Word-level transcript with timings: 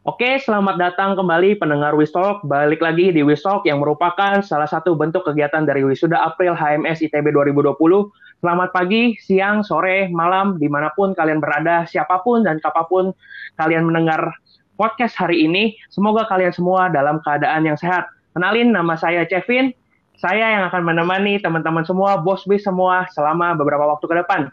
Oke, 0.00 0.40
selamat 0.40 0.80
datang 0.80 1.12
kembali 1.12 1.60
pendengar 1.60 1.92
Wistalk. 1.92 2.40
Balik 2.48 2.80
lagi 2.80 3.12
di 3.12 3.20
Wistalk 3.20 3.68
yang 3.68 3.84
merupakan 3.84 4.40
salah 4.40 4.64
satu 4.64 4.96
bentuk 4.96 5.28
kegiatan 5.28 5.68
dari 5.68 5.84
Wisuda 5.84 6.24
April 6.24 6.56
HMS 6.56 7.04
ITB 7.04 7.28
2020. 7.28 7.76
Selamat 8.40 8.72
pagi, 8.72 9.12
siang, 9.20 9.60
sore, 9.60 10.08
malam, 10.08 10.56
di 10.56 10.72
mana 10.72 10.88
pun 10.96 11.12
kalian 11.12 11.36
berada, 11.36 11.84
siapa 11.84 12.16
pun 12.24 12.48
dan 12.48 12.56
kapan 12.64 12.84
pun 12.88 13.04
kalian 13.60 13.84
mendengar 13.84 14.32
podcast 14.80 15.20
hari 15.20 15.44
ini. 15.44 15.76
Semoga 15.92 16.24
kalian 16.32 16.56
semua 16.56 16.88
dalam 16.88 17.20
keadaan 17.20 17.68
yang 17.68 17.76
sehat. 17.76 18.08
Kenalin, 18.32 18.72
nama 18.72 18.96
saya 18.96 19.28
Kevin. 19.28 19.76
Saya 20.16 20.48
yang 20.48 20.64
akan 20.72 20.80
menemani 20.80 21.44
teman-teman 21.44 21.84
semua, 21.84 22.16
bos 22.16 22.48
bis 22.48 22.64
semua 22.64 23.04
selama 23.12 23.52
beberapa 23.52 23.84
waktu 23.84 24.08
ke 24.08 24.16
depan. 24.16 24.48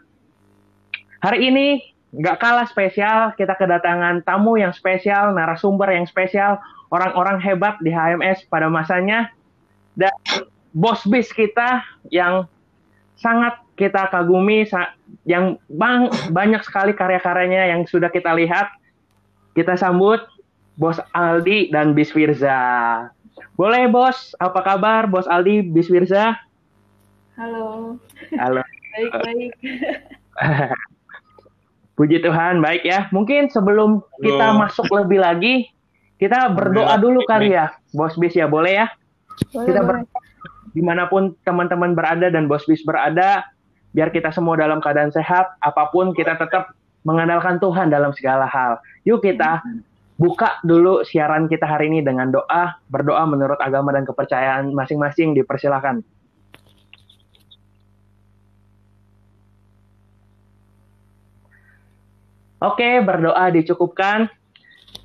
Hari 1.24 1.40
ini 1.40 1.96
nggak 2.12 2.40
kalah 2.40 2.64
spesial, 2.64 3.36
kita 3.36 3.52
kedatangan 3.52 4.24
tamu 4.24 4.56
yang 4.56 4.72
spesial, 4.72 5.36
narasumber 5.36 5.92
yang 5.92 6.08
spesial, 6.08 6.56
orang-orang 6.88 7.36
hebat 7.40 7.76
di 7.84 7.92
HMS 7.92 8.48
pada 8.48 8.72
masanya, 8.72 9.28
dan 9.92 10.12
bos 10.72 11.04
bis 11.04 11.28
kita 11.34 11.84
yang 12.08 12.48
sangat 13.18 13.60
kita 13.76 14.08
kagumi, 14.08 14.64
yang 15.28 15.60
bang, 15.68 16.08
banyak 16.32 16.62
sekali 16.64 16.96
karya-karyanya 16.96 17.76
yang 17.76 17.82
sudah 17.84 18.08
kita 18.08 18.32
lihat. 18.34 18.72
Kita 19.54 19.74
sambut 19.74 20.22
Bos 20.78 21.02
Aldi 21.10 21.74
dan 21.74 21.98
Bis 21.98 22.14
Firza. 22.14 23.10
Boleh 23.58 23.90
Bos, 23.90 24.38
apa 24.38 24.62
kabar 24.62 25.10
Bos 25.10 25.26
Aldi, 25.26 25.66
Bis 25.66 25.90
Firza? 25.90 26.38
Halo. 27.34 27.98
Halo. 28.38 28.62
Baik-baik. 28.94 29.52
Puji 31.98 32.22
Tuhan, 32.22 32.62
baik 32.62 32.86
ya. 32.86 33.10
Mungkin 33.10 33.50
sebelum 33.50 33.98
kita 34.22 34.54
masuk 34.54 34.86
lebih 34.94 35.18
lagi, 35.18 35.66
kita 36.22 36.46
berdoa 36.54 36.94
dulu 36.94 37.26
kali 37.26 37.58
ya, 37.58 37.74
Bos 37.90 38.14
Bis 38.14 38.38
ya, 38.38 38.46
boleh 38.46 38.78
ya? 38.78 38.86
Boleh, 39.50 39.66
kita 39.66 39.80
ber 39.82 40.06
di 40.78 40.82
mana 40.84 41.10
pun 41.10 41.34
teman-teman 41.42 41.98
berada 41.98 42.30
dan 42.30 42.46
Bos 42.46 42.62
Bis 42.70 42.86
berada, 42.86 43.42
biar 43.98 44.14
kita 44.14 44.30
semua 44.30 44.54
dalam 44.54 44.78
keadaan 44.78 45.10
sehat, 45.10 45.58
apa 45.58 45.90
pun 45.90 46.14
kita 46.14 46.38
tetap 46.38 46.70
mengandalkan 47.02 47.58
Tuhan 47.58 47.90
dalam 47.90 48.14
segala 48.14 48.46
hal. 48.46 48.78
Yuk 49.02 49.18
kita 49.18 49.58
buka 50.22 50.62
dulu 50.62 51.02
siaran 51.02 51.50
kita 51.50 51.66
hari 51.66 51.90
ini 51.90 52.06
dengan 52.06 52.30
doa, 52.30 52.78
berdoa 52.94 53.26
menurut 53.26 53.58
agama 53.58 53.90
dan 53.90 54.06
kepercayaan 54.06 54.70
masing-masing, 54.70 55.34
dipersilakan. 55.34 56.06
Oke, 62.58 62.98
berdoa 63.06 63.54
dicukupkan. 63.54 64.26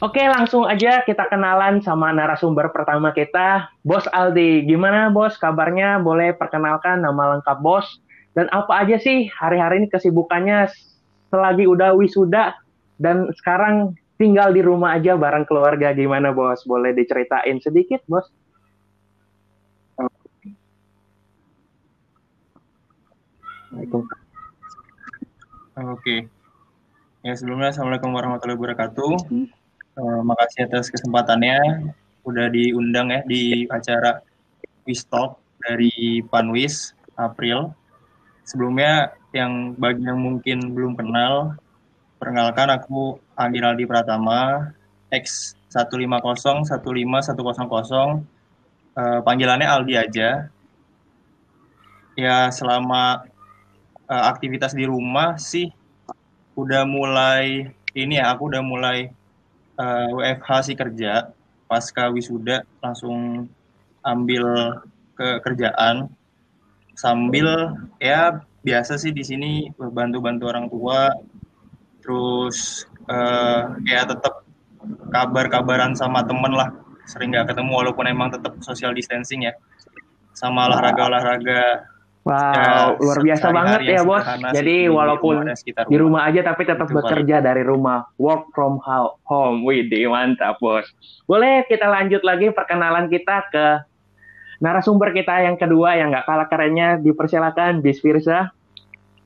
Oke, 0.01 0.25
langsung 0.25 0.65
aja 0.65 1.05
kita 1.05 1.29
kenalan 1.29 1.79
sama 1.85 2.09
narasumber 2.09 2.73
pertama 2.73 3.13
kita, 3.13 3.69
Bos 3.85 4.09
Aldi. 4.09 4.65
Gimana, 4.65 5.13
Bos? 5.13 5.37
Kabarnya? 5.37 6.01
Boleh 6.01 6.33
perkenalkan 6.33 7.05
nama 7.05 7.37
lengkap 7.37 7.61
Bos 7.61 8.01
dan 8.33 8.49
apa 8.49 8.81
aja 8.81 8.97
sih 8.97 9.29
hari-hari 9.29 9.85
ini 9.85 9.87
kesibukannya 9.93 10.65
selagi 11.29 11.69
udah 11.69 11.93
wisuda 11.93 12.57
dan 12.97 13.29
sekarang 13.37 13.93
tinggal 14.17 14.49
di 14.49 14.65
rumah 14.65 14.97
aja 14.97 15.13
bareng 15.13 15.45
keluarga 15.45 15.93
gimana, 15.93 16.33
Bos? 16.33 16.65
Boleh 16.65 16.97
diceritain 16.97 17.61
sedikit, 17.61 18.01
Bos? 18.09 18.25
Oke. 25.77 26.42
Ya 27.23 27.39
sebelumnya 27.39 27.71
Assalamualaikum 27.71 28.11
warahmatullahi 28.11 28.59
wabarakatuh. 28.59 29.11
Uh, 29.95 30.21
makasih 30.27 30.67
atas 30.67 30.91
kesempatannya 30.91 31.87
udah 32.27 32.51
diundang 32.51 33.15
ya 33.15 33.23
di 33.23 33.63
acara 33.71 34.19
Wistalk 34.83 35.39
dari 35.63 36.19
Panwis 36.27 36.91
April. 37.15 37.71
Sebelumnya 38.43 39.15
yang 39.31 39.71
bagi 39.79 40.03
yang 40.03 40.19
mungkin 40.19 40.75
belum 40.75 40.99
kenal, 40.99 41.55
perkenalkan 42.19 42.67
aku 42.75 43.15
Aldi 43.39 43.87
Pratama, 43.87 44.75
X 45.07 45.55
150 45.71 46.19
15100, 46.67 48.19
uh, 48.99 49.23
panggilannya 49.23 49.71
Aldi 49.71 49.95
aja. 49.95 50.51
Ya 52.19 52.51
selama 52.51 53.23
uh, 54.11 54.23
aktivitas 54.27 54.75
di 54.75 54.83
rumah 54.83 55.39
sih 55.39 55.71
udah 56.53 56.85
mulai 56.85 57.73
ini 57.93 58.17
ya 58.17 58.33
aku 58.33 58.49
udah 58.49 58.61
mulai 58.65 59.09
uh, 59.77 60.07
WFH 60.17 60.49
sih 60.71 60.75
kerja. 60.77 61.33
Pasca 61.69 62.09
wisuda 62.13 62.65
langsung 62.81 63.49
ambil 64.05 64.77
ke 65.17 65.41
kerjaan. 65.41 66.09
Sambil 66.93 67.73
ya 67.97 68.45
biasa 68.61 69.01
sih 69.01 69.09
di 69.09 69.25
sini 69.25 69.51
bantu-bantu 69.77 70.43
orang 70.49 70.67
tua. 70.69 71.09
Terus 72.03 72.85
uh, 73.09 73.73
ya 73.87 74.05
tetap 74.05 74.45
kabar-kabaran 75.09 75.97
sama 75.97 76.21
temen 76.25 76.53
lah. 76.53 76.69
Sering 77.09 77.33
nggak 77.33 77.53
ketemu 77.53 77.71
walaupun 77.73 78.05
emang 78.05 78.29
tetap 78.33 78.57
social 78.61 78.93
distancing 78.93 79.49
ya. 79.49 79.53
Sama 80.33 80.65
olahraga-olahraga 80.69 81.92
Wow, 82.23 82.55
Ya, 82.55 82.95
luar 83.03 83.19
biasa 83.19 83.45
banget 83.51 83.79
yang 83.83 83.99
ya 83.99 84.01
bos. 84.07 84.23
Jadi 84.55 84.87
di 84.87 84.91
walaupun 84.95 85.43
di 85.91 85.97
rumah 85.99 86.23
aja 86.23 86.39
tapi 86.39 86.63
tetap 86.63 86.87
Itu 86.87 86.95
bekerja 86.95 87.43
dari 87.43 87.67
rumah, 87.67 88.07
work 88.15 88.47
from 88.55 88.79
ho- 88.79 89.19
home. 89.27 89.67
Wih, 89.67 89.83
mantap 90.07 90.55
bos. 90.63 90.87
Boleh 91.27 91.67
kita 91.67 91.83
lanjut 91.83 92.23
lagi 92.23 92.47
perkenalan 92.55 93.11
kita 93.11 93.43
ke 93.51 93.65
narasumber 94.63 95.11
kita 95.11 95.43
yang 95.43 95.59
kedua 95.59 95.99
yang 95.99 96.15
nggak 96.15 96.23
kalah 96.23 96.47
kerennya. 96.47 96.95
Dipersilakan, 97.03 97.83
Bis 97.83 97.99
Firza. 97.99 98.55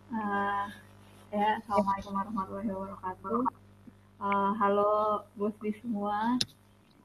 Uh, 0.09 0.66
ya, 1.29 1.62
Assalamualaikum 1.62 2.18
warahmatullahi 2.18 2.69
wabarakatuh. 2.74 3.40
Uh, 4.18 4.52
halo 4.58 5.22
bos 5.38 5.53
di 5.62 5.69
semua. 5.85 6.41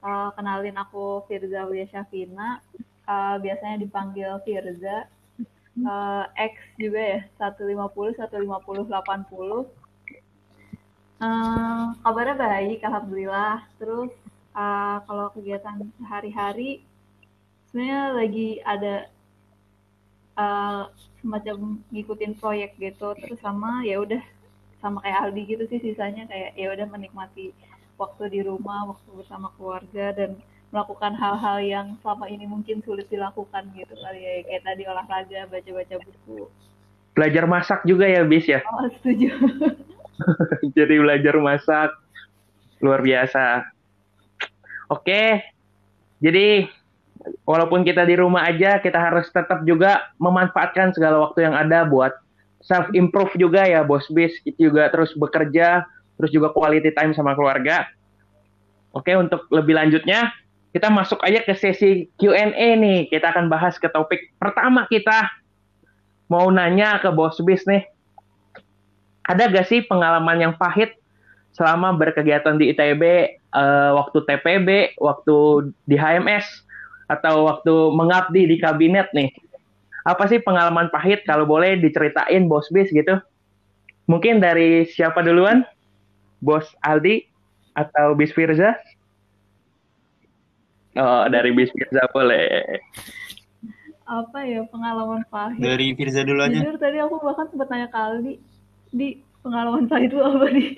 Uh, 0.00 0.32
kenalin 0.40 0.72
aku 0.80 1.20
Firza 1.28 1.68
Widya 1.68 1.84
Syafina. 1.92 2.64
Uh, 3.04 3.36
biasanya 3.44 3.76
dipanggil 3.76 4.40
Firza. 4.48 5.04
Uh, 5.72 6.28
X 6.36 6.54
juga 6.76 7.00
ya, 7.00 7.20
150, 7.40 8.12
150, 8.18 8.92
80. 8.92 9.64
Uh, 11.22 11.96
kabarnya 12.04 12.36
baik, 12.36 12.84
Alhamdulillah. 12.84 13.64
Terus 13.80 14.12
uh, 14.52 15.00
kalau 15.08 15.32
kegiatan 15.32 15.80
sehari-hari, 15.96 16.84
sebenarnya 17.72 18.02
lagi 18.12 18.48
ada 18.68 19.08
uh, 20.36 20.92
semacam 21.22 21.78
ngikutin 21.94 22.32
proyek 22.36 22.74
gitu 22.76 23.14
terus 23.14 23.38
sama 23.38 23.86
ya 23.86 24.02
udah 24.02 24.20
sama 24.82 24.98
kayak 25.00 25.18
Aldi 25.30 25.42
gitu 25.46 25.64
sih 25.70 25.80
sisanya 25.80 26.26
kayak 26.26 26.58
ya 26.58 26.68
udah 26.74 26.86
menikmati 26.90 27.54
waktu 27.94 28.22
di 28.28 28.40
rumah 28.42 28.90
waktu 28.90 29.08
bersama 29.14 29.54
keluarga 29.54 30.10
dan 30.10 30.30
melakukan 30.72 31.12
hal-hal 31.12 31.58
yang 31.60 31.86
selama 32.00 32.26
ini 32.32 32.48
mungkin 32.48 32.80
sulit 32.80 33.04
dilakukan 33.12 33.68
gitu 33.76 33.92
kali 33.92 34.20
ya 34.24 34.32
kayak 34.48 34.62
tadi 34.64 34.82
olahraga 34.88 35.40
baca-baca 35.52 35.96
buku 36.00 36.48
Belajar 37.12 37.44
masak 37.44 37.84
juga 37.84 38.08
ya, 38.08 38.24
Bis 38.24 38.48
ya. 38.48 38.64
oh 38.64 38.88
setuju 38.88 39.36
Jadi 40.76 40.94
belajar 40.96 41.36
masak 41.36 41.92
luar 42.80 43.04
biasa. 43.04 43.68
Oke, 44.90 45.40
jadi 46.20 46.68
walaupun 47.46 47.86
kita 47.86 48.04
di 48.04 48.18
rumah 48.18 48.44
aja, 48.44 48.82
kita 48.82 48.98
harus 48.98 49.30
tetap 49.30 49.64
juga 49.64 50.12
memanfaatkan 50.20 50.92
segala 50.92 51.22
waktu 51.22 51.48
yang 51.48 51.54
ada 51.56 51.86
buat 51.86 52.12
self 52.60 52.90
improve 52.92 53.32
juga 53.38 53.64
ya, 53.64 53.80
bos 53.86 54.04
bis. 54.12 54.36
Itu 54.44 54.72
juga 54.72 54.90
terus 54.92 55.14
bekerja, 55.16 55.86
terus 56.20 56.30
juga 56.34 56.52
quality 56.52 56.92
time 56.92 57.14
sama 57.16 57.32
keluarga. 57.32 57.88
Oke, 58.92 59.16
untuk 59.16 59.48
lebih 59.48 59.72
lanjutnya, 59.72 60.28
kita 60.72 60.88
masuk 60.88 61.20
aja 61.20 61.44
ke 61.44 61.52
sesi 61.52 62.08
Q&A 62.16 62.76
nih. 62.80 63.12
Kita 63.12 63.28
akan 63.28 63.52
bahas 63.52 63.76
ke 63.76 63.88
topik 63.92 64.32
pertama 64.40 64.88
kita. 64.88 65.28
Mau 66.32 66.48
nanya 66.48 66.96
ke 66.96 67.12
bos 67.12 67.36
bis 67.44 67.60
nih, 67.68 67.84
ada 69.28 69.52
gak 69.52 69.68
sih 69.68 69.84
pengalaman 69.84 70.40
yang 70.40 70.54
pahit 70.56 70.96
selama 71.52 71.92
berkegiatan 71.92 72.56
di 72.56 72.72
ITB, 72.72 73.02
eh, 73.36 73.90
waktu 73.92 74.18
TPB, 74.24 74.96
waktu 74.96 75.36
di 75.84 76.00
HMS, 76.00 76.64
atau 77.12 77.52
waktu 77.52 77.72
mengabdi 77.92 78.48
di 78.48 78.56
kabinet 78.56 79.12
nih? 79.12 79.28
Apa 80.08 80.24
sih 80.26 80.40
pengalaman 80.40 80.88
pahit 80.88 81.22
kalau 81.28 81.44
boleh 81.44 81.76
diceritain 81.76 82.48
bos 82.48 82.66
bis 82.72 82.88
gitu? 82.88 83.20
Mungkin 84.08 84.40
dari 84.42 84.88
siapa 84.88 85.22
duluan? 85.22 85.62
Bos 86.42 86.66
Aldi 86.82 87.22
atau 87.78 88.18
Bis 88.18 88.34
Firza? 88.34 88.74
Oh, 90.92 91.24
dari 91.32 91.50
Bis 91.56 91.72
Firza 91.72 92.04
boleh. 92.12 92.80
apa 94.02 94.44
ya 94.44 94.60
pengalaman 94.68 95.24
pahit 95.32 95.62
dari 95.62 95.96
Firza 95.96 96.20
dulu 96.20 96.44
aja. 96.44 96.52
Jujur 96.52 96.76
tadi 96.76 97.00
aku 97.00 97.16
bahkan 97.22 97.48
sempat 97.48 97.72
nanya 97.72 97.88
ke 97.88 97.96
Aldi 97.96 98.34
di 98.92 99.08
pengalaman 99.40 99.88
pahit 99.88 100.12
itu 100.12 100.20
apa 100.20 100.46
nih 100.52 100.70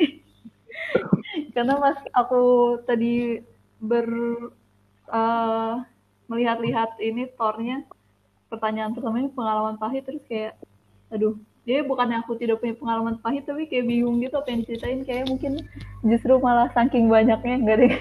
karena 1.56 1.74
pas 1.82 1.98
aku 2.14 2.42
tadi 2.86 3.42
ber 3.82 4.06
uh, 5.10 5.82
melihat-lihat 6.30 6.94
ini 7.02 7.26
tornya 7.34 7.82
pertanyaan 8.46 8.94
pertamanya 8.94 9.34
pengalaman 9.34 9.76
pahit 9.82 10.06
terus 10.06 10.22
kayak 10.30 10.54
aduh 11.10 11.34
dia 11.64 11.80
bukan 11.82 12.14
aku 12.20 12.38
tidak 12.38 12.62
punya 12.62 12.76
pengalaman 12.78 13.16
pahit 13.18 13.48
tapi 13.48 13.66
kayak 13.66 13.88
bingung 13.88 14.20
gitu 14.20 14.36
apa 14.36 14.52
yang 14.52 14.60
diceritain. 14.62 15.00
Kayak 15.02 15.32
mungkin 15.32 15.52
justru 16.04 16.36
malah 16.38 16.68
saking 16.76 17.08
banyaknya 17.08 17.56
enggak 17.56 17.76
deh 17.82 17.94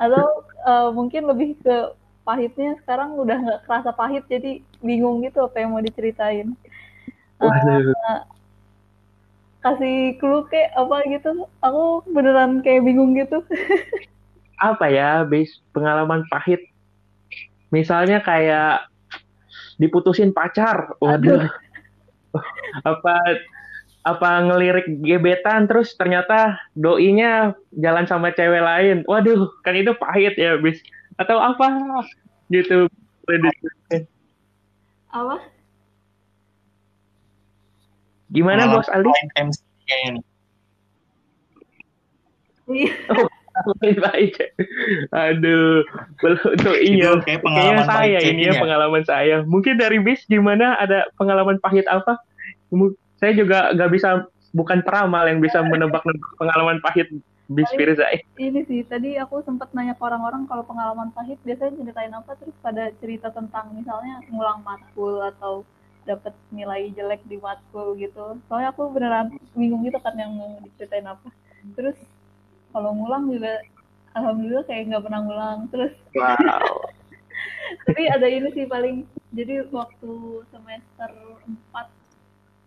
atau 0.00 0.44
uh, 0.64 0.88
mungkin 0.92 1.28
lebih 1.28 1.58
ke 1.60 1.76
pahitnya 2.22 2.76
sekarang 2.84 3.16
udah 3.16 3.36
nggak 3.40 3.60
kerasa 3.64 3.90
pahit 3.96 4.24
jadi 4.28 4.60
bingung 4.84 5.24
gitu 5.24 5.48
apa 5.48 5.56
yang 5.64 5.72
mau 5.72 5.80
diceritain. 5.80 6.52
Uh, 7.38 7.94
kasih 9.58 10.18
clue 10.18 10.46
kayak 10.50 10.74
apa 10.74 10.96
gitu 11.06 11.46
aku 11.62 12.06
beneran 12.12 12.60
kayak 12.60 12.84
bingung 12.84 13.14
gitu. 13.14 13.42
Apa 14.58 14.90
ya 14.90 15.22
base 15.22 15.62
pengalaman 15.70 16.26
pahit? 16.26 16.58
Misalnya 17.70 18.18
kayak 18.18 18.90
diputusin 19.78 20.34
pacar 20.34 20.98
waduh. 20.98 21.46
Aduh. 21.46 21.46
apa 22.90 23.14
apa 24.14 24.30
ngelirik 24.48 24.88
gebetan 25.04 25.68
terus 25.68 25.92
ternyata 25.94 26.56
doinya 26.72 27.52
jalan 27.76 28.08
sama 28.08 28.32
cewek 28.32 28.64
lain 28.64 29.04
waduh 29.04 29.52
kan 29.60 29.76
itu 29.76 29.92
pahit 29.96 30.34
ya 30.40 30.56
bis 30.56 30.80
atau 31.20 31.36
apa 31.36 31.68
gitu 32.48 32.88
apa 35.12 35.36
Gimana 38.28 38.68
Bos 38.68 38.88
Aldi? 38.92 39.08
MC 39.40 39.58
kayaknya 39.88 40.10
nih. 40.20 40.24
Iya. 42.68 42.92
Oh, 43.64 43.74
baik. 43.80 44.38
Aduh, 45.10 45.82
untuk 46.22 46.76
iya. 46.78 47.16
Kayak 47.24 47.42
pengalaman 47.42 47.82
Kayaknya 47.82 47.84
saya 47.88 48.18
ini 48.22 48.42
ya 48.46 48.52
pengalaman 48.60 49.02
saya. 49.08 49.36
Mungkin 49.48 49.80
dari 49.80 49.98
bis 49.98 50.22
gimana 50.28 50.76
ada 50.76 51.08
pengalaman 51.16 51.56
pahit 51.58 51.88
apa? 51.88 52.20
Saya 53.18 53.32
juga 53.34 53.74
nggak 53.74 53.90
bisa 53.92 54.26
bukan 54.54 54.80
peramal 54.80 55.28
yang 55.28 55.42
bisa 55.42 55.60
menebak-nebak 55.60 56.32
pengalaman 56.40 56.78
pahit 56.80 57.10
bis 57.48 57.68
Firza. 57.72 58.04
Ini 58.36 58.60
sih 58.68 58.84
tadi 58.84 59.16
aku 59.16 59.40
sempat 59.44 59.72
nanya 59.72 59.96
ke 59.96 60.02
orang-orang 60.04 60.44
kalau 60.44 60.64
pengalaman 60.68 61.08
pahit 61.16 61.40
biasanya 61.42 61.80
ceritain 61.80 62.12
apa 62.12 62.36
terus 62.36 62.56
pada 62.60 62.92
cerita 63.00 63.32
tentang 63.32 63.72
misalnya 63.72 64.20
ngulang 64.28 64.60
matkul 64.60 65.24
atau 65.24 65.64
dapat 66.08 66.32
nilai 66.48 66.88
jelek 66.96 67.20
di 67.28 67.36
matkul 67.36 67.92
gitu 68.00 68.40
soalnya 68.48 68.72
aku 68.72 68.88
beneran 68.88 69.28
bingung 69.52 69.84
gitu 69.84 70.00
kan 70.00 70.16
yang 70.16 70.32
mau 70.32 70.56
diceritain 70.64 71.04
apa 71.04 71.28
terus 71.76 72.00
kalau 72.72 72.96
ngulang 72.96 73.28
juga 73.28 73.60
alhamdulillah 74.16 74.64
kayak 74.64 74.88
nggak 74.88 75.04
pernah 75.04 75.20
ngulang 75.20 75.58
terus 75.68 75.92
wow. 76.16 76.32
tapi 77.92 78.08
ada 78.08 78.24
ini 78.24 78.48
sih 78.56 78.64
paling 78.64 79.04
jadi 79.36 79.68
waktu 79.68 80.12
semester 80.48 81.10
4 81.44 81.97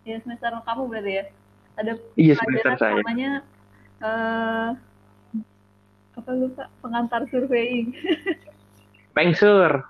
ya 0.02 0.16
semester 0.22 0.50
kamu 0.66 0.82
berarti 0.90 1.12
ya 1.12 1.24
ada 1.78 1.92
iya, 2.20 2.34
pelajaran 2.36 3.00
namanya 3.00 3.30
uh, 4.04 4.68
apa 6.12 6.30
lupa 6.36 6.68
pengantar 6.84 7.24
surveying 7.32 7.96
pengsur 9.16 9.88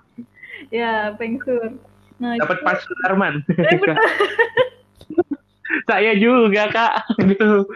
ya 0.71 1.11
pengsur 1.19 1.75
Nah, 2.23 2.39
Dapat 2.39 2.57
Pak 2.63 2.77
Sudarman. 2.87 3.43
Eh, 3.51 3.79
Saya 5.89 6.15
juga, 6.15 6.71
Kak. 6.71 7.19
Gitu. 7.19 7.67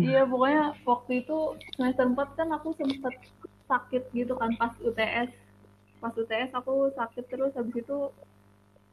Iya, 0.00 0.26
pokoknya 0.26 0.74
waktu 0.82 1.22
itu 1.22 1.38
semester 1.78 2.10
4 2.10 2.38
kan 2.38 2.48
aku 2.50 2.74
sempat 2.74 3.14
sakit 3.70 4.10
gitu 4.10 4.34
kan 4.34 4.50
pas 4.58 4.74
UTS. 4.82 5.30
Pas 6.02 6.10
UTS 6.10 6.50
aku 6.58 6.90
sakit 6.98 7.24
terus 7.30 7.54
habis 7.54 7.78
itu 7.78 8.10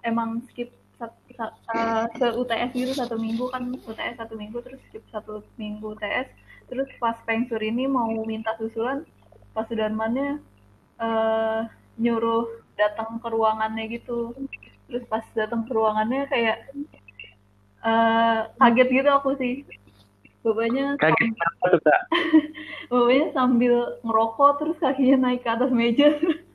emang 0.06 0.45
skip 0.51 0.69
uh, 1.03 2.05
ke 2.11 2.27
UTS 2.33 2.71
gitu 2.73 2.94
satu 2.97 3.15
minggu 3.19 3.49
kan 3.53 3.69
UTS 3.73 4.17
satu 4.17 4.33
minggu 4.33 4.61
terus 4.65 4.81
skip 4.89 5.03
satu 5.13 5.45
minggu 5.59 5.94
UTS 5.94 6.27
terus 6.67 6.89
pas 6.99 7.15
pengsur 7.23 7.61
ini 7.61 7.85
mau 7.85 8.09
minta 8.25 8.57
susulan 8.57 9.05
pas 9.57 9.65
sudarmannya 9.65 10.38
uh, 11.01 11.65
nyuruh 11.97 12.45
datang 12.77 13.17
ke 13.17 13.27
ruangannya 13.27 13.89
gitu. 13.89 14.38
Terus 14.88 15.03
pas 15.09 15.25
datang 15.33 15.65
ke 15.65 15.71
ruangannya 15.73 16.29
kayak 16.29 16.69
uh, 17.81 18.47
kaget 18.61 18.88
gitu 19.01 19.09
aku 19.09 19.33
sih. 19.41 19.65
Bapaknya 20.45 20.95
kaget 21.01 21.33
kak? 21.81 22.01
Bapaknya 22.94 23.27
sambil 23.33 23.99
ngerokok 24.05 24.51
terus 24.61 24.77
kakinya 24.79 25.17
naik 25.27 25.41
ke 25.44 25.49
atas 25.49 25.73
meja 25.73 26.13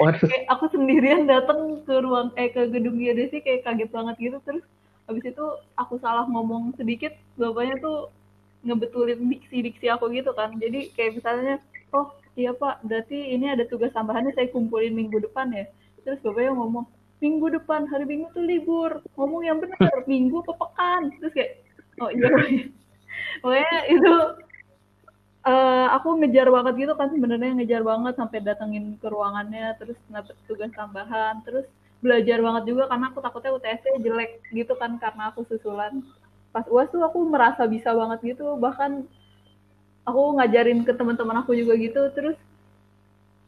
kayak 0.00 0.44
aku 0.48 0.64
sendirian 0.72 1.28
datang 1.28 1.84
ke 1.84 1.94
ruang 2.00 2.32
eh 2.40 2.48
ke 2.48 2.72
gedung 2.72 2.96
sih 3.00 3.40
kayak 3.44 3.68
kaget 3.68 3.90
banget 3.92 4.16
gitu. 4.16 4.38
Terus 4.48 4.64
habis 5.04 5.24
itu 5.26 5.46
aku 5.76 6.00
salah 6.00 6.24
ngomong 6.26 6.72
sedikit 6.80 7.12
bapaknya 7.36 7.76
tuh 7.82 7.98
ngebetulin 8.64 9.20
diksi-diksi 9.28 9.86
aku 9.92 10.08
gitu 10.16 10.32
kan. 10.32 10.56
Jadi 10.56 10.92
kayak 10.96 11.20
misalnya 11.20 11.54
oh 11.92 12.14
iya 12.38 12.54
pak 12.54 12.80
berarti 12.86 13.34
ini 13.34 13.50
ada 13.50 13.66
tugas 13.66 13.92
tambahannya 13.92 14.32
saya 14.32 14.48
kumpulin 14.48 14.96
minggu 14.96 15.20
depan 15.20 15.52
ya. 15.52 15.68
Terus 16.02 16.20
bapaknya 16.24 16.56
ngomong 16.56 16.86
minggu 17.20 17.46
depan 17.60 17.84
hari 17.88 18.04
minggu 18.08 18.32
tuh 18.32 18.44
libur. 18.44 19.04
Ngomong 19.14 19.42
yang 19.44 19.58
benar 19.60 20.04
minggu 20.08 20.40
ke 20.44 20.52
pekan. 20.56 21.12
Terus 21.20 21.32
kayak 21.36 21.52
oh 22.00 22.10
iya. 22.10 22.30
Pokoknya 23.44 23.78
itu 23.92 24.12
uh, 25.46 25.86
aku 25.96 26.20
ngejar 26.20 26.48
banget 26.48 26.74
gitu 26.88 26.92
kan 26.96 27.08
sebenarnya 27.12 27.56
ngejar 27.56 27.82
banget 27.84 28.14
sampai 28.16 28.38
datengin 28.44 28.96
ke 29.00 29.06
ruangannya 29.08 29.76
terus 29.80 29.96
dapet 30.08 30.36
tugas 30.44 30.72
tambahan 30.76 31.40
terus 31.44 31.64
belajar 32.00 32.40
banget 32.40 32.64
juga 32.64 32.88
karena 32.88 33.12
aku 33.12 33.20
takutnya 33.20 33.52
UTS 33.56 34.00
jelek 34.00 34.40
gitu 34.56 34.72
kan 34.76 34.96
karena 34.96 35.32
aku 35.32 35.44
susulan. 35.44 36.00
Pas 36.50 36.66
uas 36.66 36.88
tuh 36.90 37.04
aku 37.04 37.22
merasa 37.28 37.68
bisa 37.68 37.92
banget 37.92 38.34
gitu 38.34 38.56
bahkan 38.56 39.04
aku 40.08 40.40
ngajarin 40.40 40.82
ke 40.82 40.92
teman-teman 40.96 41.44
aku 41.44 41.52
juga 41.54 41.76
gitu 41.76 42.08
terus 42.16 42.36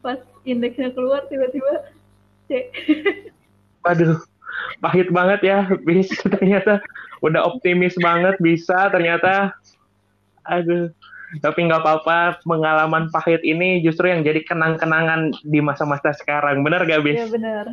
pas 0.05 0.21
indeksnya 0.45 0.93
keluar 0.93 1.25
tiba-tiba 1.33 1.89
C. 2.47 2.69
Waduh 3.85 4.21
pahit 4.85 5.09
banget 5.09 5.41
ya 5.49 5.59
bis. 5.83 6.13
Ternyata 6.37 6.85
udah 7.25 7.49
optimis 7.49 7.97
banget 7.99 8.37
bisa 8.39 8.93
ternyata. 8.93 9.57
Aduh 10.45 10.93
tapi 11.41 11.65
nggak 11.65 11.81
apa-apa 11.81 12.45
pengalaman 12.45 13.09
pahit 13.09 13.41
ini 13.41 13.81
justru 13.81 14.13
yang 14.13 14.21
jadi 14.21 14.45
kenang-kenangan 14.45 15.33
di 15.47 15.65
masa-masa 15.65 16.13
sekarang. 16.13 16.61
Benar 16.61 16.85
gak 16.85 17.01
bis? 17.07 17.17
Iya 17.17 17.29
benar. 17.33 17.67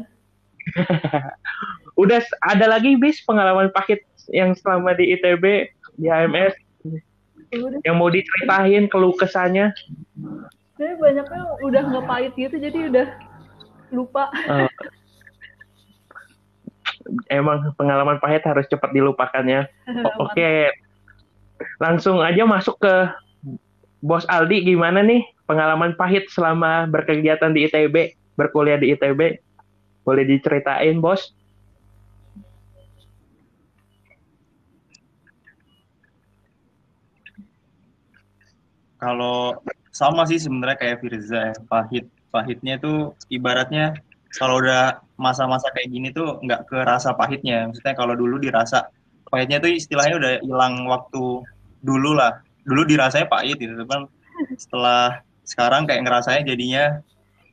udah 2.01 2.21
ada 2.47 2.65
lagi 2.69 2.95
bis 2.95 3.19
pengalaman 3.27 3.73
pahit 3.75 4.05
yang 4.31 4.55
selama 4.55 4.95
di 4.95 5.11
ITB 5.17 5.73
di 5.99 6.07
AMS 6.07 6.55
yang 7.83 7.97
mau 7.97 8.13
diceritain 8.13 8.85
keluh 8.85 9.17
kesannya 9.17 9.73
Tapi 10.77 10.93
banyaknya 11.01 11.43
udah 11.65 11.81
nggak 11.91 12.05
pahit 12.07 12.31
gitu 12.39 12.55
jadi 12.55 12.87
udah 12.87 13.07
lupa. 13.91 14.31
Uh, 14.47 14.69
emang 17.27 17.73
pengalaman 17.75 18.21
pahit 18.21 18.45
harus 18.45 18.63
cepat 18.69 18.93
dilupakan 18.93 19.43
ya. 19.43 19.67
Oke. 20.23 20.37
Okay. 20.37 20.59
langsung 21.83 22.23
aja 22.23 22.47
masuk 22.47 22.79
ke 22.79 22.93
bos 23.99 24.23
Aldi 24.27 24.63
gimana 24.63 25.03
nih 25.03 25.23
pengalaman 25.43 25.95
pahit 25.99 26.27
selama 26.31 26.87
berkegiatan 26.87 27.51
di 27.51 27.67
ITB 27.67 28.15
berkuliah 28.39 28.79
di 28.79 28.95
ITB 28.95 29.39
boleh 30.07 30.23
diceritain 30.23 30.99
bos 31.03 31.35
Kalau 38.99 39.55
sama 39.95 40.27
sih 40.27 40.35
sebenarnya 40.35 40.75
kayak 40.75 40.99
Firza 40.99 41.39
ya, 41.49 41.55
pahit 41.71 42.11
pahitnya 42.35 42.75
itu 42.77 43.15
ibaratnya 43.31 43.95
kalau 44.35 44.61
udah 44.61 45.01
masa-masa 45.17 45.71
kayak 45.73 45.89
gini 45.89 46.11
tuh 46.11 46.37
nggak 46.43 46.67
kerasa 46.69 47.15
pahitnya. 47.15 47.71
Maksudnya 47.71 47.95
kalau 47.95 48.13
dulu 48.13 48.37
dirasa 48.37 48.91
pahitnya 49.31 49.57
tuh 49.63 49.71
istilahnya 49.71 50.15
udah 50.19 50.33
hilang 50.43 50.83
waktu 50.85 51.23
dulu 51.81 52.11
lah. 52.13 52.43
Dulu 52.67 52.87
dirasanya 52.87 53.27
pahit 53.27 53.57
gitu, 53.59 53.75
kan 53.87 54.07
setelah 54.55 55.23
sekarang 55.43 55.89
kayak 55.89 56.05
ngerasanya 56.05 56.41
jadinya 56.47 56.83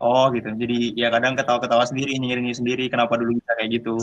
oh 0.02 0.28
gitu. 0.34 0.50
Jadi 0.54 0.94
ya 0.94 1.08
kadang 1.08 1.34
ketawa-ketawa 1.38 1.84
sendiri, 1.88 2.18
nyirin 2.18 2.50
sendiri 2.52 2.86
kenapa 2.92 3.16
dulu 3.16 3.38
bisa 3.38 3.52
kayak 3.58 3.70
gitu. 3.82 3.96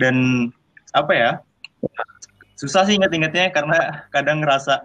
Dan 0.00 0.48
apa 0.96 1.12
ya? 1.12 1.30
Susah 2.56 2.84
sih 2.84 3.00
inget-ingetnya 3.00 3.52
karena 3.56 4.04
kadang 4.12 4.44
ngerasa 4.44 4.84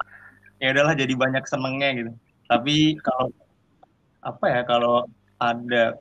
ya 0.59 0.71
udahlah 0.71 0.95
jadi 0.95 1.13
banyak 1.13 1.43
senengnya 1.45 1.89
gitu 1.93 2.11
tapi 2.45 2.95
kalau 3.01 3.33
apa 4.21 4.45
ya 4.49 4.61
kalau 4.65 5.05
ada 5.41 5.97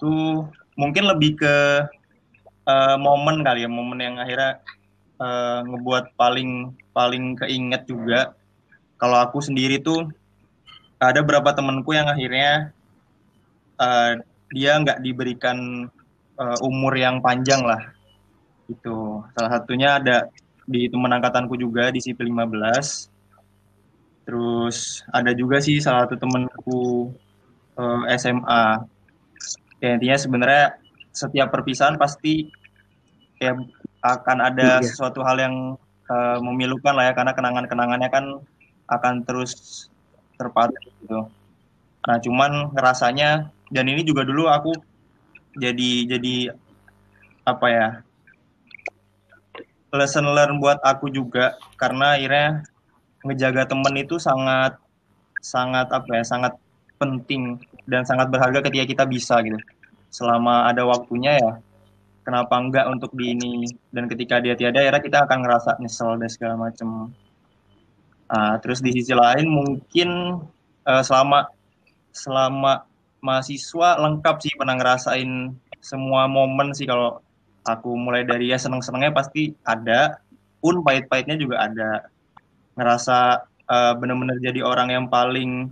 tuh 0.00 0.48
mungkin 0.74 1.06
lebih 1.06 1.38
ke 1.38 1.56
uh, 2.66 2.96
momen 2.98 3.44
kali 3.46 3.64
ya 3.64 3.70
momen 3.70 4.00
yang 4.02 4.16
akhirnya 4.18 4.60
uh, 5.22 5.62
ngebuat 5.64 6.18
paling 6.18 6.74
paling 6.92 7.38
keinget 7.38 7.86
juga 7.86 8.34
kalau 9.04 9.20
aku 9.20 9.44
sendiri 9.44 9.84
tuh 9.84 10.08
ada 10.96 11.20
beberapa 11.20 11.52
temanku 11.52 11.92
yang 11.92 12.08
akhirnya 12.08 12.72
uh, 13.76 14.16
dia 14.48 14.80
nggak 14.80 15.04
diberikan 15.04 15.92
uh, 16.40 16.56
umur 16.64 16.96
yang 16.96 17.20
panjang 17.20 17.60
lah 17.60 17.92
itu 18.64 19.20
salah 19.36 19.60
satunya 19.60 20.00
ada 20.00 20.32
di 20.64 20.88
teman 20.88 21.12
angkatanku 21.12 21.52
juga 21.60 21.92
di 21.92 22.00
sipil 22.00 22.32
15 22.32 24.24
terus 24.24 25.04
ada 25.12 25.36
juga 25.36 25.60
sih 25.60 25.84
salah 25.84 26.08
satu 26.08 26.16
temanku 26.16 27.12
uh, 27.76 28.08
eh, 28.08 28.16
SMA 28.16 28.64
ya 29.84 30.00
intinya 30.00 30.16
sebenarnya 30.16 30.80
setiap 31.12 31.52
perpisahan 31.52 32.00
pasti 32.00 32.48
kayak 33.36 33.68
akan 34.00 34.38
ada 34.48 34.80
iya. 34.80 34.88
sesuatu 34.88 35.20
hal 35.20 35.36
yang 35.36 35.76
uh, 36.08 36.40
memilukan 36.40 36.96
lah 36.96 37.12
ya 37.12 37.12
karena 37.12 37.36
kenangan-kenangannya 37.36 38.08
kan 38.08 38.24
akan 38.88 39.24
terus 39.24 39.86
terpatri 40.36 40.90
gitu. 41.02 41.28
Nah, 42.04 42.16
cuman 42.20 42.74
ngerasanya 42.76 43.48
dan 43.72 43.84
ini 43.88 44.04
juga 44.04 44.28
dulu 44.28 44.50
aku 44.50 44.76
jadi 45.56 45.90
jadi 46.10 46.52
apa 47.48 47.66
ya 47.70 47.88
lesson 49.94 50.26
learn 50.26 50.58
buat 50.58 50.82
aku 50.82 51.08
juga 51.08 51.54
karena 51.78 52.18
akhirnya 52.18 52.66
ngejaga 53.24 53.70
temen 53.70 53.94
itu 53.94 54.18
sangat 54.18 54.76
sangat 55.40 55.88
apa 55.94 56.10
ya 56.18 56.24
sangat 56.26 56.52
penting 56.98 57.62
dan 57.86 58.02
sangat 58.04 58.28
berharga 58.28 58.64
ketika 58.64 58.84
kita 58.84 59.04
bisa 59.06 59.38
gitu. 59.40 59.56
Selama 60.10 60.66
ada 60.68 60.82
waktunya 60.84 61.38
ya 61.38 61.52
kenapa 62.26 62.58
enggak 62.58 62.86
untuk 62.90 63.14
di 63.14 63.32
ini? 63.36 63.68
Dan 63.94 64.10
ketika 64.10 64.42
dia 64.42 64.58
tiada 64.58 64.82
akhirnya 64.82 65.02
kita 65.04 65.18
akan 65.24 65.38
ngerasa 65.46 65.70
nyesel 65.78 66.18
dan 66.18 66.28
segala 66.28 66.54
macam 66.58 67.12
Nah, 68.34 68.58
terus 68.58 68.82
di 68.82 68.90
sisi 68.90 69.14
lain 69.14 69.46
mungkin 69.46 70.42
uh, 70.82 71.02
selama 71.06 71.46
selama 72.10 72.82
mahasiswa 73.22 73.94
lengkap 74.02 74.42
sih 74.42 74.52
pernah 74.58 74.74
ngerasain 74.74 75.54
semua 75.78 76.26
momen 76.26 76.74
sih 76.74 76.82
kalau 76.82 77.22
aku 77.62 77.94
mulai 77.94 78.26
dari 78.26 78.50
ya 78.50 78.58
seneng-senengnya 78.58 79.14
pasti 79.14 79.54
ada, 79.62 80.18
pun 80.58 80.82
pahit-pahitnya 80.82 81.38
juga 81.38 81.62
ada. 81.62 82.10
Ngerasa 82.74 83.46
uh, 83.70 83.92
bener-bener 83.94 84.42
jadi 84.42 84.66
orang 84.66 84.90
yang 84.90 85.06
paling 85.06 85.70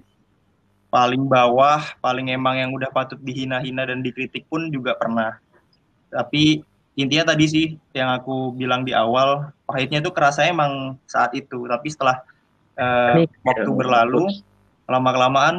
paling 0.92 1.26
bawah, 1.26 1.82
paling 1.98 2.30
emang 2.30 2.62
yang 2.62 2.70
udah 2.70 2.94
patut 2.94 3.18
dihina-hina 3.18 3.90
dan 3.90 4.06
dikritik 4.06 4.46
pun 4.46 4.70
juga 4.70 4.94
pernah. 4.94 5.34
Tapi 6.14 6.62
intinya 6.94 7.34
tadi 7.34 7.44
sih 7.48 7.66
yang 7.90 8.12
aku 8.12 8.54
bilang 8.54 8.86
di 8.86 8.94
awal, 8.94 9.50
pahitnya 9.66 9.98
itu 9.98 10.14
kerasa 10.14 10.46
emang 10.46 11.00
saat 11.10 11.32
itu. 11.34 11.64
Tapi 11.64 11.88
setelah 11.90 12.20
uh, 12.78 13.24
waktu 13.44 13.70
berlalu 13.72 14.28
lama 14.88 15.10
kelamaan 15.12 15.56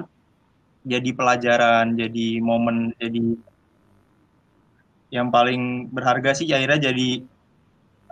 jadi 0.83 1.09
pelajaran 1.15 1.95
jadi 1.95 2.43
momen 2.43 2.91
jadi 2.99 3.39
yang 5.13 5.29
paling 5.29 5.93
berharga 5.93 6.33
sih 6.33 6.49
akhirnya 6.49 6.89
jadi 6.89 7.21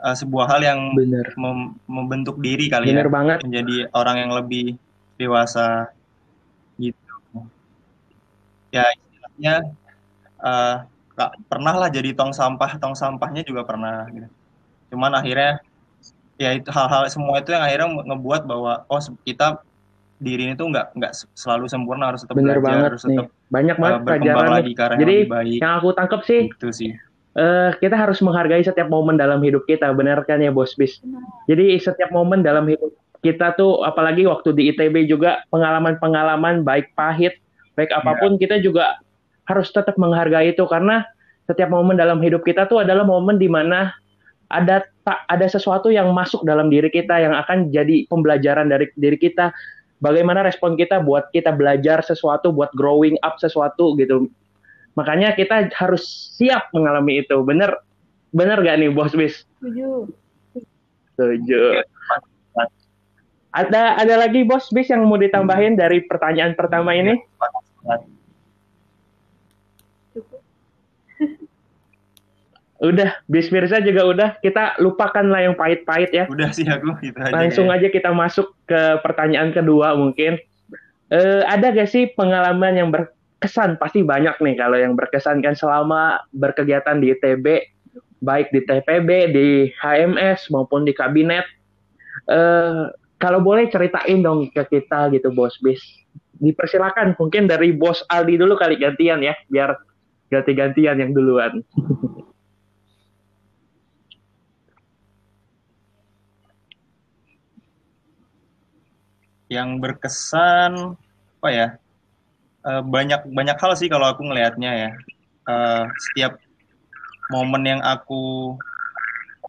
uh, 0.01 0.15
sebuah 0.17 0.45
hal 0.49 0.61
yang 0.61 0.79
Bener. 0.93 1.33
Mem 1.37 1.77
membentuk 1.85 2.41
diri 2.41 2.69
kali 2.69 2.93
Bener 2.93 3.07
ya 3.07 3.13
banget. 3.13 3.37
menjadi 3.45 3.75
orang 3.93 4.17
yang 4.21 4.31
lebih 4.37 4.65
dewasa 5.17 5.89
gitu. 6.77 7.01
Ya 8.73 8.85
istilahnya 8.93 9.55
uh, 10.41 10.85
pernah 11.49 11.73
lah 11.77 11.89
jadi 11.89 12.13
tong 12.17 12.33
sampah. 12.33 12.77
Tong 12.81 12.97
sampahnya 12.97 13.45
juga 13.45 13.65
pernah 13.65 14.05
gitu. 14.09 14.29
Cuman 14.93 15.17
akhirnya 15.17 15.61
ya 16.41 16.57
itu 16.57 16.69
hal-hal 16.73 17.05
semua 17.05 17.37
itu 17.37 17.53
yang 17.53 17.61
akhirnya 17.61 18.01
ngebuat 18.01 18.49
bahwa 18.49 18.81
oh 18.89 18.99
kita 19.21 19.61
diri 20.21 20.49
ini 20.49 20.53
tuh 20.57 20.69
nggak 20.73 20.97
nggak 20.97 21.13
selalu 21.37 21.65
sempurna 21.69 22.13
harus 22.13 22.25
tetap 22.25 22.37
Bener 22.37 22.57
belajar 22.57 22.65
banget 22.65 22.85
harus 22.93 23.01
tetap 23.05 23.25
nih. 23.29 23.49
banyak 23.53 23.77
banget 23.77 23.97
uh, 23.97 24.05
pelajaran 24.05 24.49
lagi 24.49 24.71
ke 24.73 24.85
jadi 25.01 25.15
yang, 25.17 25.29
baik. 25.29 25.59
yang 25.61 25.73
aku 25.77 25.89
tangkap 25.97 26.21
sih 26.25 26.41
itu 26.49 26.69
sih 26.73 26.91
uh, 27.37 27.69
kita 27.77 27.95
harus 27.97 28.21
menghargai 28.21 28.61
setiap 28.61 28.89
momen 28.89 29.17
dalam 29.17 29.41
hidup 29.41 29.65
kita 29.65 29.89
benar 29.93 30.21
kan 30.25 30.41
ya 30.41 30.53
bos 30.53 30.73
bis 30.77 31.01
jadi 31.45 31.77
setiap 31.77 32.09
momen 32.13 32.45
dalam 32.45 32.65
hidup 32.69 32.93
kita 33.21 33.53
tuh 33.53 33.85
apalagi 33.85 34.25
waktu 34.25 34.49
di 34.53 34.73
ITB 34.73 35.09
juga 35.09 35.45
pengalaman-pengalaman 35.53 36.65
baik 36.65 36.93
pahit 36.97 37.37
baik 37.77 37.93
apa 37.93 38.17
pun 38.17 38.37
ya. 38.37 38.45
kita 38.45 38.61
juga 38.61 39.01
harus 39.49 39.69
tetap 39.73 39.97
menghargai 39.97 40.53
itu 40.53 40.65
karena 40.69 41.05
setiap 41.49 41.73
momen 41.73 41.97
dalam 41.97 42.21
hidup 42.21 42.45
kita 42.45 42.69
tuh 42.69 42.85
adalah 42.85 43.05
momen 43.05 43.41
di 43.41 43.49
mana 43.49 43.93
ada 44.51 44.85
tak 45.07 45.23
ada 45.31 45.47
sesuatu 45.49 45.89
yang 45.89 46.11
masuk 46.13 46.45
dalam 46.45 46.69
diri 46.69 46.91
kita 46.91 47.17
yang 47.17 47.33
akan 47.33 47.71
jadi 47.71 48.05
pembelajaran 48.11 48.69
dari 48.69 48.91
diri 48.99 49.17
kita. 49.17 49.49
Bagaimana 50.01 50.41
respon 50.45 50.77
kita 50.77 51.01
buat 51.01 51.29
kita 51.29 51.53
belajar 51.53 52.01
sesuatu 52.01 52.49
buat 52.49 52.73
growing 52.73 53.17
up 53.21 53.37
sesuatu 53.37 53.93
gitu. 53.97 54.29
Makanya 54.97 55.33
kita 55.37 55.71
harus 55.77 56.35
siap 56.35 56.69
mengalami 56.75 57.21
itu. 57.21 57.37
Bener 57.45 57.71
bener 58.33 58.59
gak 58.61 58.77
nih 58.81 58.91
bos 58.91 59.13
bis? 59.13 59.45
Setuju. 59.61 60.09
Setuju. 61.15 61.85
Ada 63.51 63.99
ada 63.99 64.15
lagi 64.15 64.47
bos 64.47 64.71
bis 64.71 64.89
yang 64.89 65.05
mau 65.05 65.19
ditambahin 65.19 65.75
dari 65.75 66.03
pertanyaan 66.07 66.55
pertama 66.55 66.95
ini 66.95 67.19
Udah, 72.81 73.13
bis 73.29 73.53
Mirza 73.53 73.77
juga 73.77 74.01
udah. 74.09 74.29
Kita 74.41 74.81
lupakan 74.81 75.21
lah 75.21 75.45
yang 75.45 75.53
pahit-pahit 75.53 76.09
ya. 76.09 76.25
Udah 76.25 76.49
sih 76.49 76.65
aku 76.65 76.97
gitu 77.05 77.13
aja. 77.21 77.29
Langsung 77.29 77.69
ya. 77.69 77.77
aja 77.77 77.87
kita 77.93 78.09
masuk 78.09 78.57
ke 78.65 78.97
pertanyaan 79.05 79.53
kedua 79.53 79.93
mungkin. 79.93 80.41
Uh, 81.13 81.45
ada 81.45 81.69
gak 81.69 81.93
sih 81.93 82.09
pengalaman 82.17 82.73
yang 82.73 82.89
berkesan? 82.89 83.77
Pasti 83.77 84.01
banyak 84.01 84.33
nih 84.41 84.57
kalau 84.57 84.81
yang 84.81 84.97
berkesan 84.97 85.45
kan 85.45 85.53
selama 85.53 86.25
berkegiatan 86.33 86.97
di 86.97 87.13
ITB, 87.13 87.69
baik 88.25 88.49
di 88.49 88.65
TPB, 88.65 89.09
di 89.29 89.47
HMS 89.77 90.49
maupun 90.49 90.81
di 90.81 90.97
kabinet. 90.97 91.45
Uh, 92.25 92.89
kalau 93.21 93.45
boleh 93.45 93.69
ceritain 93.69 94.25
dong 94.25 94.49
ke 94.49 94.65
kita 94.65 95.13
gitu 95.13 95.29
bos 95.29 95.53
bis. 95.61 95.85
Dipersilakan 96.41 97.13
mungkin 97.21 97.45
dari 97.45 97.69
bos 97.77 98.01
Aldi 98.09 98.41
dulu 98.41 98.57
kali 98.57 98.81
gantian 98.81 99.21
ya, 99.21 99.37
biar 99.53 99.77
ganti-gantian 100.33 100.97
yang 100.97 101.13
duluan. 101.13 101.61
yang 109.51 109.83
berkesan 109.83 110.95
apa 111.43 111.49
ya 111.51 111.67
uh, 112.63 112.81
banyak 112.85 113.27
banyak 113.27 113.57
hal 113.59 113.71
sih 113.75 113.91
kalau 113.91 114.07
aku 114.07 114.23
ngelihatnya 114.23 114.71
ya. 114.71 114.89
Uh, 115.43 115.83
setiap 116.09 116.37
momen 117.33 117.65
yang 117.65 117.81
aku 117.83 118.55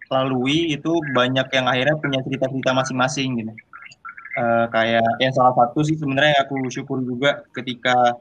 lalui 0.08 0.72
itu 0.74 0.92
banyak 1.12 1.46
yang 1.52 1.66
akhirnya 1.68 1.96
punya 2.00 2.20
cerita-cerita 2.26 2.72
masing-masing 2.74 3.44
gitu. 3.44 3.52
Uh, 4.32 4.64
kayak 4.72 5.04
yang 5.20 5.32
salah 5.36 5.52
satu 5.52 5.84
sih 5.84 5.94
sebenarnya 6.00 6.40
yang 6.40 6.42
aku 6.48 6.56
syukur 6.72 7.04
juga 7.04 7.44
ketika 7.52 8.16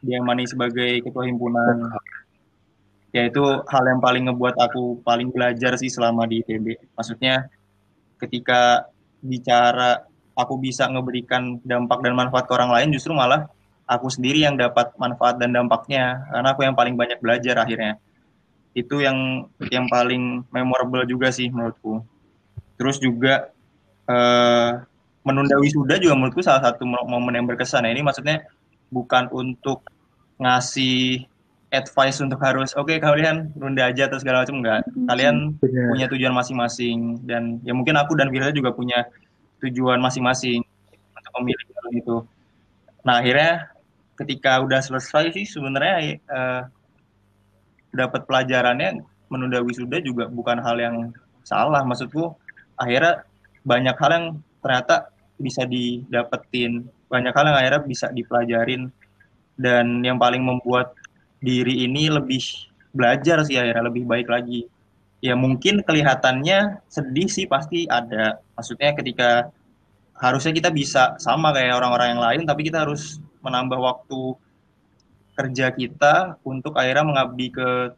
dia 0.00 0.22
mani 0.22 0.46
sebagai 0.46 1.02
ketua 1.02 1.26
himpunan. 1.26 1.90
Yaitu 3.10 3.42
hal 3.42 3.84
yang 3.88 4.00
paling 4.00 4.28
ngebuat 4.28 4.56
aku 4.60 5.00
paling 5.00 5.32
belajar 5.32 5.74
sih 5.80 5.88
selama 5.88 6.28
di 6.28 6.44
ITB 6.44 6.76
maksudnya 6.92 7.48
ketika 8.20 8.92
bicara 9.24 10.04
aku 10.36 10.60
bisa 10.60 10.84
ngeberikan 10.86 11.58
dampak 11.64 12.04
dan 12.04 12.12
manfaat 12.12 12.44
ke 12.44 12.52
orang 12.52 12.70
lain 12.70 12.92
justru 12.92 13.16
malah 13.16 13.48
aku 13.86 14.10
sendiri 14.10 14.42
yang 14.44 14.58
dapat 14.58 14.92
manfaat 15.00 15.38
dan 15.40 15.54
dampaknya. 15.54 16.26
Karena 16.28 16.48
aku 16.52 16.60
yang 16.66 16.76
paling 16.76 16.94
banyak 16.98 17.18
belajar 17.22 17.62
akhirnya. 17.62 17.96
Itu 18.76 19.00
yang 19.00 19.48
yang 19.72 19.88
paling 19.88 20.44
memorable 20.52 21.06
juga 21.08 21.32
sih 21.32 21.48
menurutku. 21.48 22.04
Terus 22.76 23.00
juga 23.00 23.48
eh, 24.10 24.70
menunda 25.24 25.56
wisuda 25.56 25.96
juga 25.96 26.14
menurutku 26.18 26.44
salah 26.44 26.60
satu 26.60 26.84
momen 26.84 27.32
yang 27.32 27.46
berkesan. 27.48 27.88
Ya 27.88 27.94
ini 27.96 28.04
maksudnya 28.04 28.44
bukan 28.92 29.32
untuk 29.32 29.86
ngasih 30.36 31.24
advice 31.74 32.22
untuk 32.22 32.38
harus 32.38 32.76
oke 32.78 32.94
okay, 32.94 33.02
kalian 33.02 33.50
nunda 33.58 33.90
aja 33.90 34.06
atau 34.06 34.20
segala 34.20 34.44
macam 34.44 34.60
enggak. 34.60 34.84
Kalian 35.08 35.56
Benar. 35.56 35.86
punya 35.94 36.06
tujuan 36.12 36.34
masing-masing. 36.36 37.24
Dan 37.24 37.64
ya 37.64 37.72
mungkin 37.72 37.96
aku 37.96 38.12
dan 38.18 38.28
Firza 38.28 38.52
juga 38.52 38.76
punya 38.76 39.08
tujuan 39.64 39.98
masing-masing 40.02 40.60
untuk 40.92 41.32
memilih 41.40 41.64
jalur 41.72 41.92
itu. 41.94 42.16
Nah 43.06 43.22
akhirnya 43.22 43.70
ketika 44.16 44.60
udah 44.64 44.80
selesai 44.80 45.32
sih 45.36 45.44
sebenarnya 45.46 46.20
uh, 46.28 46.62
dapat 47.92 48.24
pelajarannya 48.28 49.04
menunda 49.32 49.60
wisuda 49.64 50.00
juga 50.00 50.28
bukan 50.28 50.60
hal 50.60 50.76
yang 50.76 50.96
salah. 51.42 51.82
Maksudku 51.84 52.34
akhirnya 52.76 53.24
banyak 53.66 53.96
hal 53.96 54.10
yang 54.12 54.26
ternyata 54.62 55.10
bisa 55.36 55.68
didapetin, 55.68 56.88
banyak 57.10 57.32
hal 57.32 57.44
yang 57.48 57.58
akhirnya 57.58 57.82
bisa 57.84 58.06
dipelajarin 58.12 58.88
dan 59.56 60.04
yang 60.04 60.20
paling 60.20 60.44
membuat 60.44 60.92
diri 61.40 61.84
ini 61.84 62.08
lebih 62.12 62.40
belajar 62.96 63.44
sih 63.44 63.60
akhirnya 63.60 63.88
lebih 63.88 64.08
baik 64.08 64.28
lagi 64.28 64.68
ya 65.24 65.34
mungkin 65.36 65.80
kelihatannya 65.80 66.84
sedih 66.88 67.28
sih 67.28 67.46
pasti 67.48 67.88
ada. 67.88 68.40
Maksudnya 68.56 68.92
ketika 68.96 69.50
harusnya 70.16 70.52
kita 70.56 70.70
bisa 70.72 71.16
sama 71.20 71.52
kayak 71.52 71.76
orang-orang 71.76 72.16
yang 72.16 72.22
lain 72.22 72.42
tapi 72.48 72.68
kita 72.68 72.88
harus 72.88 73.20
menambah 73.44 73.76
waktu 73.76 74.20
kerja 75.36 75.68
kita 75.76 76.40
untuk 76.40 76.72
akhirnya 76.80 77.04
mengabdi 77.04 77.52
ke 77.52 77.92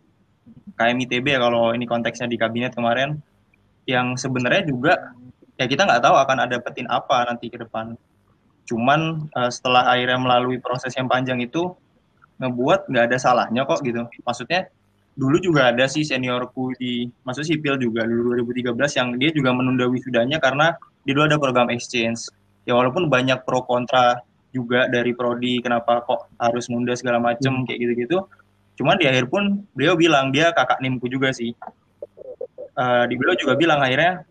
KMITB 0.74 1.38
ya 1.38 1.40
kalau 1.42 1.70
ini 1.70 1.86
konteksnya 1.86 2.26
di 2.26 2.38
kabinet 2.38 2.74
kemarin. 2.74 3.18
Yang 3.88 4.28
sebenarnya 4.28 4.68
juga 4.68 5.16
ya 5.56 5.64
kita 5.64 5.88
nggak 5.88 6.02
tahu 6.04 6.16
akan 6.18 6.38
ada 6.44 6.56
petin 6.60 6.86
apa 6.90 7.24
nanti 7.24 7.48
ke 7.48 7.58
depan. 7.58 7.96
Cuman 8.68 9.30
uh, 9.32 9.50
setelah 9.50 9.88
akhirnya 9.88 10.20
melalui 10.20 10.60
proses 10.60 10.92
yang 10.92 11.08
panjang 11.08 11.40
itu 11.40 11.72
ngebuat 12.38 12.86
nggak 12.90 13.04
ada 13.10 13.16
salahnya 13.18 13.64
kok 13.64 13.80
gitu. 13.82 14.04
Maksudnya 14.22 14.70
dulu 15.18 15.42
juga 15.42 15.74
ada 15.74 15.90
sih 15.90 16.06
seniorku 16.06 16.78
di 16.78 17.10
masuk 17.26 17.42
sipil 17.42 17.74
juga 17.74 18.06
dulu 18.06 18.38
2013 18.38 18.70
yang 19.02 19.08
dia 19.18 19.30
juga 19.34 19.50
menunda 19.50 19.90
wisudanya 19.90 20.38
karena 20.38 20.78
di 21.02 21.10
dulu 21.10 21.26
ada 21.26 21.42
program 21.42 21.74
exchange. 21.74 22.30
Ya 22.62 22.78
walaupun 22.78 23.10
banyak 23.10 23.42
pro 23.42 23.66
kontra 23.66 24.22
juga 24.54 24.86
dari 24.86 25.10
prodi 25.18 25.58
kenapa 25.58 26.06
kok 26.06 26.30
harus 26.38 26.70
nunda 26.70 26.94
segala 26.94 27.18
macem 27.18 27.50
hmm. 27.50 27.64
kayak 27.66 27.78
gitu-gitu. 27.82 28.18
Cuman 28.78 28.94
di 28.94 29.10
akhir 29.10 29.26
pun 29.26 29.66
beliau 29.74 29.98
bilang 29.98 30.30
dia 30.30 30.54
kakak 30.54 30.78
nimku 30.78 31.10
juga 31.10 31.34
sih. 31.34 31.50
Uh, 32.78 33.02
di 33.10 33.18
beliau 33.18 33.34
juga 33.34 33.58
bilang 33.58 33.82
akhirnya 33.82 34.22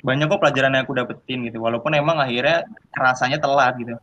banyak 0.00 0.32
kok 0.32 0.40
pelajaran 0.40 0.80
yang 0.80 0.82
aku 0.88 0.96
dapetin 0.96 1.44
gitu. 1.44 1.60
Walaupun 1.60 1.92
emang 1.92 2.16
akhirnya 2.16 2.64
rasanya 2.96 3.36
telat 3.36 3.76
gitu. 3.76 4.00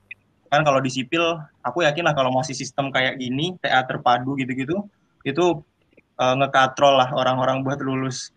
Kan 0.54 0.62
kalau 0.62 0.78
di 0.78 0.94
sipil 0.94 1.42
aku 1.66 1.82
yakin 1.82 2.06
lah 2.06 2.14
kalau 2.14 2.30
masih 2.30 2.54
sistem 2.54 2.94
kayak 2.94 3.18
gini 3.18 3.58
TA 3.58 3.82
terpadu 3.82 4.38
gitu-gitu 4.38 4.86
itu 5.26 5.66
uh, 6.18 6.36
ngekatrol 6.38 7.00
lah 7.00 7.10
orang-orang 7.14 7.64
buat 7.64 7.80
lulus. 7.82 8.34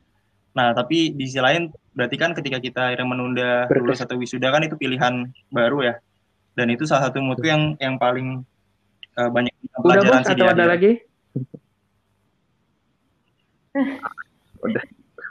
Nah 0.56 0.72
tapi 0.76 1.12
di 1.16 1.26
sisi 1.28 1.40
lain 1.42 1.72
berarti 1.96 2.16
kan 2.16 2.32
ketika 2.32 2.62
kita 2.62 2.80
akhirnya 2.92 3.08
menunda 3.08 3.50
lulus 3.74 4.00
atau 4.04 4.16
wisuda 4.16 4.52
kan 4.52 4.62
itu 4.64 4.76
pilihan 4.76 5.28
baru 5.50 5.92
ya. 5.92 5.94
Dan 6.54 6.70
itu 6.70 6.84
salah 6.84 7.08
satu 7.08 7.22
moodku 7.22 7.46
yang 7.46 7.78
yang 7.78 7.96
paling 7.96 8.44
uh, 9.16 9.30
banyak 9.30 9.54
udah 9.80 10.02
bos 10.04 10.26
atau 10.26 10.46
ada 10.46 10.64
lagi? 10.66 11.00
Udah. 14.66 14.82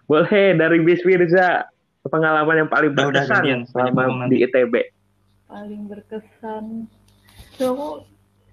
Boleh 0.10 0.58
dari 0.58 0.82
Bis 0.82 1.06
Firza 1.06 1.70
pengalaman 2.08 2.66
yang 2.66 2.70
paling 2.72 2.98
berkesan 2.98 3.46
udah, 3.46 3.70
selama 3.70 4.26
di 4.26 4.42
ITB 4.42 4.96
paling 5.50 5.90
berkesan. 5.90 6.86
So 7.58 7.74
aku 7.74 7.90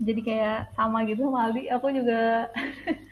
jadi 0.01 0.21
kayak 0.25 0.61
sama 0.73 1.05
gitu 1.05 1.29
sama 1.29 1.53
Aldi. 1.53 1.69
Aku 1.77 1.93
juga 1.93 2.49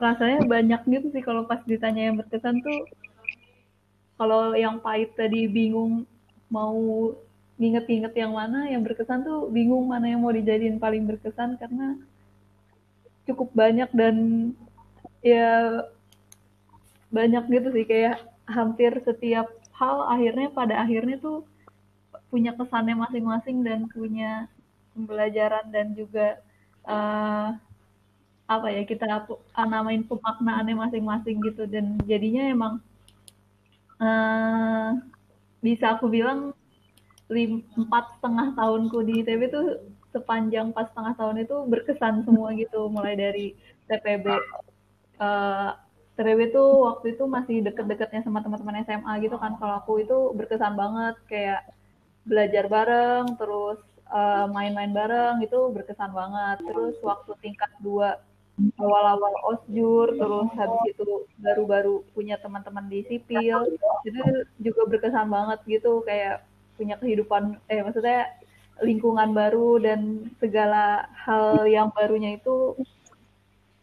rasanya 0.00 0.40
banyak 0.48 0.80
gitu 0.88 1.06
sih 1.12 1.22
kalau 1.22 1.44
pas 1.44 1.60
ditanya 1.68 2.10
yang 2.10 2.16
berkesan 2.18 2.64
tuh. 2.64 2.88
Kalau 4.16 4.52
yang 4.52 4.80
pahit 4.84 5.16
tadi 5.16 5.48
bingung 5.48 6.04
mau 6.52 7.12
nginget-nginget 7.60 8.14
yang 8.16 8.32
mana 8.32 8.72
yang 8.72 8.80
berkesan 8.80 9.20
tuh 9.20 9.52
bingung 9.52 9.84
mana 9.84 10.08
yang 10.08 10.24
mau 10.24 10.32
dijadiin 10.32 10.80
paling 10.80 11.04
berkesan 11.04 11.60
karena 11.60 12.00
cukup 13.28 13.52
banyak 13.52 13.88
dan 13.92 14.16
ya 15.20 15.84
banyak 17.12 17.44
gitu 17.52 17.68
sih 17.76 17.84
kayak 17.84 18.24
hampir 18.48 18.96
setiap 19.04 19.52
hal 19.76 20.08
akhirnya 20.08 20.48
pada 20.50 20.80
akhirnya 20.80 21.20
tuh 21.20 21.44
punya 22.32 22.56
kesannya 22.56 22.96
masing-masing 22.96 23.60
dan 23.60 23.84
punya 23.92 24.48
pembelajaran 24.96 25.66
dan 25.68 25.92
juga 25.92 26.40
uh, 26.88 27.54
apa 28.50 28.66
ya 28.66 28.82
kita 28.82 29.06
namain 29.54 30.02
pemaknaannya 30.02 30.74
masing-masing 30.74 31.38
gitu. 31.46 31.70
Dan 31.70 32.02
jadinya 32.10 32.50
emang 32.50 32.74
uh, 34.02 34.98
bisa 35.62 35.94
aku 35.94 36.10
bilang 36.10 36.50
empat 37.78 38.18
setengah 38.18 38.58
tahunku 38.58 39.06
di 39.06 39.22
ITB 39.22 39.54
tuh 39.54 39.66
sepanjang 40.10 40.74
empat 40.74 40.90
setengah 40.90 41.14
tahun 41.14 41.46
itu 41.46 41.56
berkesan 41.70 42.26
semua 42.26 42.50
gitu. 42.58 42.90
Mulai 42.90 43.14
dari 43.14 43.46
TPB 43.86 44.26
uh, 44.26 44.34
eh, 45.22 45.70
TPB 46.18 46.50
tuh 46.50 46.90
waktu 46.90 47.14
itu 47.14 47.24
masih 47.30 47.62
deket-deketnya 47.62 48.26
sama 48.26 48.42
teman-teman 48.42 48.82
SMA 48.82 49.12
gitu 49.22 49.38
kan. 49.38 49.54
Kalau 49.62 49.78
aku 49.78 50.02
itu 50.02 50.34
berkesan 50.34 50.74
banget 50.74 51.14
kayak 51.30 51.70
belajar 52.26 52.66
bareng 52.66 53.38
terus 53.38 53.78
eh, 54.10 54.46
main-main 54.50 54.90
uh, 54.90 54.96
bareng 54.98 55.36
itu 55.46 55.70
berkesan 55.70 56.10
banget. 56.10 56.66
Terus 56.66 56.98
waktu 57.06 57.30
tingkat 57.38 57.70
dua 57.78 58.18
awal-awal 58.76 59.34
osjur 59.56 60.12
terus 60.16 60.48
habis 60.56 60.92
itu 60.92 61.24
baru-baru 61.40 62.04
punya 62.12 62.36
teman-teman 62.40 62.86
di 62.88 63.06
sipil. 63.08 63.78
Itu 64.04 64.20
juga 64.60 64.82
berkesan 64.88 65.28
banget 65.28 65.58
gitu 65.66 66.04
kayak 66.04 66.44
punya 66.76 66.96
kehidupan 66.96 67.60
eh 67.68 67.84
maksudnya 67.84 68.32
lingkungan 68.80 69.36
baru 69.36 69.76
dan 69.76 70.32
segala 70.40 71.04
hal 71.12 71.68
yang 71.68 71.92
barunya 71.92 72.40
itu 72.40 72.72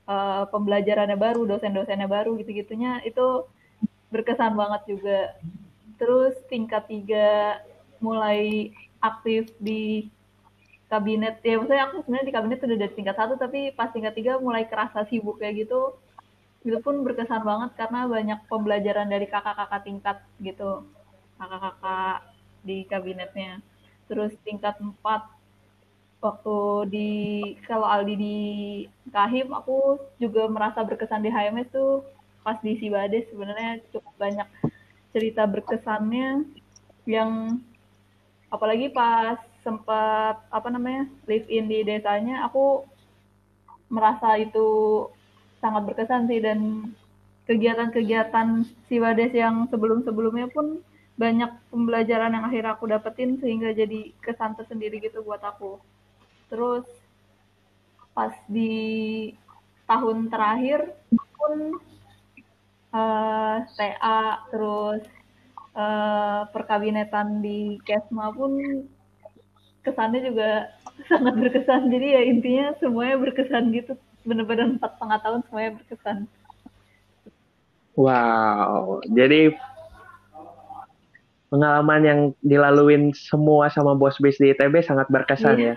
uh, 0.10 0.49
pembelajarannya 0.49 1.13
baru 1.13 1.45
dosen-dosennya 1.45 2.10
baru 2.10 2.34
gitu-gitunya 2.41 3.06
itu 3.06 3.45
berkesan 4.10 4.58
banget 4.58 4.82
juga. 4.89 5.19
Terus 6.01 6.34
tingkat 6.49 6.89
tiga 6.89 7.62
mulai 8.01 8.73
aktif 9.01 9.53
di 9.62 10.10
kabinet 10.88 11.43
ya 11.43 11.60
maksudnya 11.60 11.84
aku 11.91 11.95
sebenarnya 12.08 12.28
di 12.32 12.36
kabinet 12.36 12.60
udah 12.63 12.80
dari 12.80 12.93
tingkat 12.95 13.15
satu 13.19 13.34
tapi 13.36 13.76
pas 13.76 13.91
tingkat 13.91 14.15
tiga 14.15 14.39
mulai 14.39 14.63
kerasa 14.67 15.04
sibuk 15.12 15.39
kayak 15.39 15.67
gitu. 15.67 15.95
Itu 16.63 16.80
pun 16.84 17.04
berkesan 17.04 17.43
banget 17.43 17.76
karena 17.80 18.08
banyak 18.08 18.39
pembelajaran 18.47 19.08
dari 19.08 19.28
kakak-kakak 19.28 19.84
tingkat 19.84 20.17
gitu. 20.39 20.88
Kakak-kakak 21.39 22.32
di 22.63 22.88
kabinetnya. 22.88 23.60
Terus 24.08 24.32
tingkat 24.47 24.80
empat 24.80 25.28
waktu 26.23 26.58
di 26.89 27.10
kalau 27.67 27.86
Aldi 27.86 28.15
di 28.17 28.38
Kahim 29.13 29.54
aku 29.54 30.02
juga 30.17 30.50
merasa 30.50 30.82
berkesan 30.84 31.23
di 31.23 31.30
HMS 31.32 31.71
tuh. 31.71 32.04
Pas 32.47 32.56
di 32.63 32.80
Sibades 32.80 33.28
sebenarnya 33.28 33.84
cukup 33.91 34.15
banyak 34.15 34.47
cerita 35.12 35.43
berkesannya 35.43 36.47
yang 37.08 37.60
apalagi 38.47 38.88
pas 38.91 39.39
sempat 39.67 40.39
apa 40.47 40.67
namanya 40.71 41.12
live 41.27 41.43
in 41.51 41.67
di 41.67 41.84
desanya 41.84 42.47
aku 42.47 42.88
merasa 43.91 44.39
itu 44.39 44.67
sangat 45.60 45.84
berkesan 45.84 46.32
sih 46.32 46.39
dan 46.39 46.91
kegiatan-kegiatan 47.47 48.63
Siwades 48.88 49.36
yang 49.36 49.67
sebelum-sebelumnya 49.67 50.47
pun 50.56 50.80
banyak 51.19 51.49
pembelajaran 51.73 52.32
yang 52.32 52.45
akhirnya 52.47 52.71
aku 52.77 52.86
dapetin 52.88 53.41
sehingga 53.41 53.75
jadi 53.75 54.15
kesan 54.23 54.53
tersendiri 54.56 55.01
gitu 55.03 55.25
buat 55.25 55.41
aku. 55.43 55.82
Terus 56.47 56.86
pas 58.15 58.36
di 58.47 59.32
tahun 59.88 60.27
terakhir 60.30 60.93
pun 61.12 61.80
uh, 62.91 62.99
eh, 62.99 63.58
TA 63.75 64.45
terus 64.51 65.03
uh, 65.73 66.45
perkabinetan 66.51 67.39
di 67.39 67.80
Kesma 67.88 68.36
pun 68.36 68.84
kesannya 69.88 70.21
juga 70.28 70.50
sangat 71.08 71.34
berkesan. 71.39 71.88
Jadi 71.88 72.08
ya 72.12 72.21
intinya 72.28 72.65
semuanya 72.84 73.15
berkesan 73.21 73.71
gitu. 73.71 73.95
Benar-benar 74.28 74.76
empat 74.76 75.00
setengah 75.00 75.19
tahun 75.23 75.39
semuanya 75.47 75.71
berkesan. 75.80 76.17
Wow. 77.97 79.02
Jadi 79.10 79.56
pengalaman 81.47 82.02
yang 82.04 82.19
dilaluin 82.43 83.15
semua 83.15 83.71
sama 83.71 83.95
bos 83.95 84.19
bis 84.19 84.36
di 84.36 84.52
ITB 84.52 84.84
sangat 84.84 85.08
berkesan 85.08 85.58
yeah. 85.58 85.73
ya. 85.73 85.76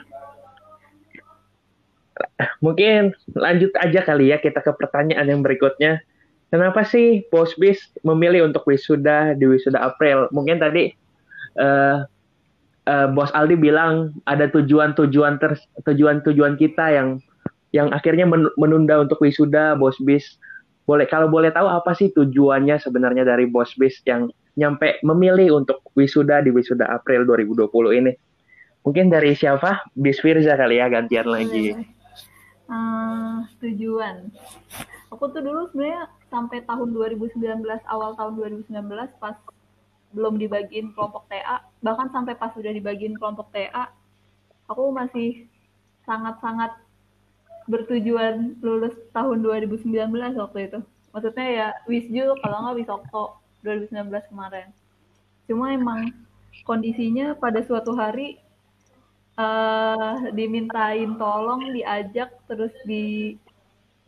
Mungkin 2.61 3.17
lanjut 3.33 3.73
aja 3.81 4.01
kali 4.05 4.35
ya 4.35 4.37
kita 4.37 4.61
ke 4.61 4.73
pertanyaan 4.77 5.31
yang 5.31 5.41
berikutnya. 5.41 6.03
Kenapa 6.51 6.83
sih 6.83 7.23
bos 7.31 7.55
bis 7.55 7.79
memilih 8.03 8.51
untuk 8.51 8.67
wisuda 8.67 9.39
di 9.39 9.47
wisuda 9.47 9.79
April? 9.81 10.27
Mungkin 10.35 10.59
tadi 10.59 10.91
uh, 11.57 12.05
uh, 12.89 13.09
bos 13.13 13.33
Aldi 13.37 13.59
bilang 13.59 14.15
ada 14.25 14.49
tujuan-tujuan 14.49 15.37
ter 15.43 15.59
tujuan-tujuan 15.85 16.57
kita 16.57 16.87
yang 16.95 17.09
yang 17.71 17.91
akhirnya 17.95 18.27
menunda 18.59 19.03
untuk 19.03 19.21
wisuda 19.23 19.77
bos 19.77 19.99
bis. 20.03 20.39
Boleh 20.89 21.07
kalau 21.07 21.31
boleh 21.31 21.55
tahu 21.55 21.71
apa 21.71 21.95
sih 21.95 22.11
tujuannya 22.11 22.83
sebenarnya 22.83 23.23
dari 23.23 23.47
bos 23.47 23.71
bis 23.79 24.03
yang 24.09 24.27
nyampe 24.59 24.99
memilih 25.07 25.63
untuk 25.63 25.85
wisuda 25.95 26.43
di 26.43 26.51
wisuda 26.51 26.91
April 26.91 27.23
2020 27.29 27.71
ini? 28.01 28.13
Mungkin 28.83 29.13
dari 29.13 29.37
siapa? 29.37 29.87
Bis 29.93 30.19
Firza 30.19 30.57
kali 30.57 30.81
ya 30.81 30.89
gantian 30.89 31.29
lagi. 31.29 31.77
Uh, 32.67 33.45
tujuan. 33.63 34.33
Aku 35.11 35.31
tuh 35.31 35.43
dulu 35.43 35.69
sebenarnya 35.71 36.07
sampai 36.31 36.63
tahun 36.65 36.95
2019 36.95 37.67
awal 37.91 38.15
tahun 38.15 38.33
2019 38.67 38.71
pas 39.19 39.37
belum 40.11 40.43
dibagiin 40.43 40.91
kelompok 40.95 41.31
TA 41.31 41.63
bahkan 41.81 42.11
sampai 42.11 42.35
pas 42.35 42.51
sudah 42.51 42.75
dibagiin 42.75 43.15
kelompok 43.15 43.51
TA 43.55 43.91
aku 44.67 44.91
masih 44.91 45.47
sangat-sangat 46.07 46.75
bertujuan 47.71 48.59
lulus 48.63 48.95
tahun 49.15 49.47
2019 49.47 50.11
waktu 50.39 50.59
itu. 50.67 50.79
Maksudnya 51.15 51.47
ya 51.47 51.69
wisju 51.87 52.35
kalau 52.43 52.57
nggak 52.67 52.77
wisokto 52.83 53.23
2019 53.63 54.31
kemarin. 54.31 54.69
Cuma 55.47 55.75
emang 55.75 56.11
kondisinya 56.67 57.39
pada 57.39 57.63
suatu 57.63 57.95
hari 57.95 58.39
uh, 59.39 60.31
dimintain 60.35 61.15
tolong 61.19 61.71
diajak 61.75 62.35
terus 62.51 62.75
di 62.87 63.39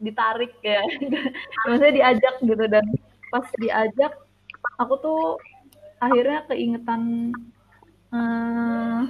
ditarik 0.03 0.55
ya. 0.62 0.83
Maksudnya 1.71 1.93
diajak 1.95 2.35
gitu 2.43 2.65
dan 2.67 2.87
pas 3.31 3.47
diajak 3.62 4.12
aku 4.79 4.95
tuh 4.99 5.23
akhirnya 6.03 6.43
keingetan 6.51 7.31
uh, 8.11 9.07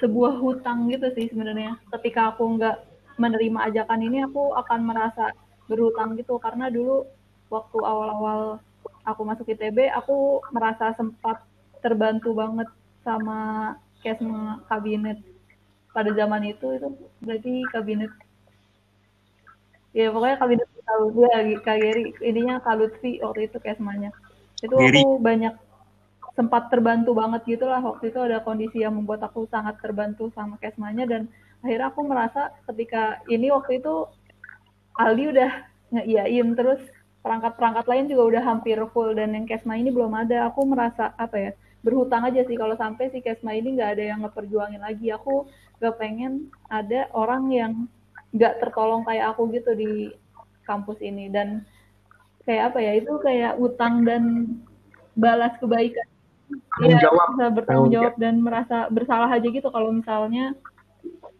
sebuah 0.00 0.40
hutang 0.40 0.88
gitu 0.88 1.12
sih 1.12 1.28
sebenarnya. 1.28 1.76
Ketika 1.92 2.32
aku 2.32 2.56
nggak 2.56 2.76
menerima 3.20 3.68
ajakan 3.72 4.00
ini 4.00 4.24
aku 4.24 4.56
akan 4.56 4.80
merasa 4.88 5.36
berhutang 5.68 6.16
gitu. 6.16 6.40
Karena 6.40 6.72
dulu 6.72 7.04
waktu 7.52 7.78
awal-awal 7.84 8.64
aku 9.04 9.22
masuk 9.28 9.52
ITB 9.52 9.92
aku 9.92 10.40
merasa 10.50 10.96
sempat 10.96 11.44
terbantu 11.84 12.32
banget 12.32 12.68
sama 13.04 13.72
kesma 14.00 14.64
kabinet. 14.72 15.20
Pada 15.92 16.12
zaman 16.16 16.48
itu 16.48 16.66
itu 16.76 16.88
berarti 17.20 17.54
kabinet. 17.72 18.12
Ya 19.96 20.12
pokoknya 20.12 20.36
kabinet 20.36 20.68
tahu 20.86 21.04
gue 21.12 21.28
Kak 21.66 21.76
Geri 21.82 22.14
ininya 22.22 22.62
Kak 22.62 22.78
Lutfi 22.78 23.18
waktu 23.18 23.50
itu 23.50 23.58
kesmanya 23.58 24.14
itu 24.62 24.72
aku 24.72 25.20
banyak 25.20 25.52
sempat 26.36 26.68
terbantu 26.68 27.16
banget 27.16 27.42
gitu 27.48 27.64
lah. 27.64 27.80
Waktu 27.80 28.12
itu 28.12 28.20
ada 28.20 28.44
kondisi 28.44 28.84
yang 28.84 28.94
membuat 28.94 29.24
aku 29.24 29.48
sangat 29.48 29.80
terbantu 29.80 30.28
sama 30.36 30.60
kesmanya. 30.60 31.08
Dan 31.08 31.32
akhirnya 31.64 31.88
aku 31.88 32.04
merasa 32.04 32.52
ketika 32.70 33.24
ini 33.32 33.48
waktu 33.48 33.80
itu 33.80 34.04
Aldi 35.00 35.24
udah 35.32 35.50
ngeiyain 35.96 36.48
terus 36.52 36.80
perangkat-perangkat 37.24 37.84
lain 37.88 38.04
juga 38.12 38.22
udah 38.36 38.42
hampir 38.44 38.76
full. 38.92 39.16
Dan 39.16 39.32
yang 39.32 39.48
kesma 39.48 39.80
ini 39.80 39.88
belum 39.88 40.12
ada. 40.12 40.52
Aku 40.52 40.68
merasa 40.68 41.16
apa 41.16 41.40
ya 41.40 41.50
berhutang 41.80 42.28
aja 42.28 42.44
sih 42.44 42.54
kalau 42.60 42.76
sampai 42.76 43.08
si 43.10 43.24
kesma 43.24 43.56
ini 43.56 43.80
nggak 43.80 43.90
ada 43.96 44.04
yang 44.04 44.20
ngeperjuangin 44.22 44.84
lagi. 44.84 45.08
Aku 45.16 45.48
gak 45.80 45.96
pengen 46.00 46.52
ada 46.68 47.08
orang 47.16 47.48
yang 47.52 47.72
nggak 48.32 48.60
tertolong 48.60 49.04
kayak 49.08 49.32
aku 49.32 49.48
gitu 49.56 49.72
di 49.72 50.12
kampus 50.68 51.00
ini. 51.00 51.32
Dan 51.32 51.64
kayak 52.44 52.76
apa 52.76 52.78
ya 52.84 52.92
itu 53.00 53.12
kayak 53.24 53.56
utang 53.56 54.04
dan 54.04 54.52
balas 55.16 55.56
kebaikan 55.56 56.04
Iya, 56.82 57.10
jawab. 57.10 57.34
bisa 57.34 57.46
bertanggung 57.50 57.90
jawab 57.90 58.14
dan 58.20 58.34
merasa 58.38 58.86
bersalah 58.92 59.30
aja 59.32 59.48
gitu 59.50 59.66
kalau 59.72 59.90
misalnya 59.90 60.54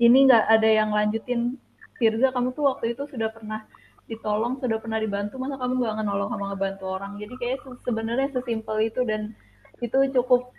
ini 0.03 0.27
nggak 0.27 0.45
ada 0.51 0.69
yang 0.69 0.91
lanjutin 0.91 1.61
Firza 1.97 2.35
kamu 2.35 2.53
tuh 2.53 2.69
waktu 2.69 2.93
itu 2.93 3.09
sudah 3.09 3.31
pernah 3.33 3.65
ditolong 4.07 4.63
sudah 4.63 4.79
pernah 4.79 5.03
dibantu 5.03 5.39
masa 5.39 5.59
kamu 5.59 5.83
nggak 5.83 6.07
nolong 6.07 6.31
sama 6.31 6.55
ngebantu 6.55 6.85
orang 6.87 7.19
jadi 7.19 7.35
kayak 7.39 7.59
sebenarnya 7.83 8.29
sesimpel 8.35 8.79
itu 8.83 9.03
dan 9.03 9.35
itu 9.83 9.99
cukup 10.15 10.55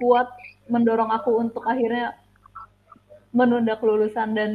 kuat 0.00 0.28
mendorong 0.68 1.12
aku 1.12 1.36
untuk 1.36 1.64
akhirnya 1.68 2.16
menunda 3.36 3.76
kelulusan 3.76 4.32
dan 4.32 4.52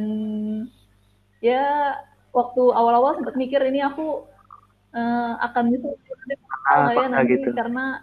ya 1.38 1.94
waktu 2.34 2.62
awal-awal 2.74 3.14
sempat 3.18 3.38
mikir 3.38 3.62
ini 3.62 3.86
aku 3.86 4.26
uh, 4.96 5.34
akan 5.38 5.64
ya 6.90 7.06
nanti 7.06 7.38
gitu. 7.38 7.54
karena 7.54 8.02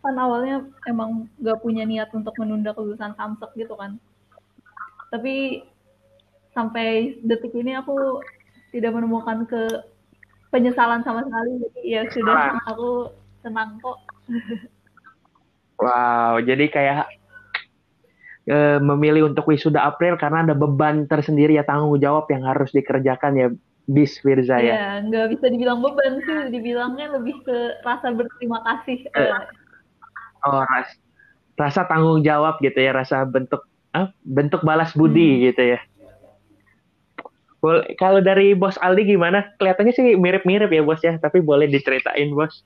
kan 0.00 0.16
awalnya 0.16 0.64
emang 0.88 1.28
gak 1.40 1.60
punya 1.60 1.84
niat 1.84 2.08
untuk 2.16 2.32
menunda 2.40 2.72
kelulusan 2.72 3.12
samsek 3.14 3.52
gitu 3.56 3.76
kan 3.76 4.00
tapi 5.12 5.64
sampai 6.56 7.20
detik 7.22 7.54
ini 7.54 7.76
aku 7.76 8.22
tidak 8.70 8.94
menemukan 8.96 9.46
ke 9.46 9.62
penyesalan 10.50 11.02
sama 11.06 11.22
sekali 11.26 11.50
jadi 11.62 11.80
ya 11.84 12.02
sudah 12.10 12.34
ah. 12.34 12.62
aku 12.70 13.12
senang 13.44 13.78
kok 13.78 13.98
wow 15.78 16.38
jadi 16.42 16.64
kayak 16.70 17.06
e, 18.50 18.58
memilih 18.82 19.30
untuk 19.30 19.46
wisuda 19.46 19.84
April 19.86 20.18
karena 20.18 20.48
ada 20.48 20.54
beban 20.54 21.06
tersendiri 21.06 21.54
ya 21.58 21.66
tanggung 21.66 21.98
jawab 22.02 22.26
yang 22.30 22.42
harus 22.46 22.70
dikerjakan 22.74 23.32
ya 23.38 23.48
bis 23.90 24.22
Firza 24.22 24.62
ya. 24.62 24.70
Iya, 24.70 24.86
nggak 25.10 25.26
bisa 25.34 25.46
dibilang 25.50 25.82
beban 25.82 26.22
sih, 26.22 26.54
dibilangnya 26.54 27.10
lebih 27.18 27.42
ke 27.42 27.82
rasa 27.82 28.14
berterima 28.14 28.62
kasih. 28.62 29.02
Eh, 29.10 29.34
oh 30.46 30.62
ras, 30.64 30.88
rasa 31.60 31.84
tanggung 31.84 32.24
jawab 32.24 32.56
gitu 32.64 32.76
ya 32.80 32.96
rasa 32.96 33.24
bentuk 33.28 33.64
ah, 33.92 34.08
bentuk 34.24 34.64
balas 34.64 34.94
budi 34.96 35.36
hmm. 35.36 35.40
gitu 35.52 35.62
ya 35.76 35.80
boleh 37.60 37.92
kalau 38.00 38.24
dari 38.24 38.56
bos 38.56 38.80
Aldi 38.80 39.04
gimana 39.04 39.52
kelihatannya 39.60 39.92
sih 39.92 40.16
mirip-mirip 40.16 40.72
ya 40.72 40.80
bos 40.80 41.04
ya 41.04 41.20
tapi 41.20 41.44
boleh 41.44 41.68
diceritain 41.68 42.32
bos 42.32 42.64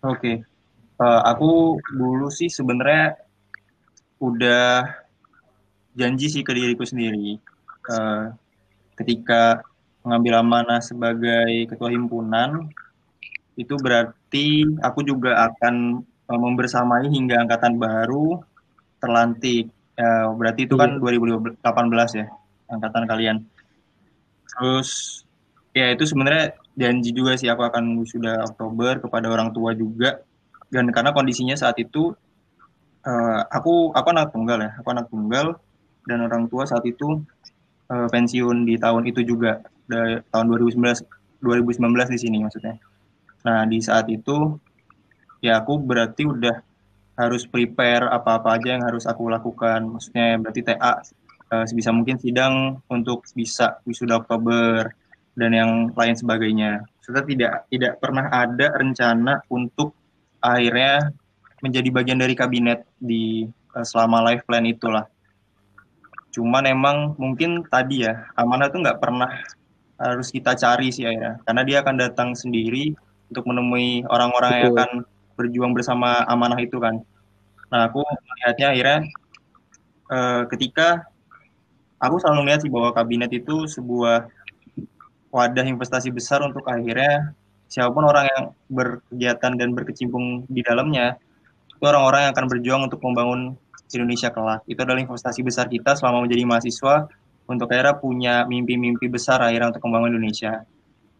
oke 0.00 0.16
okay. 0.16 0.34
uh, 0.96 1.04
eh, 1.04 1.20
aku 1.28 1.76
dulu 1.92 2.32
sih 2.32 2.48
sebenarnya 2.48 3.20
udah 4.16 4.88
janji 5.92 6.32
sih 6.32 6.40
ke 6.40 6.56
diriku 6.56 6.88
sendiri 6.88 7.36
uh, 7.92 8.32
ketika 8.96 9.60
mengambil 10.00 10.40
amanah 10.40 10.80
sebagai 10.80 11.68
ketua 11.68 11.92
himpunan 11.92 12.72
itu 13.54 13.74
berarti 13.78 14.66
aku 14.82 15.06
juga 15.06 15.50
akan 15.50 16.02
uh, 16.02 16.40
membersamai 16.40 17.06
hingga 17.10 17.42
angkatan 17.46 17.78
baru 17.78 18.42
terlantik. 18.98 19.70
Uh, 19.94 20.34
berarti 20.34 20.66
itu 20.66 20.74
kan 20.74 20.98
2018 20.98 21.62
iya. 21.62 22.26
ya, 22.26 22.26
angkatan 22.70 23.04
kalian. 23.06 23.36
Terus 24.50 25.22
ya 25.74 25.90
itu 25.94 26.06
sebenarnya 26.06 26.54
janji 26.74 27.10
juga 27.14 27.38
sih 27.38 27.46
aku 27.46 27.62
akan 27.62 28.02
sudah 28.02 28.42
Oktober 28.42 28.98
kepada 28.98 29.30
orang 29.30 29.54
tua 29.54 29.70
juga. 29.74 30.18
Dan 30.66 30.90
karena 30.90 31.14
kondisinya 31.14 31.54
saat 31.54 31.78
itu 31.78 32.10
uh, 33.06 33.40
aku 33.54 33.94
aku 33.94 34.08
anak 34.10 34.34
tunggal 34.34 34.58
ya, 34.58 34.70
aku 34.82 34.88
anak 34.90 35.06
tunggal 35.06 35.54
dan 36.10 36.26
orang 36.26 36.50
tua 36.50 36.66
saat 36.66 36.82
itu 36.82 37.22
uh, 37.94 38.08
pensiun 38.10 38.66
di 38.66 38.74
tahun 38.74 39.06
itu 39.06 39.22
juga 39.22 39.62
dari 39.86 40.18
tahun 40.34 40.50
2019 40.50 41.06
2019 41.44 42.14
di 42.14 42.18
sini 42.18 42.42
maksudnya. 42.42 42.74
Nah, 43.44 43.68
di 43.68 43.78
saat 43.84 44.08
itu 44.08 44.56
ya 45.44 45.60
aku 45.60 45.76
berarti 45.76 46.24
udah 46.24 46.64
harus 47.14 47.46
prepare 47.46 48.10
apa-apa 48.10 48.58
aja 48.58 48.74
yang 48.74 48.84
harus 48.88 49.04
aku 49.04 49.28
lakukan. 49.28 49.84
Maksudnya 49.84 50.40
berarti 50.40 50.60
TA 50.64 51.04
uh, 51.52 51.64
sebisa 51.68 51.94
mungkin 51.94 52.16
sidang 52.18 52.80
untuk 52.90 53.22
bisa 53.36 53.78
wisuda 53.86 54.18
Oktober 54.24 54.90
dan 55.36 55.50
yang 55.52 55.70
lain 55.94 56.16
sebagainya. 56.16 56.82
Serta 57.04 57.22
tidak 57.22 57.68
tidak 57.68 58.00
pernah 58.00 58.32
ada 58.32 58.74
rencana 58.74 59.44
untuk 59.52 59.94
akhirnya 60.40 61.12
menjadi 61.60 61.88
bagian 61.92 62.18
dari 62.18 62.34
kabinet 62.34 62.88
di 62.96 63.46
uh, 63.76 63.84
selama 63.86 64.24
life 64.24 64.42
plan 64.48 64.64
itulah. 64.66 65.06
Cuman 66.34 66.66
emang 66.66 67.14
mungkin 67.14 67.62
tadi 67.68 68.02
ya 68.02 68.26
amanah 68.34 68.66
itu 68.66 68.82
nggak 68.82 68.98
pernah 68.98 69.30
harus 69.94 70.34
kita 70.34 70.58
cari 70.58 70.90
sih 70.90 71.06
akhirnya 71.06 71.38
karena 71.46 71.62
dia 71.62 71.76
akan 71.86 71.94
datang 71.94 72.28
sendiri 72.34 72.98
untuk 73.30 73.44
menemui 73.48 74.04
orang-orang 74.08 74.52
yang 74.60 74.72
akan 74.76 74.90
berjuang 75.34 75.72
bersama 75.74 76.22
amanah 76.26 76.58
itu 76.60 76.78
kan. 76.78 77.02
Nah, 77.72 77.90
aku 77.90 78.04
melihatnya 78.06 78.66
akhirnya 78.70 78.98
uh, 80.10 80.42
ketika 80.50 81.08
aku 81.98 82.20
selalu 82.22 82.46
melihat 82.46 82.60
sih 82.62 82.72
bahwa 82.72 82.94
kabinet 82.94 83.30
itu 83.34 83.66
sebuah 83.66 84.30
wadah 85.34 85.66
investasi 85.66 86.14
besar 86.14 86.46
untuk 86.46 86.62
akhirnya 86.70 87.34
siapa 87.66 87.90
pun 87.90 88.06
orang 88.06 88.30
yang 88.30 88.42
berkegiatan 88.70 89.52
dan 89.58 89.74
berkecimpung 89.74 90.46
di 90.46 90.62
dalamnya 90.62 91.18
itu 91.74 91.82
orang-orang 91.82 92.30
yang 92.30 92.32
akan 92.32 92.46
berjuang 92.46 92.82
untuk 92.86 93.02
membangun 93.02 93.58
Indonesia 93.90 94.30
kelak. 94.30 94.62
Itu 94.70 94.86
adalah 94.86 95.02
investasi 95.02 95.42
besar 95.42 95.66
kita 95.66 95.98
selama 95.98 96.22
menjadi 96.24 96.46
mahasiswa 96.46 97.10
untuk 97.44 97.68
akhirnya 97.68 97.94
punya 97.98 98.34
mimpi-mimpi 98.48 99.10
besar 99.10 99.42
akhirnya 99.42 99.74
untuk 99.74 99.84
membangun 99.90 100.16
Indonesia. 100.16 100.64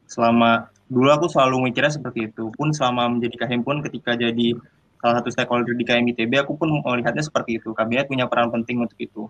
Selama 0.06 0.70
dulu 0.94 1.10
aku 1.10 1.26
selalu 1.26 1.68
mikirnya 1.70 1.90
seperti 1.90 2.30
itu. 2.30 2.54
Pun 2.54 2.70
selama 2.70 3.10
menjadi 3.10 3.34
kahim 3.42 3.66
pun 3.66 3.82
ketika 3.82 4.14
jadi 4.14 4.54
salah 5.02 5.20
satu 5.20 5.28
stakeholder 5.34 5.74
di 5.74 5.84
KMITB 5.84 6.46
aku 6.46 6.54
pun 6.54 6.70
melihatnya 6.70 7.26
seperti 7.26 7.58
itu. 7.58 7.74
Kabinet 7.74 8.06
punya 8.06 8.30
peran 8.30 8.54
penting 8.54 8.78
untuk 8.78 8.96
itu. 9.02 9.26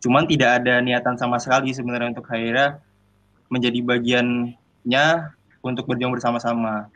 Cuman 0.00 0.24
tidak 0.24 0.62
ada 0.62 0.80
niatan 0.80 1.18
sama 1.18 1.36
sekali 1.42 1.74
sebenarnya 1.74 2.16
untuk 2.16 2.24
Haira 2.30 2.80
menjadi 3.52 3.82
bagiannya 3.84 5.06
untuk 5.60 5.84
berjuang 5.90 6.14
bersama-sama. 6.16 6.88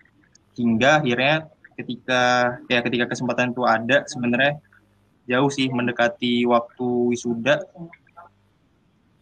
Hingga 0.55 1.03
akhirnya 1.03 1.51
ketika 1.75 2.23
ya 2.71 2.81
ketika 2.81 3.11
kesempatan 3.11 3.51
itu 3.51 3.67
ada 3.67 4.07
sebenarnya 4.07 4.63
jauh 5.27 5.51
sih 5.53 5.69
mendekati 5.69 6.49
waktu 6.49 6.89
wisuda. 7.13 7.61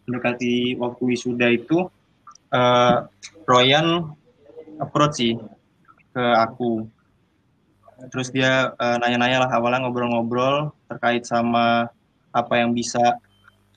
Mendekati 0.06 0.78
waktu 0.78 1.02
wisuda 1.02 1.50
itu 1.50 1.90
uh, 2.54 2.96
Royan 3.48 4.14
approach 4.80 5.20
sih 5.20 5.34
ke 6.12 6.24
aku. 6.38 6.86
Terus 8.12 8.28
dia 8.34 8.74
uh, 8.76 8.96
nanya-nanya 8.98 9.46
lah 9.46 9.50
awalnya 9.54 9.86
ngobrol-ngobrol 9.86 10.74
terkait 10.90 11.24
sama 11.24 11.88
apa 12.32 12.54
yang 12.58 12.72
bisa 12.72 13.20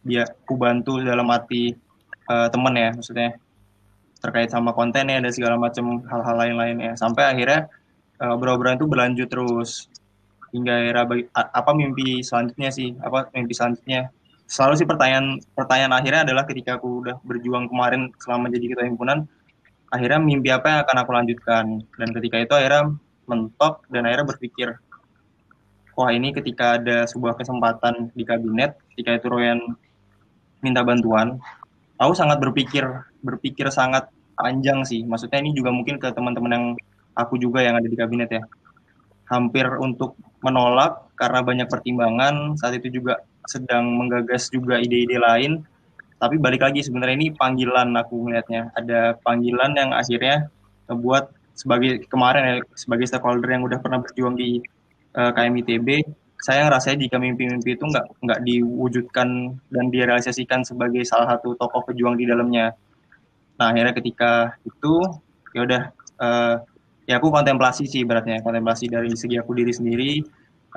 dia 0.05 0.25
ku 0.45 0.55
bantu 0.55 1.01
dalam 1.01 1.27
arti 1.31 1.73
uh, 2.29 2.47
temen 2.51 2.73
ya 2.75 2.91
maksudnya. 2.93 3.37
Terkait 4.19 4.49
sama 4.49 4.73
kontennya 4.73 5.21
dan 5.21 5.31
segala 5.31 5.55
macam 5.55 6.01
hal-hal 6.09 6.35
lain-lain 6.35 6.77
ya 6.81 6.93
sampai 6.97 7.23
akhirnya 7.29 7.69
uh, 8.19 8.35
obrolan 8.35 8.77
itu 8.77 8.87
berlanjut 8.89 9.29
terus. 9.29 9.87
Hingga 10.55 10.75
era 10.87 11.03
bagi, 11.03 11.27
apa 11.35 11.71
mimpi 11.75 12.23
selanjutnya 12.23 12.71
sih 12.71 12.95
apa 13.03 13.29
mimpi 13.35 13.53
selanjutnya. 13.53 14.09
Selalu 14.45 14.73
sih 14.77 14.87
pertanyaan 14.87 15.41
pertanyaan 15.53 15.93
akhirnya 15.99 16.21
adalah 16.25 16.45
ketika 16.45 16.77
aku 16.77 17.05
udah 17.05 17.17
berjuang 17.25 17.65
kemarin 17.69 18.13
selama 18.21 18.49
jadi 18.49 18.71
ketua 18.71 18.85
himpunan 18.87 19.25
akhirnya 19.93 20.19
mimpi 20.21 20.49
apa 20.53 20.65
yang 20.69 20.79
akan 20.85 20.97
aku 21.03 21.11
lanjutkan? 21.13 21.65
Dan 21.97 22.09
ketika 22.13 22.37
itu 22.41 22.53
akhirnya 22.53 22.93
mentok 23.25 23.85
dan 23.89 24.05
akhirnya 24.05 24.27
berpikir 24.29 24.67
wah 25.95 26.11
ini 26.11 26.35
ketika 26.35 26.77
ada 26.77 27.07
sebuah 27.09 27.39
kesempatan 27.39 28.13
di 28.13 28.21
kabinet 28.27 28.77
ketika 28.93 29.17
itu 29.17 29.27
Royan 29.31 29.57
minta 30.61 30.85
bantuan 30.85 31.41
aku 31.97 32.13
sangat 32.13 32.37
berpikir 32.43 32.85
berpikir 33.23 33.71
sangat 33.71 34.11
panjang 34.35 34.83
sih. 34.83 35.01
Maksudnya 35.07 35.39
ini 35.39 35.55
juga 35.55 35.71
mungkin 35.71 35.97
ke 35.97 36.11
teman-teman 36.11 36.51
yang 36.51 36.65
aku 37.15 37.39
juga 37.39 37.63
yang 37.63 37.79
ada 37.79 37.87
di 37.87 37.95
kabinet 37.95 38.29
ya. 38.29 38.43
Hampir 39.25 39.65
untuk 39.81 40.19
menolak 40.43 41.09
karena 41.17 41.41
banyak 41.41 41.67
pertimbangan 41.71 42.59
saat 42.59 42.77
itu 42.77 43.01
juga 43.01 43.23
sedang 43.49 43.95
menggagas 43.97 44.51
juga 44.51 44.77
ide-ide 44.77 45.17
lain 45.17 45.63
tapi 46.15 46.39
balik 46.39 46.63
lagi 46.63 46.79
sebenarnya 46.81 47.15
ini 47.19 47.27
panggilan 47.35 47.91
aku 47.99 48.29
melihatnya 48.29 48.71
ada 48.75 49.19
panggilan 49.21 49.75
yang 49.75 49.91
akhirnya 49.91 50.47
membuat 50.87 51.35
sebagai 51.55 52.03
kemarin 52.07 52.43
ya 52.43 52.55
sebagai 52.75 53.07
stakeholder 53.07 53.47
yang 53.51 53.63
udah 53.63 53.79
pernah 53.79 53.99
berjuang 54.03 54.35
di 54.35 54.59
uh, 55.15 55.31
KMITB 55.31 56.03
saya 56.45 56.67
ngerasa 56.67 56.93
jika 56.99 57.17
mimpi-mimpi 57.17 57.73
itu 57.73 57.85
nggak 57.89 58.05
nggak 58.21 58.39
diwujudkan 58.45 59.29
dan 59.71 59.85
direalisasikan 59.89 60.61
sebagai 60.61 61.01
salah 61.07 61.33
satu 61.33 61.57
tokoh 61.57 61.81
pejuang 61.89 62.19
di 62.19 62.29
dalamnya. 62.29 62.75
Nah 63.57 63.73
akhirnya 63.73 63.97
ketika 63.97 64.53
itu 64.61 65.01
ya 65.55 65.65
udah 65.65 65.81
uh, 66.21 66.55
ya 67.07 67.17
aku 67.17 67.31
kontemplasi 67.31 67.87
sih 67.89 68.05
beratnya. 68.05 68.45
Kontemplasi 68.45 68.91
dari 68.91 69.09
segi 69.17 69.41
aku 69.41 69.55
diri 69.55 69.73
sendiri 69.73 70.11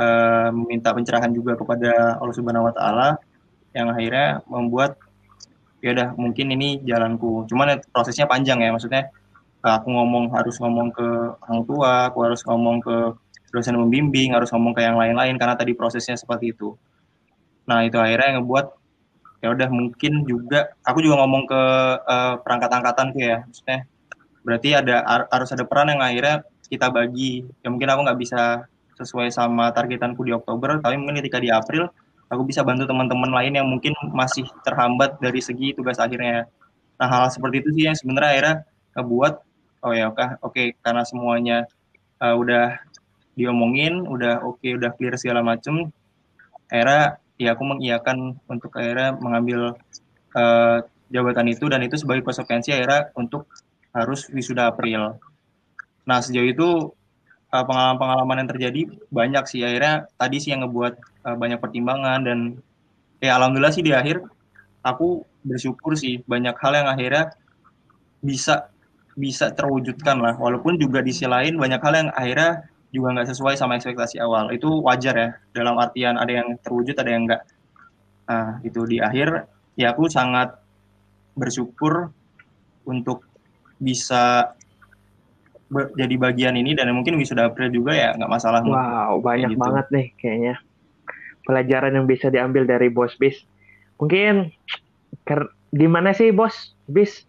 uh, 0.00 0.54
pencerahan 0.80 1.36
juga 1.36 1.58
kepada 1.58 2.16
Allah 2.16 2.34
Subhanahu 2.34 2.70
Wa 2.70 2.74
Taala 2.78 3.08
yang 3.76 3.92
akhirnya 3.92 4.40
membuat 4.48 4.96
ya 5.84 5.94
udah 5.94 6.08
mungkin 6.18 6.50
ini 6.54 6.82
jalanku. 6.82 7.46
Cuman 7.46 7.78
prosesnya 7.90 8.26
panjang 8.26 8.62
ya 8.62 8.70
maksudnya 8.74 9.10
aku 9.62 9.90
ngomong 9.90 10.30
harus 10.32 10.56
ngomong 10.62 10.94
ke 10.94 11.08
orang 11.44 11.62
tua 11.66 11.92
aku 12.08 12.18
harus 12.24 12.40
ngomong 12.46 12.78
ke 12.80 12.96
dosen 13.50 13.74
membimbing 13.74 14.32
harus 14.36 14.52
ngomong 14.54 14.76
ke 14.76 14.84
yang 14.84 14.94
lain-lain 14.94 15.34
karena 15.40 15.54
tadi 15.58 15.72
prosesnya 15.74 16.14
seperti 16.14 16.54
itu. 16.54 16.76
Nah 17.68 17.84
itu 17.84 17.96
akhirnya 17.98 18.34
yang 18.34 18.36
ngebuat 18.44 18.66
ya 19.38 19.48
udah 19.54 19.68
mungkin 19.70 20.26
juga 20.26 20.74
aku 20.82 20.98
juga 20.98 21.22
ngomong 21.22 21.46
ke 21.46 21.62
uh, 22.02 22.34
perangkat 22.42 22.70
angkatanku 22.74 23.18
ya 23.22 23.46
maksudnya 23.46 23.86
berarti 24.42 24.68
ada 24.74 25.26
harus 25.30 25.50
ada 25.54 25.62
peran 25.62 25.92
yang 25.92 26.02
akhirnya 26.02 26.36
kita 26.68 26.92
bagi. 26.92 27.48
Ya 27.64 27.68
mungkin 27.72 27.88
aku 27.88 28.00
nggak 28.04 28.20
bisa 28.20 28.42
sesuai 28.98 29.30
sama 29.30 29.70
targetanku 29.70 30.26
di 30.26 30.34
Oktober 30.34 30.82
tapi 30.82 30.98
mungkin 30.98 31.22
ketika 31.22 31.38
di 31.38 31.48
April 31.54 31.88
aku 32.28 32.42
bisa 32.44 32.60
bantu 32.64 32.84
teman-teman 32.84 33.32
lain 33.32 33.52
yang 33.56 33.66
mungkin 33.68 33.92
masih 34.12 34.44
terhambat 34.64 35.16
dari 35.18 35.40
segi 35.40 35.72
tugas 35.72 35.96
akhirnya 36.00 36.48
nah 37.00 37.06
hal, 37.08 37.20
-hal 37.26 37.30
seperti 37.32 37.64
itu 37.64 37.68
sih 37.74 37.84
yang 37.88 37.96
sebenarnya 37.96 38.30
akhirnya 38.36 38.56
ngebuat 38.96 39.34
oh 39.86 39.92
ya 39.94 40.04
oke 40.10 40.24
oke 40.44 40.62
karena 40.82 41.02
semuanya 41.06 41.58
uh, 42.18 42.34
udah 42.34 42.78
diomongin 43.38 44.02
udah 44.02 44.42
oke 44.42 44.66
udah 44.66 44.90
clear 44.98 45.14
segala 45.14 45.40
macem 45.46 45.88
akhirnya 46.68 47.22
ya 47.38 47.54
aku 47.54 47.62
mengiyakan 47.64 48.34
untuk 48.50 48.74
akhirnya 48.74 49.14
mengambil 49.16 49.78
uh, 50.34 50.82
jabatan 51.08 51.46
itu 51.48 51.64
dan 51.70 51.80
itu 51.86 51.96
sebagai 51.96 52.26
konsekuensi 52.26 52.74
akhirnya 52.74 53.14
untuk 53.16 53.48
harus 53.94 54.28
wisuda 54.28 54.68
April. 54.68 55.16
Nah 56.04 56.18
sejauh 56.20 56.50
itu 56.50 56.68
uh, 57.54 57.64
pengalaman-pengalaman 57.64 58.44
yang 58.44 58.50
terjadi 58.50 58.80
banyak 59.08 59.44
sih 59.48 59.64
akhirnya 59.64 60.10
tadi 60.20 60.36
sih 60.42 60.52
yang 60.52 60.68
ngebuat 60.68 61.17
uh, 61.28 61.36
banyak 61.36 61.60
pertimbangan 61.60 62.24
dan 62.24 62.38
ya 63.20 63.36
alhamdulillah 63.36 63.74
sih 63.74 63.84
di 63.84 63.92
akhir 63.92 64.24
aku 64.80 65.20
bersyukur 65.44 65.92
sih 65.92 66.24
banyak 66.24 66.56
hal 66.56 66.72
yang 66.72 66.88
akhirnya 66.88 67.36
bisa 68.24 68.72
bisa 69.18 69.50
terwujudkan 69.52 70.16
lah 70.22 70.34
walaupun 70.38 70.78
juga 70.80 71.04
di 71.04 71.12
sisi 71.12 71.28
lain 71.28 71.60
banyak 71.60 71.80
hal 71.82 71.94
yang 71.94 72.08
akhirnya 72.14 72.70
juga 72.88 73.08
nggak 73.18 73.28
sesuai 73.34 73.54
sama 73.58 73.76
ekspektasi 73.76 74.16
awal 74.22 74.48
itu 74.54 74.80
wajar 74.80 75.14
ya 75.14 75.30
dalam 75.52 75.76
artian 75.76 76.16
ada 76.16 76.32
yang 76.32 76.56
terwujud 76.64 76.96
ada 76.96 77.10
yang 77.10 77.28
enggak 77.28 77.42
nah 78.24 78.60
itu 78.64 78.80
di 78.88 79.02
akhir 79.02 79.44
ya 79.76 79.92
aku 79.92 80.08
sangat 80.08 80.56
bersyukur 81.36 82.10
untuk 82.88 83.28
bisa 83.78 84.54
jadi 85.70 86.14
bagian 86.16 86.56
ini 86.56 86.72
dan 86.72 86.88
mungkin 86.96 87.20
wisuda 87.20 87.52
April 87.52 87.68
juga 87.68 87.92
ya 87.92 88.16
nggak 88.16 88.32
masalah. 88.32 88.64
Wow, 88.64 89.20
banyak 89.20 89.52
gitu. 89.52 89.60
banget 89.60 89.86
nih 89.92 90.06
kayaknya 90.16 90.54
pelajaran 91.48 91.96
yang 91.96 92.04
bisa 92.04 92.28
diambil 92.28 92.68
dari 92.68 92.92
bos 92.92 93.16
bis. 93.16 93.40
Mungkin 93.96 94.52
di 95.72 95.86
mana 95.88 96.12
sih 96.12 96.28
bos 96.28 96.76
bis? 96.84 97.24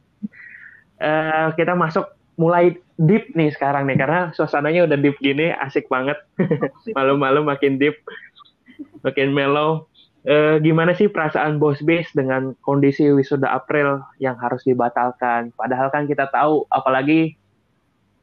Uh, 1.00 1.56
kita 1.56 1.80
masuk 1.80 2.12
mulai 2.36 2.76
deep 3.00 3.32
nih 3.32 3.56
sekarang 3.56 3.88
nih 3.88 3.96
karena 3.96 4.36
suasananya 4.36 4.84
udah 4.84 5.00
deep 5.00 5.16
gini 5.24 5.56
asik 5.64 5.88
banget. 5.88 6.20
Malu-malu 7.00 7.48
makin 7.48 7.80
deep, 7.80 8.04
makin 9.08 9.32
mellow 9.32 9.88
eh, 10.28 10.60
gimana 10.60 10.92
sih 10.96 11.08
perasaan 11.08 11.62
bos 11.62 11.80
base 11.80 12.12
dengan 12.12 12.56
kondisi 12.64 13.08
wisuda 13.12 13.48
April 13.56 14.04
yang 14.20 14.36
harus 14.40 14.64
dibatalkan? 14.68 15.56
Padahal 15.56 15.88
kan 15.94 16.08
kita 16.08 16.28
tahu, 16.32 16.68
apalagi 16.68 17.40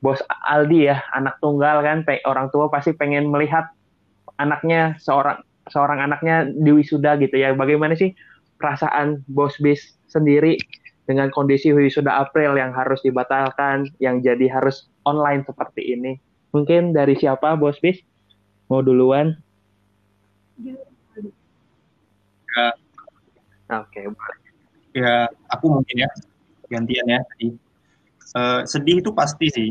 bos 0.04 0.20
Aldi 0.28 0.92
ya, 0.92 1.00
anak 1.16 1.40
tunggal 1.40 1.80
kan, 1.80 2.04
orang 2.28 2.52
tua 2.52 2.68
pasti 2.68 2.92
pengen 2.92 3.32
melihat 3.32 3.72
anaknya 4.36 5.00
seorang 5.00 5.40
seorang 5.70 6.02
anaknya 6.02 6.50
di 6.50 6.70
wisuda 6.72 7.18
gitu 7.18 7.36
ya. 7.36 7.54
Bagaimana 7.54 7.98
sih 7.98 8.14
perasaan 8.56 9.22
bos 9.30 9.54
base 9.60 9.94
sendiri 10.08 10.56
dengan 11.06 11.30
kondisi 11.30 11.70
wisuda 11.70 12.22
April 12.22 12.58
yang 12.58 12.74
harus 12.74 13.02
dibatalkan, 13.02 13.90
yang 14.02 14.22
jadi 14.22 14.50
harus 14.50 14.90
online 15.06 15.46
seperti 15.46 15.94
ini? 15.94 16.18
Mungkin 16.50 16.94
dari 16.94 17.14
siapa 17.18 17.54
bos 17.54 17.78
bis? 17.78 18.02
Mau 18.66 18.82
duluan? 18.82 19.38
ya 20.56 20.72
oke 23.82 23.92
okay. 23.92 24.04
ya 24.96 25.28
aku 25.52 25.66
mungkin 25.68 26.06
ya 26.06 26.10
gantian 26.72 27.06
ya 27.06 27.20
tadi 27.34 27.48
uh, 28.34 28.60
sedih 28.64 29.04
itu 29.04 29.10
pasti 29.12 29.46
sih 29.52 29.70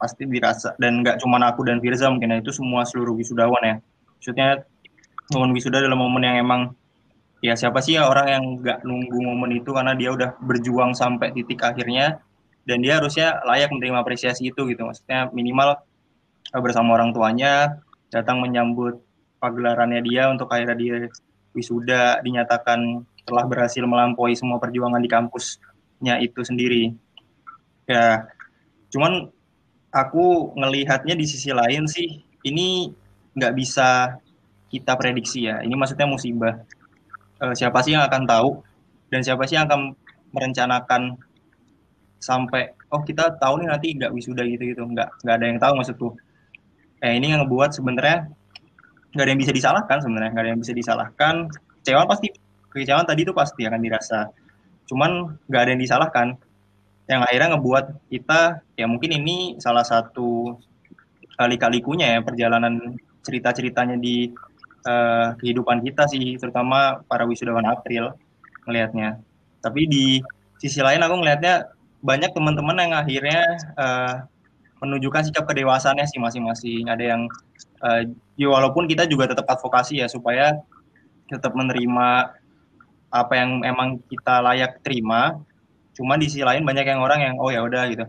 pasti 0.00 0.26
dirasa 0.26 0.74
dan 0.82 1.04
nggak 1.04 1.22
cuma 1.22 1.38
aku 1.44 1.62
dan 1.62 1.78
Firza 1.78 2.10
mungkin 2.10 2.34
ya 2.34 2.42
itu 2.42 2.50
semua 2.50 2.82
seluruh 2.88 3.14
wisudawan 3.14 3.62
ya 3.62 3.76
maksudnya 4.18 4.66
momen 5.32 5.56
wisuda 5.56 5.80
adalah 5.80 5.98
momen 5.98 6.22
yang 6.22 6.36
emang 6.44 6.60
ya 7.42 7.58
siapa 7.58 7.82
sih 7.82 7.98
ya 7.98 8.06
orang 8.06 8.26
yang 8.28 8.44
nggak 8.62 8.78
nunggu 8.86 9.18
momen 9.18 9.58
itu 9.58 9.74
karena 9.74 9.96
dia 9.98 10.14
udah 10.14 10.38
berjuang 10.44 10.94
sampai 10.94 11.34
titik 11.34 11.58
akhirnya 11.64 12.22
dan 12.62 12.78
dia 12.78 13.02
harusnya 13.02 13.42
layak 13.42 13.74
menerima 13.74 13.98
apresiasi 13.98 14.52
itu 14.52 14.62
gitu 14.70 14.86
maksudnya 14.86 15.26
minimal 15.34 15.82
eh, 16.54 16.62
bersama 16.62 16.94
orang 16.94 17.10
tuanya 17.10 17.82
datang 18.14 18.38
menyambut 18.38 19.02
pagelarannya 19.42 20.00
dia 20.06 20.30
untuk 20.30 20.46
akhirnya 20.54 20.78
dia 20.78 20.96
wisuda 21.56 22.22
dinyatakan 22.22 23.02
telah 23.26 23.44
berhasil 23.46 23.82
melampaui 23.82 24.34
semua 24.34 24.58
perjuangan 24.58 25.02
di 25.02 25.10
kampusnya 25.10 26.18
itu 26.22 26.40
sendiri. 26.42 26.94
Ya, 27.86 28.26
cuman 28.90 29.30
aku 29.94 30.56
ngelihatnya 30.58 31.14
di 31.14 31.26
sisi 31.26 31.50
lain 31.54 31.86
sih, 31.86 32.22
ini 32.42 32.90
nggak 33.34 33.54
bisa 33.54 34.18
kita 34.72 34.96
prediksi 34.96 35.44
ya. 35.44 35.60
Ini 35.60 35.76
maksudnya 35.76 36.08
musibah. 36.08 36.64
E, 37.36 37.52
siapa 37.52 37.84
sih 37.84 37.92
yang 37.92 38.08
akan 38.08 38.24
tahu 38.24 38.64
dan 39.12 39.20
siapa 39.20 39.44
sih 39.44 39.60
yang 39.60 39.68
akan 39.68 39.92
merencanakan 40.32 41.20
sampai 42.16 42.72
oh 42.88 43.04
kita 43.04 43.36
tahu 43.36 43.60
nih 43.60 43.68
nanti 43.68 43.86
nggak 43.92 44.14
wisuda 44.16 44.46
gitu 44.48 44.72
gitu 44.72 44.82
nggak 44.88 45.20
nggak 45.20 45.34
ada 45.36 45.46
yang 45.46 45.58
tahu 45.60 45.72
maksudku. 45.76 46.08
Eh 47.04 47.20
ini 47.20 47.36
yang 47.36 47.44
ngebuat 47.44 47.76
sebenarnya 47.76 48.32
nggak 49.12 49.24
ada 49.28 49.30
yang 49.36 49.42
bisa 49.44 49.52
disalahkan 49.52 49.98
sebenarnya 50.00 50.30
nggak 50.32 50.44
ada 50.44 50.50
yang 50.56 50.60
bisa 50.64 50.72
disalahkan 50.72 51.34
kecewa 51.84 52.08
pasti 52.08 52.32
kekecewaan 52.72 53.04
tadi 53.04 53.20
itu 53.28 53.32
pasti 53.36 53.68
akan 53.68 53.80
dirasa 53.84 54.32
cuman 54.88 55.36
nggak 55.52 55.60
ada 55.60 55.70
yang 55.76 55.82
disalahkan 55.84 56.26
yang 57.10 57.20
akhirnya 57.20 57.58
ngebuat 57.58 57.84
kita 58.08 58.64
ya 58.78 58.86
mungkin 58.88 59.12
ini 59.20 59.60
salah 59.60 59.84
satu 59.84 60.56
kali-kalikunya 61.36 62.16
ya 62.16 62.18
perjalanan 62.24 62.96
cerita-ceritanya 63.20 64.00
di 64.00 64.32
uh, 64.86 65.34
kehidupan 65.38 65.82
kita 65.82 66.06
sih 66.10 66.38
terutama 66.38 67.02
para 67.06 67.26
wisudawan 67.26 67.66
April 67.66 68.14
ngelihatnya. 68.66 69.18
Tapi 69.62 69.86
di 69.86 70.06
sisi 70.58 70.82
lain 70.82 71.02
aku 71.02 71.22
ngelihatnya 71.22 71.70
banyak 72.02 72.34
teman-teman 72.34 72.76
yang 72.82 72.92
akhirnya 72.94 73.42
uh, 73.78 74.14
menunjukkan 74.82 75.30
sikap 75.30 75.46
kedewasannya 75.46 76.06
sih 76.06 76.18
masing-masing. 76.18 76.90
Ada 76.90 77.04
yang 77.14 77.22
uh, 77.82 78.02
ya 78.34 78.48
walaupun 78.50 78.90
kita 78.90 79.06
juga 79.06 79.30
tetap 79.30 79.46
advokasi 79.46 80.02
ya 80.02 80.10
supaya 80.10 80.58
tetap 81.30 81.54
menerima 81.54 82.34
apa 83.12 83.32
yang 83.36 83.62
emang 83.62 84.02
kita 84.10 84.42
layak 84.42 84.82
terima. 84.82 85.38
Cuma 85.92 86.16
di 86.16 86.26
sisi 86.26 86.42
lain 86.42 86.64
banyak 86.64 86.88
yang 86.88 87.00
orang 87.04 87.20
yang 87.20 87.34
oh 87.38 87.52
ya 87.52 87.62
udah 87.62 87.84
gitu 87.92 88.08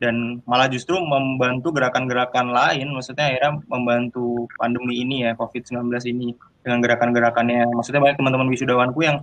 dan 0.00 0.40
malah 0.48 0.66
justru 0.72 0.96
membantu 0.96 1.76
gerakan-gerakan 1.76 2.56
lain 2.56 2.88
maksudnya 2.96 3.28
akhirnya 3.28 3.60
membantu 3.68 4.48
pandemi 4.56 5.04
ini 5.04 5.28
ya 5.28 5.36
COVID-19 5.36 5.92
ini 6.08 6.32
dengan 6.64 6.80
gerakan-gerakannya 6.80 7.68
maksudnya 7.76 8.00
banyak 8.00 8.16
teman-teman 8.16 8.48
wisudawanku 8.48 9.00
yang 9.04 9.20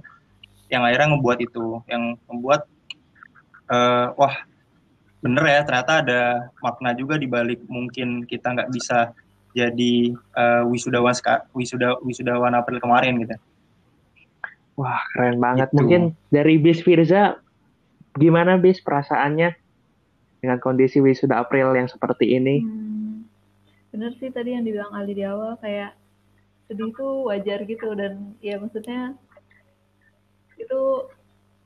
yang 0.69 0.85
akhirnya 0.85 1.17
ngebuat 1.17 1.39
itu 1.41 1.81
yang 1.89 2.13
membuat 2.29 2.69
uh, 3.73 4.13
wah 4.13 4.37
bener 5.17 5.43
ya 5.49 5.65
ternyata 5.65 6.05
ada 6.05 6.21
makna 6.61 6.93
juga 6.93 7.17
di 7.17 7.25
balik 7.25 7.65
mungkin 7.65 8.29
kita 8.29 8.53
nggak 8.53 8.69
bisa 8.69 9.17
jadi 9.57 10.13
uh, 10.37 10.63
wisudawan 10.69 11.17
wisuda 11.57 11.97
wisudawan 12.05 12.53
April 12.53 12.77
kemarin 12.77 13.17
gitu. 13.25 13.35
Wah 14.77 15.01
keren 15.09 15.41
banget. 15.41 15.73
Gitu. 15.73 15.77
Mungkin 15.81 16.01
dari 16.29 16.61
Bis 16.61 16.85
Firza 16.85 17.41
gimana 18.13 18.61
Bis 18.61 18.77
perasaannya 18.85 19.57
dengan 20.39 20.57
kondisi 20.61 21.01
wisuda 21.01 21.41
April 21.41 21.73
yang 21.73 21.89
seperti 21.89 22.37
ini? 22.37 22.61
Hmm, 22.63 23.25
bener 23.93 24.11
sih 24.17 24.29
tadi 24.29 24.53
yang 24.53 24.63
dibilang 24.63 24.93
Ali 24.93 25.17
di 25.17 25.25
awal 25.25 25.57
kayak 25.61 25.97
sedih 26.67 26.91
itu 26.91 27.07
wajar 27.31 27.59
gitu 27.63 27.95
dan 27.95 28.35
ya 28.43 28.59
maksudnya 28.59 29.15
itu 30.59 30.81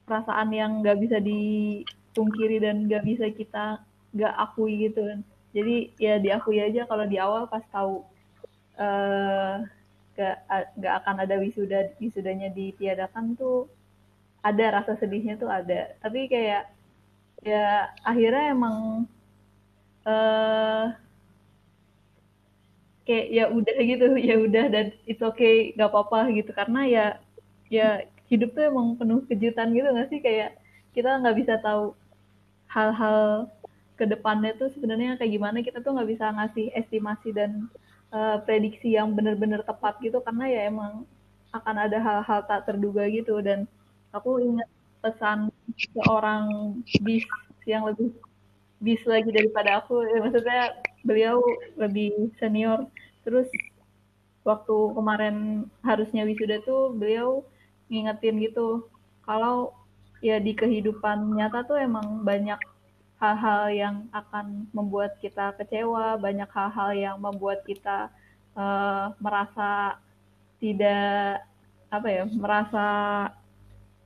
perasaan 0.05 0.53
yang 0.53 0.85
nggak 0.85 0.99
bisa 1.01 1.17
dipungkiri 1.17 2.61
dan 2.61 2.85
nggak 2.85 3.03
bisa 3.07 3.25
kita 3.33 3.81
nggak 4.13 4.33
akui 4.35 4.89
gitu 4.89 5.01
kan. 5.07 5.19
Jadi 5.51 5.91
ya 5.99 6.19
diakui 6.19 6.63
aja 6.63 6.87
kalau 6.87 7.03
di 7.07 7.19
awal 7.19 7.47
pas 7.47 7.63
tahu 7.71 8.07
uh, 8.79 9.63
gak, 10.15 10.37
gak 10.79 10.93
akan 11.03 11.15
ada 11.27 11.35
wisuda 11.39 11.91
wisudanya 11.99 12.51
ditiadakan 12.51 13.35
tuh 13.35 13.67
ada 14.41 14.81
rasa 14.81 14.95
sedihnya 14.99 15.35
tuh 15.39 15.51
ada. 15.51 15.95
Tapi 15.99 16.27
kayak 16.31 16.71
ya 17.41 17.89
akhirnya 18.05 18.53
emang 18.53 18.77
uh, 20.05 20.93
kayak 23.05 23.27
ya 23.33 23.43
udah 23.49 23.77
gitu 23.81 24.05
ya 24.29 24.35
udah 24.39 24.65
dan 24.69 24.85
it's 25.09 25.21
okay 25.21 25.73
gak 25.75 25.89
apa-apa 25.91 26.29
gitu. 26.33 26.51
Karena 26.53 26.81
ya 26.87 27.05
ya 27.71 28.05
hidup 28.31 28.55
tuh 28.55 28.63
emang 28.71 28.95
penuh 28.95 29.25
kejutan 29.27 29.73
gitu 29.75 29.87
gak 29.91 30.09
sih? 30.13 30.19
Kayak 30.23 30.57
kita 30.95 31.23
nggak 31.23 31.37
bisa 31.39 31.55
tahu 31.63 31.95
hal-hal 32.67 33.47
ke 33.99 34.03
depannya 34.07 34.55
tuh 34.59 34.69
sebenarnya 34.75 35.17
kayak 35.19 35.33
gimana. 35.35 35.57
Kita 35.65 35.83
tuh 35.83 35.97
nggak 35.97 36.09
bisa 36.09 36.25
ngasih 36.31 36.71
estimasi 36.77 37.29
dan 37.35 37.67
uh, 38.13 38.39
prediksi 38.45 38.95
yang 38.95 39.11
benar-benar 39.17 39.65
tepat 39.65 39.97
gitu. 40.03 40.19
Karena 40.23 40.45
ya 40.47 40.61
emang 40.71 41.03
akan 41.51 41.75
ada 41.89 41.97
hal-hal 41.99 42.39
tak 42.47 42.69
terduga 42.69 43.03
gitu. 43.11 43.39
Dan 43.43 43.67
aku 44.15 44.39
ingat 44.39 44.69
pesan 45.01 45.49
seorang 45.75 46.77
bis 47.03 47.23
yang 47.65 47.85
lebih 47.87 48.11
bis 48.81 49.01
lagi 49.05 49.29
daripada 49.29 49.83
aku. 49.83 50.01
Ya, 50.05 50.17
maksudnya 50.21 50.61
beliau 51.05 51.41
lebih 51.77 52.33
senior. 52.41 52.89
Terus 53.21 53.47
waktu 54.41 54.77
kemarin 54.97 55.69
harusnya 55.85 56.25
wisuda 56.25 56.65
tuh 56.65 56.93
beliau 56.97 57.45
ngingetin 57.93 58.41
gitu 58.41 58.89
kalau 59.21 59.75
ya 60.23 60.41
di 60.41 60.57
kehidupan 60.57 61.37
nyata 61.37 61.61
tuh 61.65 61.77
emang 61.77 62.25
banyak 62.25 62.57
hal-hal 63.21 63.69
yang 63.69 63.95
akan 64.09 64.65
membuat 64.73 65.13
kita 65.21 65.53
kecewa, 65.53 66.17
banyak 66.17 66.49
hal-hal 66.49 66.89
yang 66.97 67.17
membuat 67.21 67.61
kita 67.69 68.09
uh, 68.57 69.13
merasa 69.21 70.01
tidak 70.57 71.45
apa 71.93 72.07
ya, 72.09 72.23
merasa 72.33 72.85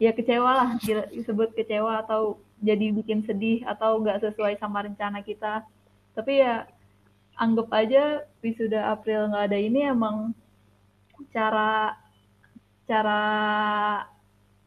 ya 0.01 0.11
kecewa 0.11 0.51
lah, 0.51 0.69
disebut 1.11 1.55
kecewa 1.55 2.03
atau 2.03 2.39
jadi 2.59 2.91
bikin 2.95 3.23
sedih 3.23 3.63
atau 3.67 3.99
nggak 4.01 4.23
sesuai 4.23 4.59
sama 4.59 4.83
rencana 4.83 5.23
kita. 5.23 5.63
Tapi 6.15 6.39
ya 6.39 6.67
anggap 7.35 7.67
aja 7.75 8.23
wisuda 8.39 8.95
April 8.95 9.31
nggak 9.31 9.45
ada 9.51 9.59
ini 9.59 9.91
emang 9.91 10.31
cara 11.35 11.99
cara 12.87 13.21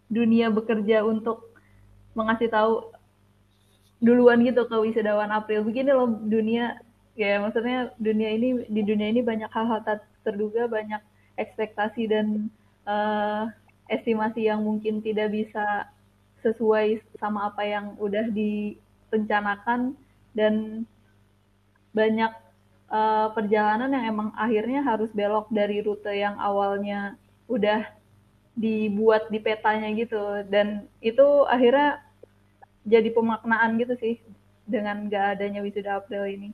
dunia 0.08 0.52
bekerja 0.52 1.04
untuk 1.04 1.52
mengasih 2.12 2.48
tahu 2.52 2.92
duluan 4.04 4.40
gitu 4.44 4.64
ke 4.68 4.76
wisudawan 4.78 5.32
April 5.32 5.64
begini 5.64 5.90
loh 5.92 6.08
dunia 6.08 6.78
ya 7.18 7.42
maksudnya 7.42 7.90
dunia 7.98 8.30
ini 8.30 8.68
di 8.70 8.82
dunia 8.84 9.10
ini 9.10 9.20
banyak 9.24 9.50
hal-hal 9.50 9.82
terduga 10.22 10.70
banyak 10.70 11.02
ekspektasi 11.34 12.06
dan 12.06 12.52
uh, 12.86 13.50
estimasi 13.88 14.46
yang 14.46 14.62
mungkin 14.62 15.00
tidak 15.00 15.32
bisa 15.32 15.88
sesuai 16.44 17.02
sama 17.18 17.50
apa 17.50 17.66
yang 17.66 17.98
udah 17.98 18.30
direncanakan 18.30 19.98
dan 20.36 20.86
banyak 21.90 22.30
uh, 22.92 23.32
perjalanan 23.34 23.90
yang 23.90 24.04
emang 24.14 24.28
akhirnya 24.38 24.84
harus 24.84 25.10
belok 25.10 25.50
dari 25.50 25.82
rute 25.82 26.12
yang 26.14 26.38
awalnya 26.38 27.18
udah 27.48 27.88
dibuat 28.58 29.30
di 29.30 29.38
petanya 29.38 29.88
gitu 29.94 30.44
dan 30.50 30.86
itu 31.00 31.46
akhirnya 31.46 32.02
jadi 32.86 33.12
pemaknaan 33.14 33.78
gitu 33.78 33.94
sih 33.98 34.16
dengan 34.68 35.08
gak 35.08 35.38
adanya 35.38 35.64
wisuda 35.64 36.02
April 36.02 36.28
ini. 36.28 36.50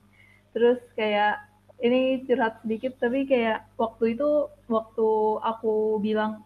Terus 0.55 0.79
kayak 0.95 1.41
ini 1.83 2.23
curhat 2.23 2.63
sedikit 2.63 2.95
tapi 2.99 3.27
kayak 3.27 3.67
waktu 3.75 4.15
itu 4.15 4.47
waktu 4.71 5.07
aku 5.43 5.99
bilang 5.99 6.39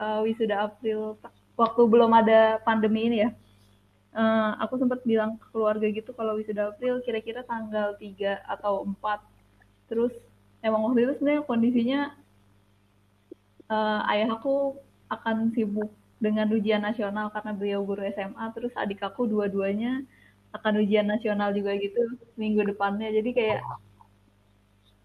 uh, 0.00 0.20
wisuda 0.24 0.68
April 0.70 1.16
waktu 1.56 1.82
belum 1.88 2.12
ada 2.12 2.60
pandemi 2.62 3.08
ini 3.08 3.18
ya. 3.26 3.30
Uh, 4.16 4.56
aku 4.64 4.80
sempat 4.80 5.04
bilang 5.04 5.36
ke 5.36 5.46
keluarga 5.52 5.84
gitu 5.92 6.16
kalau 6.16 6.40
wisuda 6.40 6.72
April 6.72 7.04
kira-kira 7.04 7.44
tanggal 7.44 7.96
3 8.00 8.40
atau 8.48 8.88
4. 8.88 8.96
Terus 9.92 10.12
emang 10.64 10.88
waktu 10.88 11.04
itu 11.04 11.12
sebenarnya 11.20 11.42
kondisinya 11.44 12.00
uh, 13.68 14.00
ayah 14.10 14.34
aku 14.34 14.80
akan 15.12 15.52
sibuk 15.54 15.92
dengan 16.16 16.48
ujian 16.48 16.80
nasional 16.80 17.28
karena 17.28 17.52
beliau 17.52 17.80
guru 17.84 18.02
SMA 18.08 18.44
terus 18.56 18.72
adik 18.72 19.04
aku 19.04 19.28
dua-duanya 19.28 20.00
akan 20.56 20.80
ujian 20.80 21.04
nasional 21.04 21.52
juga 21.52 21.76
gitu 21.76 22.16
minggu 22.40 22.64
depannya 22.72 23.12
jadi 23.12 23.30
kayak 23.36 23.60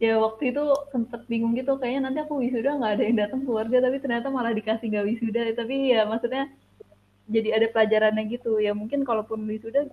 ya 0.01 0.17
waktu 0.17 0.49
itu 0.49 0.63
sempet 0.89 1.21
bingung 1.29 1.53
gitu 1.53 1.77
kayaknya 1.77 2.09
nanti 2.09 2.19
aku 2.25 2.41
wisuda 2.41 2.73
nggak 2.73 2.93
ada 2.97 3.03
yang 3.05 3.17
datang 3.21 3.41
keluarga 3.45 3.77
tapi 3.85 3.97
ternyata 4.01 4.27
malah 4.33 4.49
dikasih 4.57 4.87
nggak 4.89 5.07
wisuda. 5.13 5.41
Tapi 5.53 5.75
ya 5.93 6.01
maksudnya 6.09 6.49
jadi 7.29 7.49
ada 7.61 7.67
pelajarannya 7.69 8.23
gitu. 8.33 8.57
Ya 8.57 8.73
mungkin 8.73 9.05
kalaupun 9.05 9.45
wisuda 9.45 9.85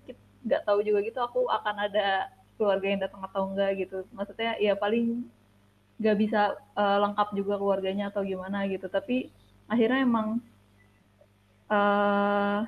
nggak 0.48 0.64
tahu 0.64 0.80
juga 0.80 1.04
gitu 1.04 1.20
aku 1.20 1.40
akan 1.52 1.76
ada 1.92 2.32
keluarga 2.56 2.86
yang 2.88 3.00
datang 3.04 3.20
atau 3.28 3.52
enggak 3.52 3.70
gitu. 3.84 3.98
Maksudnya 4.16 4.56
ya 4.56 4.72
paling 4.74 5.28
nggak 6.00 6.16
bisa 6.16 6.56
uh, 6.78 6.98
lengkap 7.04 7.28
juga 7.36 7.54
keluarganya 7.60 8.08
atau 8.08 8.24
gimana 8.24 8.64
gitu. 8.64 8.88
Tapi 8.88 9.28
akhirnya 9.68 10.08
emang 10.08 10.40
uh, 11.68 12.64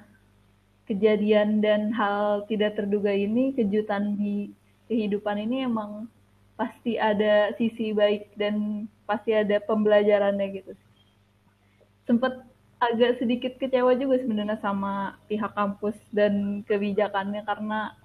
kejadian 0.85 1.65
dan 1.65 1.89
hal 1.97 2.45
tidak 2.51 2.77
terduga 2.77 3.17
ini, 3.17 3.57
kejutan 3.57 4.21
di 4.21 4.53
kehidupan 4.93 5.41
ini 5.41 5.65
emang 5.65 6.11
pasti 6.61 7.01
ada 7.01 7.57
sisi 7.57 7.97
baik 7.97 8.37
dan 8.37 8.85
pasti 9.09 9.33
ada 9.33 9.57
pembelajarannya 9.65 10.61
gitu. 10.61 10.77
Sempet 12.05 12.37
agak 12.85 13.17
sedikit 13.17 13.57
kecewa 13.57 13.97
juga 13.97 14.21
sebenarnya 14.21 14.61
sama 14.61 15.17
pihak 15.25 15.57
kampus 15.57 15.97
dan 16.13 16.61
kebijakannya 16.69 17.41
karena 17.49 17.97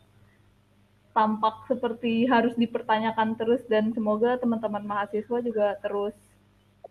tampak 1.11 1.67
seperti 1.67 2.27
harus 2.27 2.55
dipertanyakan 2.59 3.39
terus 3.39 3.63
dan 3.71 3.91
semoga 3.95 4.35
teman-teman 4.39 4.83
mahasiswa 4.83 5.37
juga 5.39 5.79
terus 5.79 6.15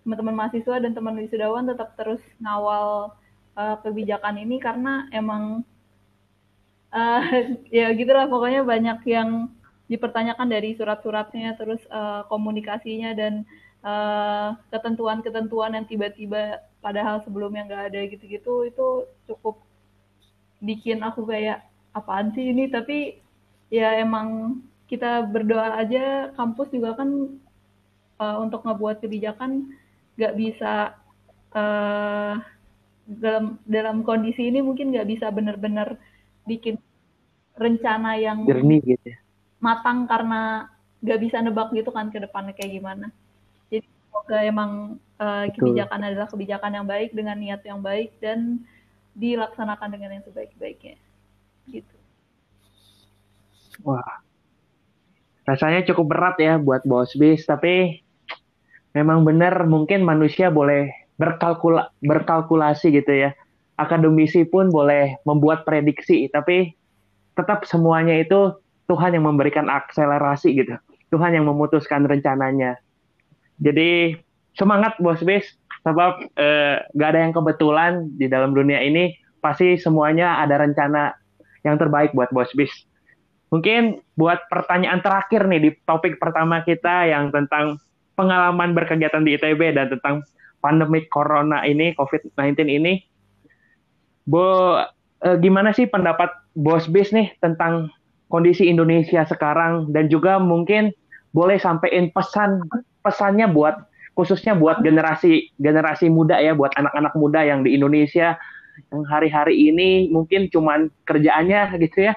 teman-teman 0.01 0.37
mahasiswa 0.37 0.81
dan 0.81 0.97
teman 0.97 1.17
wisudawan 1.21 1.69
tetap 1.69 1.93
terus 1.97 2.21
ngawal 2.41 3.13
uh, 3.57 3.77
kebijakan 3.85 4.41
ini 4.41 4.57
karena 4.61 5.09
emang 5.13 5.61
uh, 6.89 7.21
ya 7.73 7.93
gitulah 7.93 8.25
pokoknya 8.29 8.65
banyak 8.65 9.01
yang 9.09 9.53
dipertanyakan 9.89 10.49
dari 10.49 10.73
surat-suratnya 10.75 11.57
terus 11.61 11.81
uh, 11.93 12.25
komunikasinya 12.33 13.13
dan 13.13 13.45
ketentuan-ketentuan 14.73 15.73
uh, 15.73 15.77
yang 15.77 15.85
tiba-tiba 15.85 16.57
padahal 16.81 17.21
sebelumnya 17.21 17.69
nggak 17.69 17.85
ada 17.93 18.01
gitu-gitu 18.09 18.65
itu 18.65 19.05
cukup 19.29 19.61
bikin 20.65 21.05
aku 21.05 21.29
kayak 21.29 21.69
apaan 21.93 22.33
sih 22.33 22.49
ini 22.49 22.73
tapi 22.73 23.21
ya 23.69 24.01
emang 24.01 24.61
kita 24.89 25.29
berdoa 25.29 25.77
aja 25.81 26.33
kampus 26.33 26.73
juga 26.73 26.97
kan 26.97 27.37
uh, 28.21 28.37
untuk 28.41 28.65
ngebuat 28.65 29.05
kebijakan 29.05 29.77
nggak 30.17 30.35
bisa 30.37 30.97
uh, 31.53 32.41
dalam 33.05 33.61
dalam 33.69 34.01
kondisi 34.01 34.49
ini 34.49 34.65
mungkin 34.65 34.97
nggak 34.97 35.09
bisa 35.09 35.29
benar-benar 35.29 36.01
bikin 36.49 36.81
rencana 37.57 38.17
yang 38.17 38.49
jernih 38.49 38.81
gitu 38.97 39.13
ya. 39.13 39.19
Matang 39.65 40.05
karena 40.05 40.69
nggak 41.01 41.21
bisa 41.25 41.41
nebak 41.41 41.73
gitu 41.73 41.89
kan 41.89 42.13
ke 42.13 42.21
depannya 42.21 42.53
kayak 42.53 42.77
gimana. 42.77 43.09
Jadi 43.73 43.89
semoga 43.89 44.39
emang 44.45 45.01
uh, 45.17 45.45
kebijakan 45.53 46.01
Betul. 46.01 46.09
adalah 46.13 46.29
kebijakan 46.29 46.73
yang 46.77 46.87
baik 46.89 47.11
dengan 47.17 47.37
niat 47.41 47.61
yang 47.65 47.81
baik 47.81 48.13
dan 48.21 48.61
dilaksanakan 49.17 49.89
dengan 49.89 50.21
yang 50.21 50.25
sebaik-baiknya. 50.29 50.97
Gitu. 51.69 51.95
Wah, 53.85 54.21
rasanya 55.49 55.85
cukup 55.89 56.13
berat 56.13 56.37
ya 56.41 56.61
buat 56.61 56.85
bos 56.85 57.13
bis, 57.17 57.45
tapi 57.49 58.05
memang 58.97 59.25
benar 59.25 59.65
mungkin 59.67 60.05
manusia 60.05 60.49
boleh 60.49 60.93
berkalkula 61.21 61.91
berkalkulasi 62.05 62.95
gitu 63.01 63.13
ya. 63.13 63.31
Akademisi 63.75 64.47
pun 64.47 64.71
boleh 64.71 65.19
membuat 65.27 65.67
prediksi, 65.67 66.31
tapi 66.31 66.79
tetap 67.35 67.67
semuanya 67.67 68.15
itu 68.15 68.55
Tuhan 68.91 69.17
yang 69.17 69.25
memberikan 69.25 69.69
akselerasi 69.73 70.55
gitu. 70.57 70.75
Tuhan 71.09 71.37
yang 71.37 71.49
memutuskan 71.49 72.05
rencananya. 72.05 72.77
Jadi 73.63 74.19
semangat 74.59 74.99
bos 74.99 75.23
bis, 75.23 75.47
sebab 75.87 76.27
eh, 76.37 76.83
gak 76.99 77.09
ada 77.15 77.21
yang 77.23 77.33
kebetulan 77.33 78.11
di 78.19 78.27
dalam 78.27 78.53
dunia 78.53 78.83
ini. 78.83 79.15
Pasti 79.45 79.77
semuanya 79.77 80.41
ada 80.41 80.57
rencana 80.57 81.13
yang 81.65 81.77
terbaik 81.77 82.17
buat 82.17 82.33
bos 82.33 82.49
bis. 82.57 82.73
Mungkin 83.53 84.03
buat 84.19 84.51
pertanyaan 84.51 84.99
terakhir 85.05 85.47
nih 85.47 85.61
di 85.63 85.71
topik 85.87 86.19
pertama 86.19 86.65
kita 86.67 87.07
yang 87.07 87.31
tentang 87.31 87.79
pengalaman 88.19 88.75
berkegiatan 88.75 89.23
di 89.23 89.39
ITB 89.39 89.77
dan 89.77 89.93
tentang 89.93 90.27
pandemi 90.59 91.05
corona 91.07 91.63
ini, 91.63 91.93
COVID-19 91.95 92.67
ini. 92.67 93.05
Bo, 94.25 94.81
eh, 95.21 95.37
gimana 95.39 95.77
sih 95.77 95.85
pendapat 95.85 96.33
Bos 96.57 96.89
Bis 96.89 97.13
nih 97.13 97.37
tentang 97.45 97.93
kondisi 98.29 98.69
Indonesia 98.69 99.25
sekarang 99.29 99.93
dan 99.93 100.09
juga 100.09 100.41
mungkin 100.41 100.91
boleh 101.35 101.59
sampaikan 101.59 102.09
pesan 102.15 102.63
pesannya 103.03 103.51
buat 103.51 103.85
khususnya 104.15 104.55
buat 104.55 104.81
generasi 104.81 105.51
generasi 105.59 106.07
muda 106.07 106.39
ya, 106.39 106.55
buat 106.55 106.71
anak-anak 106.79 107.15
muda 107.19 107.43
yang 107.43 107.67
di 107.67 107.75
Indonesia 107.75 108.39
yang 108.91 109.03
hari-hari 109.07 109.71
ini 109.71 110.11
mungkin 110.11 110.51
cuman 110.51 110.91
kerjaannya 111.07 111.79
gitu 111.83 112.11
ya. 112.11 112.15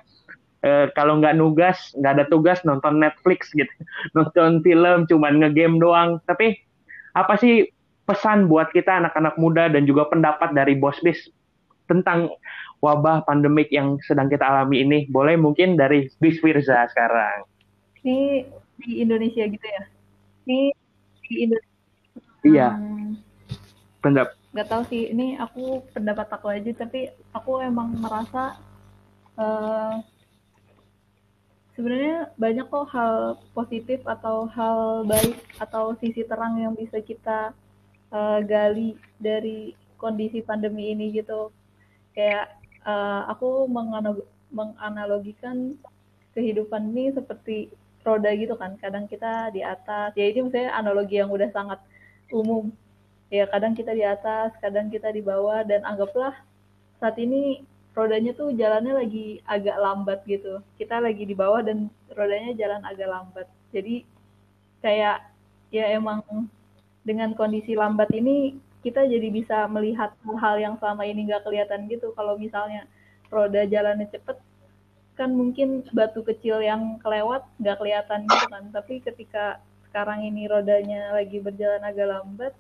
E, 0.66 0.90
kalau 0.98 1.22
nggak 1.22 1.38
nugas 1.38 1.94
nggak 1.98 2.14
ada 2.18 2.26
tugas 2.30 2.62
nonton 2.66 3.02
Netflix 3.02 3.50
gitu. 3.54 3.70
Nonton 4.18 4.62
film 4.62 5.06
cuman 5.10 5.42
ngegame 5.42 5.82
doang. 5.82 6.22
Tapi 6.26 6.58
apa 7.18 7.34
sih 7.42 7.66
pesan 8.06 8.46
buat 8.48 8.70
kita 8.72 9.04
anak-anak 9.04 9.36
muda 9.42 9.70
dan 9.70 9.84
juga 9.90 10.06
pendapat 10.08 10.54
dari 10.54 10.78
Bos 10.78 10.98
Bis 11.02 11.30
tentang 11.90 12.30
wabah 12.84 13.26
pandemik 13.26 13.70
yang 13.74 13.98
sedang 14.06 14.30
kita 14.30 14.46
alami 14.46 14.86
ini 14.86 15.10
boleh 15.10 15.36
mungkin 15.36 15.76
dari 15.76 16.10
Bis 16.22 16.38
Firza 16.40 16.88
sekarang. 16.92 17.46
Ini 18.06 18.46
di 18.78 18.92
Indonesia 19.02 19.44
gitu 19.46 19.66
ya? 19.66 19.84
Ini 20.46 20.60
di 21.26 21.34
Indonesia. 21.44 21.76
Iya. 22.48 22.70
Hmm, 22.78 23.20
pendap 24.00 24.38
nggak 24.58 24.74
tahu 24.74 24.84
sih 24.90 25.14
ini 25.14 25.38
aku 25.38 25.86
pendapat 25.94 26.34
aku 26.34 26.50
aja 26.50 26.74
tapi 26.74 27.14
aku 27.30 27.62
emang 27.62 27.94
merasa 28.00 28.58
uh, 29.38 30.02
sebenarnya 31.78 32.34
banyak 32.42 32.66
kok 32.66 32.90
hal 32.90 33.38
positif 33.54 34.02
atau 34.02 34.50
hal 34.50 35.06
baik 35.06 35.38
atau 35.62 35.94
sisi 36.02 36.26
terang 36.26 36.58
yang 36.58 36.74
bisa 36.74 36.98
kita 37.06 37.54
uh, 38.10 38.42
gali 38.42 38.98
dari 39.22 39.78
kondisi 40.02 40.42
pandemi 40.42 40.90
ini 40.90 41.14
gitu. 41.14 41.54
Kayak 42.18 42.58
uh, 42.88 43.28
aku 43.28 43.68
menganalogikan 44.50 45.76
kehidupan 46.32 46.96
ini 46.96 47.12
seperti 47.12 47.68
roda 48.08 48.32
gitu 48.32 48.56
kan 48.56 48.80
kadang 48.80 49.04
kita 49.06 49.52
di 49.52 49.60
atas 49.62 50.16
ya 50.16 50.32
ini 50.32 50.48
misalnya 50.48 50.72
analogi 50.80 51.20
yang 51.20 51.28
udah 51.28 51.52
sangat 51.52 51.84
umum 52.32 52.72
ya 53.28 53.44
kadang 53.52 53.76
kita 53.76 53.92
di 53.92 54.08
atas 54.08 54.56
kadang 54.64 54.88
kita 54.88 55.12
di 55.12 55.20
bawah 55.20 55.68
dan 55.68 55.84
anggaplah 55.84 56.32
saat 57.04 57.20
ini 57.20 57.62
rodanya 57.98 58.32
tuh 58.38 58.54
jalannya 58.54 58.94
lagi 58.94 59.42
agak 59.50 59.78
lambat 59.82 60.22
gitu. 60.30 60.62
Kita 60.78 61.02
lagi 61.02 61.26
di 61.26 61.34
bawah 61.34 61.66
dan 61.66 61.90
rodanya 62.14 62.54
jalan 62.54 62.82
agak 62.86 63.10
lambat. 63.10 63.48
Jadi 63.74 64.06
kayak 64.86 65.26
ya 65.74 65.90
emang 65.98 66.22
dengan 67.02 67.34
kondisi 67.34 67.74
lambat 67.74 68.14
ini 68.14 68.54
kita 68.88 69.04
jadi 69.04 69.28
bisa 69.28 69.68
melihat 69.68 70.16
hal-hal 70.24 70.56
yang 70.56 70.76
selama 70.80 71.04
ini 71.04 71.28
nggak 71.28 71.44
kelihatan 71.44 71.92
gitu. 71.92 72.16
Kalau 72.16 72.40
misalnya 72.40 72.88
roda 73.28 73.68
jalannya 73.68 74.08
cepet, 74.08 74.40
kan 75.20 75.30
mungkin 75.36 75.84
batu 75.92 76.24
kecil 76.24 76.64
yang 76.64 76.96
kelewat 77.04 77.44
nggak 77.60 77.78
kelihatan 77.84 78.24
gitu 78.24 78.46
kan. 78.48 78.64
Tapi 78.72 79.04
ketika 79.04 79.60
sekarang 79.92 80.24
ini 80.24 80.48
rodanya 80.48 81.12
lagi 81.12 81.44
berjalan 81.44 81.84
agak 81.84 82.08
lambat, 82.08 82.54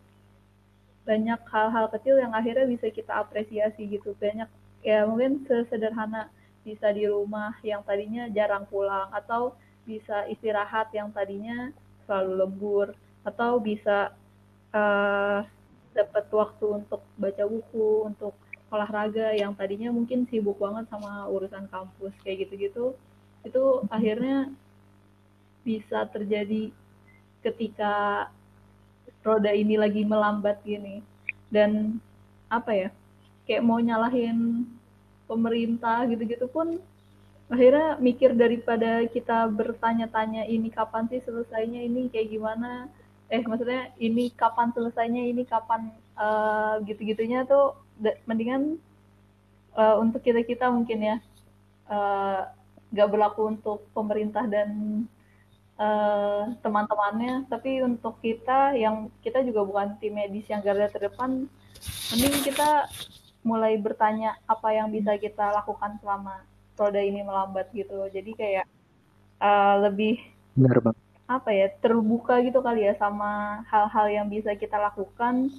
banyak 1.07 1.39
hal-hal 1.47 1.85
kecil 1.95 2.19
yang 2.19 2.35
akhirnya 2.35 2.67
bisa 2.67 2.91
kita 2.91 3.15
apresiasi 3.15 3.87
gitu. 3.87 4.11
Banyak 4.19 4.51
ya 4.83 5.07
mungkin 5.07 5.47
sesederhana 5.47 6.27
bisa 6.67 6.91
di 6.91 7.07
rumah 7.07 7.55
yang 7.63 7.79
tadinya 7.87 8.27
jarang 8.35 8.67
pulang 8.67 9.07
atau 9.15 9.55
bisa 9.87 10.27
istirahat 10.27 10.91
yang 10.91 11.07
tadinya 11.15 11.71
selalu 12.03 12.43
lembur 12.43 12.87
atau 13.23 13.55
bisa 13.63 14.11
uh, 14.75 15.47
dapat 15.97 16.29
waktu 16.29 16.65
untuk 16.85 17.01
baca 17.17 17.43
buku 17.49 18.13
untuk 18.13 18.37
olahraga 18.69 19.33
yang 19.33 19.55
tadinya 19.57 19.89
mungkin 19.89 20.27
sibuk 20.29 20.59
banget 20.61 20.85
sama 20.91 21.25
urusan 21.31 21.65
kampus 21.71 22.13
kayak 22.21 22.47
gitu-gitu. 22.47 22.93
Itu 23.41 23.87
akhirnya 23.89 24.51
bisa 25.65 26.05
terjadi 26.13 26.69
ketika 27.41 28.27
roda 29.25 29.51
ini 29.51 29.75
lagi 29.79 30.05
melambat 30.05 30.61
gini. 30.61 31.01
Dan 31.47 31.97
apa 32.51 32.71
ya 32.75 32.89
kayak 33.47 33.63
mau 33.63 33.79
nyalahin 33.79 34.67
pemerintah 35.27 36.03
gitu-gitu 36.07 36.47
pun 36.51 36.79
akhirnya 37.47 37.95
mikir 38.03 38.35
daripada 38.35 39.07
kita 39.07 39.47
bertanya-tanya 39.47 40.43
ini 40.51 40.67
kapan 40.67 41.07
sih 41.07 41.23
selesainya 41.23 41.79
ini 41.79 42.11
kayak 42.11 42.35
gimana 42.35 42.91
eh 43.27 43.43
maksudnya 43.43 43.91
ini 43.99 44.31
kapan 44.31 44.71
selesainya 44.71 45.23
ini 45.27 45.43
kapan 45.43 45.91
uh, 46.15 46.79
gitu-gitunya 46.87 47.43
tuh 47.43 47.75
mendingan 48.23 48.79
uh, 49.75 49.99
untuk 49.99 50.23
kita 50.23 50.47
kita 50.47 50.71
mungkin 50.71 50.99
ya 51.03 51.17
uh, 51.91 52.47
berlaku 52.91 53.51
untuk 53.51 53.83
pemerintah 53.91 54.47
dan 54.47 55.03
uh, 55.75 56.55
teman-temannya 56.63 57.51
tapi 57.51 57.83
untuk 57.83 58.15
kita 58.23 58.79
yang 58.79 59.11
kita 59.19 59.43
juga 59.43 59.67
bukan 59.67 59.99
tim 59.99 60.15
medis 60.15 60.47
yang 60.47 60.63
garda 60.63 60.87
terdepan 60.87 61.51
mending 62.15 62.35
kita 62.47 62.87
mulai 63.43 63.75
bertanya 63.75 64.39
apa 64.47 64.71
yang 64.71 64.87
bisa 64.87 65.19
kita 65.19 65.51
lakukan 65.51 65.99
selama 65.99 66.43
roda 66.79 66.99
ini 67.03 67.27
melambat 67.27 67.67
gitu 67.75 68.07
jadi 68.07 68.31
kayak 68.33 68.65
uh, 69.43 69.83
lebih 69.83 70.19
Benar, 70.57 70.81
Bang. 70.81 70.97
Apa 71.27 71.51
ya 71.51 71.67
terbuka 71.83 72.39
gitu 72.39 72.63
kali 72.63 72.87
ya 72.87 72.95
sama 72.95 73.61
hal-hal 73.67 74.07
yang 74.07 74.27
bisa 74.31 74.55
kita 74.55 74.79
lakukan. 74.79 75.51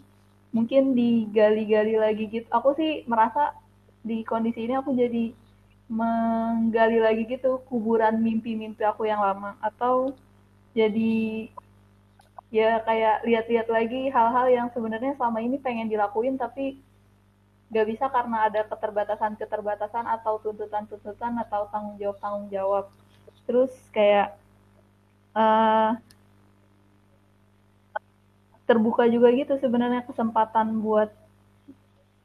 Mungkin 0.48 0.96
digali-gali 0.96 2.00
lagi 2.00 2.24
gitu. 2.32 2.48
Aku 2.48 2.72
sih 2.72 3.04
merasa 3.04 3.52
di 4.00 4.24
kondisi 4.24 4.64
ini 4.64 4.74
aku 4.80 4.96
jadi 4.96 5.36
menggali 5.92 7.00
lagi 7.00 7.28
gitu 7.28 7.60
kuburan 7.68 8.16
mimpi-mimpi 8.24 8.80
aku 8.80 9.04
yang 9.04 9.20
lama. 9.20 9.60
Atau 9.60 10.16
jadi 10.72 11.52
ya 12.48 12.80
kayak 12.80 13.28
lihat-lihat 13.28 13.68
lagi 13.68 14.08
hal-hal 14.08 14.46
yang 14.48 14.68
sebenarnya 14.72 15.20
selama 15.20 15.44
ini 15.44 15.60
pengen 15.60 15.92
dilakuin 15.92 16.40
tapi 16.40 16.80
nggak 17.68 17.84
bisa 17.84 18.08
karena 18.08 18.48
ada 18.48 18.64
keterbatasan-keterbatasan 18.64 20.08
atau 20.08 20.40
tuntutan-tuntutan 20.40 21.36
atau 21.44 21.68
tanggung 21.68 22.00
jawab-tanggung 22.00 22.48
jawab. 22.48 22.88
Terus 23.44 23.72
kayak 23.92 24.32
uh, 25.38 25.94
terbuka 28.68 29.06
juga 29.08 29.30
gitu 29.32 29.56
sebenarnya 29.62 30.04
kesempatan 30.04 30.82
buat 30.82 31.08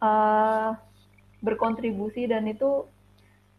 uh, 0.04 0.76
berkontribusi 1.40 2.28
dan 2.28 2.50
itu 2.50 2.84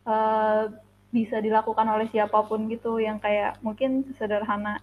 uh, 0.04 0.68
bisa 1.14 1.38
dilakukan 1.38 1.86
oleh 1.86 2.10
siapa 2.10 2.42
pun 2.44 2.66
gitu 2.66 2.98
yang 2.98 3.22
kayak 3.22 3.56
mungkin 3.62 4.02
sederhana 4.18 4.82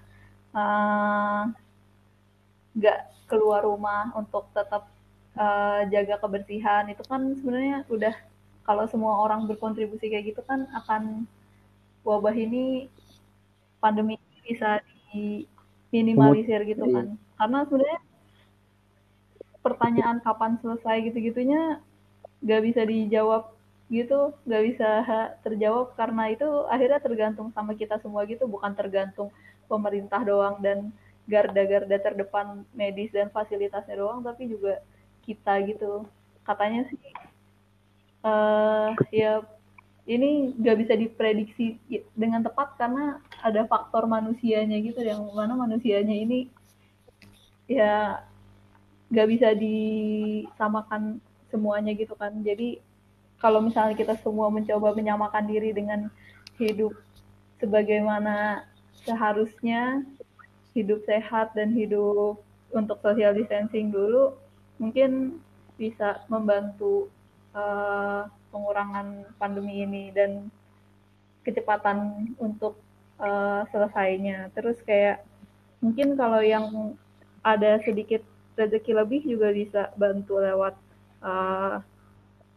nggak 2.73 2.99
uh, 3.03 3.05
keluar 3.27 3.61
rumah 3.67 4.15
untuk 4.15 4.47
tetap 4.55 4.87
uh, 5.35 5.83
jaga 5.91 6.17
kebersihan. 6.17 6.87
Itu 6.89 7.03
kan 7.05 7.35
sebenarnya 7.37 7.83
udah 7.91 8.15
kalau 8.63 8.87
semua 8.87 9.19
orang 9.21 9.45
berkontribusi 9.45 10.07
kayak 10.07 10.33
gitu 10.33 10.41
kan 10.47 10.65
akan 10.71 11.27
wabah 12.01 12.33
ini 12.33 12.87
pandemi 13.77 14.17
bisa 14.45 14.81
diminimalisir 15.11 16.61
gitu 16.65 16.85
kan. 16.89 17.17
Karena 17.37 17.59
sebenarnya 17.65 17.99
pertanyaan 19.61 20.17
kapan 20.25 20.57
selesai 20.61 21.11
gitu-gitunya 21.11 21.81
nggak 22.41 22.61
bisa 22.65 22.81
dijawab 22.81 23.53
gitu 23.91 24.33
nggak 24.47 24.63
bisa 24.73 24.89
terjawab 25.45 25.93
karena 25.93 26.31
itu 26.33 26.47
akhirnya 26.65 26.97
tergantung 27.03 27.53
sama 27.53 27.77
kita 27.77 27.99
semua 28.01 28.25
gitu 28.25 28.49
bukan 28.49 28.73
tergantung 28.73 29.29
pemerintah 29.69 30.23
doang 30.25 30.57
dan 30.63 30.89
garda-garda 31.29 32.01
terdepan 32.01 32.65
medis 32.73 33.13
dan 33.13 33.29
fasilitasnya 33.29 33.99
doang 33.99 34.25
tapi 34.25 34.49
juga 34.49 34.81
kita 35.21 35.61
gitu. 35.69 36.07
Katanya 36.41 36.89
sih 36.89 36.97
uh, 38.25 38.95
ya 39.13 39.45
ini 40.09 40.55
nggak 40.57 40.77
bisa 40.81 40.93
diprediksi 40.97 41.77
dengan 42.17 42.41
tepat 42.41 42.73
karena 42.79 43.21
ada 43.41 43.65
faktor 43.65 44.05
manusianya 44.05 44.77
gitu 44.81 45.01
yang 45.01 45.21
mana 45.33 45.57
manusianya 45.57 46.13
ini 46.13 46.47
ya 47.65 48.21
nggak 49.11 49.27
bisa 49.27 49.51
disamakan 49.57 51.19
semuanya 51.51 51.91
gitu 51.93 52.15
kan. 52.15 52.31
Jadi 52.41 52.79
kalau 53.41 53.59
misalnya 53.59 53.97
kita 53.97 54.15
semua 54.21 54.47
mencoba 54.47 54.95
menyamakan 54.95 55.49
diri 55.49 55.75
dengan 55.75 56.07
hidup 56.61 56.95
sebagaimana 57.59 58.63
seharusnya 59.03 60.05
hidup 60.77 61.03
sehat 61.03 61.51
dan 61.57 61.73
hidup 61.75 62.39
untuk 62.71 62.97
social 63.03 63.35
distancing 63.35 63.91
dulu 63.91 64.37
mungkin 64.79 65.41
bisa 65.75 66.23
membantu 66.31 67.11
uh, 67.51 68.29
pengurangan 68.53 69.25
pandemi 69.35 69.83
ini 69.83 70.13
dan 70.13 70.47
kecepatan 71.41 72.29
untuk 72.37 72.77
uh, 73.21 73.61
selesainya. 73.69 74.49
Terus 74.57 74.75
kayak 74.83 75.23
mungkin 75.79 76.17
kalau 76.17 76.41
yang 76.41 76.97
ada 77.45 77.77
sedikit 77.85 78.21
rezeki 78.57 78.91
lebih 78.93 79.21
juga 79.25 79.49
bisa 79.53 79.81
bantu 79.95 80.41
lewat 80.41 80.75
uh, 81.23 81.79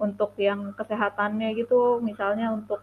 untuk 0.00 0.34
yang 0.40 0.74
kesehatannya 0.74 1.54
gitu. 1.56 2.02
Misalnya 2.02 2.52
untuk 2.52 2.82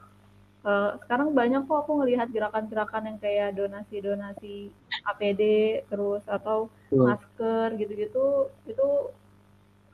uh, 0.64 0.98
sekarang 1.06 1.36
banyak 1.36 1.66
kok 1.68 1.86
aku 1.86 2.02
ngelihat 2.02 2.32
gerakan-gerakan 2.32 3.14
yang 3.14 3.18
kayak 3.20 3.50
donasi-donasi 3.58 4.72
APD 5.06 5.42
terus 5.90 6.24
atau 6.26 6.72
masker 6.90 7.76
gitu-gitu. 7.78 8.50
Itu 8.66 9.12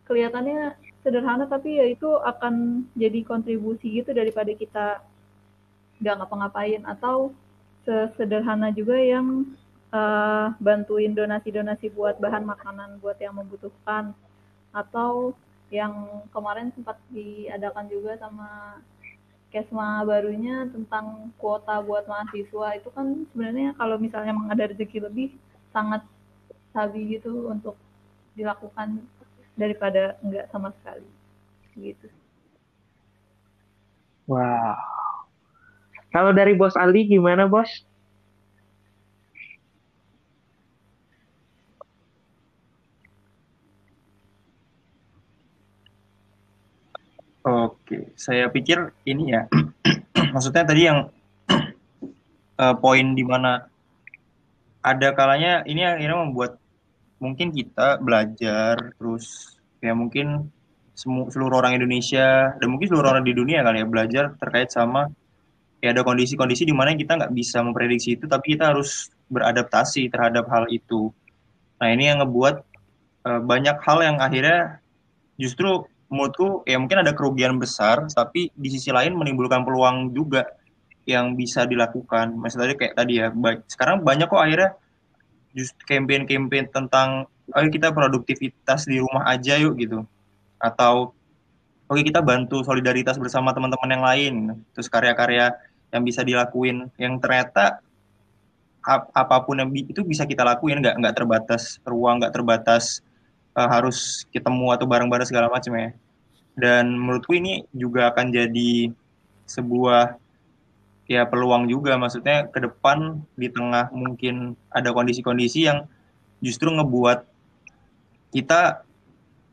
kelihatannya 0.08 0.78
sederhana 1.04 1.48
tapi 1.48 1.80
ya 1.80 1.86
itu 1.88 2.08
akan 2.08 2.88
jadi 2.96 3.24
kontribusi 3.28 4.04
gitu 4.04 4.16
daripada 4.16 4.52
kita 4.54 4.86
nggak 6.00 6.16
ngapa-ngapain. 6.24 6.86
Atau 6.86 7.34
sesederhana 7.88 8.76
juga 8.76 9.00
yang 9.00 9.48
uh, 9.96 10.52
bantuin 10.60 11.16
donasi-donasi 11.16 11.96
buat 11.96 12.20
bahan 12.20 12.44
makanan 12.44 13.00
buat 13.00 13.16
yang 13.24 13.40
membutuhkan 13.40 14.12
atau 14.76 15.32
yang 15.72 16.24
kemarin 16.36 16.72
sempat 16.76 17.00
diadakan 17.12 17.88
juga 17.88 18.20
sama 18.20 18.80
Kesma 19.48 20.04
barunya 20.04 20.68
tentang 20.68 21.32
kuota 21.40 21.80
buat 21.80 22.04
mahasiswa 22.04 22.76
itu 22.76 22.92
kan 22.92 23.24
sebenarnya 23.32 23.72
kalau 23.80 23.96
misalnya 23.96 24.36
memang 24.36 24.52
ada 24.52 24.68
rezeki 24.68 25.08
lebih 25.08 25.32
sangat 25.72 26.04
sabi 26.76 27.16
gitu 27.16 27.48
untuk 27.48 27.80
dilakukan 28.36 29.08
daripada 29.56 30.20
enggak 30.20 30.52
sama 30.52 30.76
sekali 30.76 31.08
gitu. 31.80 32.12
Wow. 34.28 35.07
Kalau 36.12 36.32
dari 36.32 36.54
Bos 36.56 36.74
Ali 36.80 37.06
gimana 37.06 37.46
Bos? 37.46 37.70
Oke, 47.48 48.12
saya 48.20 48.52
pikir 48.52 48.92
ini 49.08 49.32
ya, 49.32 49.48
maksudnya 50.36 50.68
tadi 50.68 50.84
yang 50.84 51.08
uh, 52.60 52.76
poin 52.84 53.16
di 53.16 53.24
mana 53.24 53.72
ada 54.84 55.16
kalanya 55.16 55.64
ini 55.64 55.88
akhirnya 55.88 56.28
membuat 56.28 56.60
mungkin 57.24 57.56
kita 57.56 58.04
belajar 58.04 58.96
terus 59.00 59.56
ya 59.80 59.96
mungkin 59.96 60.52
seluruh 60.98 61.62
orang 61.62 61.78
Indonesia 61.78 62.58
dan 62.58 62.68
mungkin 62.68 62.90
seluruh 62.90 63.14
orang 63.14 63.26
di 63.26 63.32
dunia 63.32 63.62
kali 63.62 63.80
ya 63.80 63.88
belajar 63.88 64.24
terkait 64.38 64.68
sama 64.74 65.08
ya 65.82 65.94
ada 65.94 66.02
kondisi-kondisi 66.02 66.66
di 66.66 66.74
mana 66.74 66.98
kita 66.98 67.18
nggak 67.18 67.34
bisa 67.34 67.62
memprediksi 67.62 68.18
itu 68.18 68.26
tapi 68.26 68.58
kita 68.58 68.74
harus 68.74 69.14
beradaptasi 69.30 70.10
terhadap 70.10 70.48
hal 70.50 70.66
itu. 70.72 71.14
Nah 71.78 71.88
ini 71.94 72.10
yang 72.10 72.24
ngebuat 72.24 72.56
uh, 73.28 73.42
banyak 73.44 73.78
hal 73.84 74.00
yang 74.02 74.18
akhirnya 74.18 74.82
justru 75.38 75.86
menurutku 76.08 76.64
ya 76.64 76.80
mungkin 76.80 77.04
ada 77.04 77.12
kerugian 77.12 77.60
besar 77.60 78.08
tapi 78.16 78.50
di 78.56 78.70
sisi 78.72 78.90
lain 78.96 79.14
menimbulkan 79.14 79.68
peluang 79.68 80.16
juga 80.16 80.48
yang 81.04 81.36
bisa 81.36 81.68
dilakukan 81.68 82.36
maksudnya 82.36 82.76
kayak 82.80 82.96
tadi 82.96 83.20
ya 83.20 83.28
baik 83.32 83.68
sekarang 83.68 84.04
banyak 84.04 84.28
kok 84.28 84.40
akhirnya 84.40 84.72
just 85.52 85.76
campaign-campaign 85.84 86.72
tentang 86.72 87.28
ayo 87.56 87.68
kita 87.72 87.92
produktivitas 87.92 88.88
di 88.88 89.04
rumah 89.04 89.28
aja 89.28 89.60
yuk 89.60 89.76
gitu 89.80 90.04
atau 90.60 91.16
oke 91.88 92.02
kita 92.04 92.20
bantu 92.20 92.62
solidaritas 92.64 93.16
bersama 93.16 93.56
teman-teman 93.56 93.90
yang 93.90 94.04
lain. 94.04 94.34
Terus 94.76 94.88
karya-karya 94.92 95.56
yang 95.92 96.04
bisa 96.04 96.22
dilakuin. 96.22 96.92
Yang 97.00 97.14
ternyata 97.24 97.80
ap 98.84 99.12
apa 99.12 99.44
pun 99.44 99.60
yang 99.60 99.70
itu 99.74 100.04
bisa 100.04 100.28
kita 100.28 100.44
lakuin. 100.44 100.84
Nggak 100.84 100.96
nggak 101.00 101.16
terbatas 101.16 101.80
ruang 101.88 102.24
nggak 102.24 102.36
terbatas 102.36 103.02
uh, 103.56 103.68
harus 103.68 104.28
ketemu 104.30 104.76
atau 104.76 104.86
bareng-bareng 104.86 105.28
segala 105.28 105.48
macam 105.50 105.74
ya. 105.76 105.90
Dan 106.58 106.94
menurutku 106.94 107.38
ini 107.38 107.66
juga 107.74 108.12
akan 108.14 108.34
jadi 108.34 108.92
sebuah 109.48 110.18
ya 111.08 111.24
peluang 111.26 111.66
juga. 111.72 111.96
Maksudnya 111.96 112.52
ke 112.52 112.60
depan 112.62 113.24
di 113.34 113.48
tengah 113.50 113.90
mungkin 113.96 114.54
ada 114.70 114.92
kondisi-kondisi 114.92 115.66
yang 115.66 115.88
justru 116.44 116.70
ngebuat 116.70 117.26
kita 118.36 118.86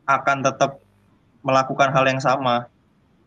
akan 0.05 0.37
tetap 0.45 0.84
melakukan 1.45 1.93
hal 1.93 2.05
yang 2.09 2.19
sama. 2.19 2.65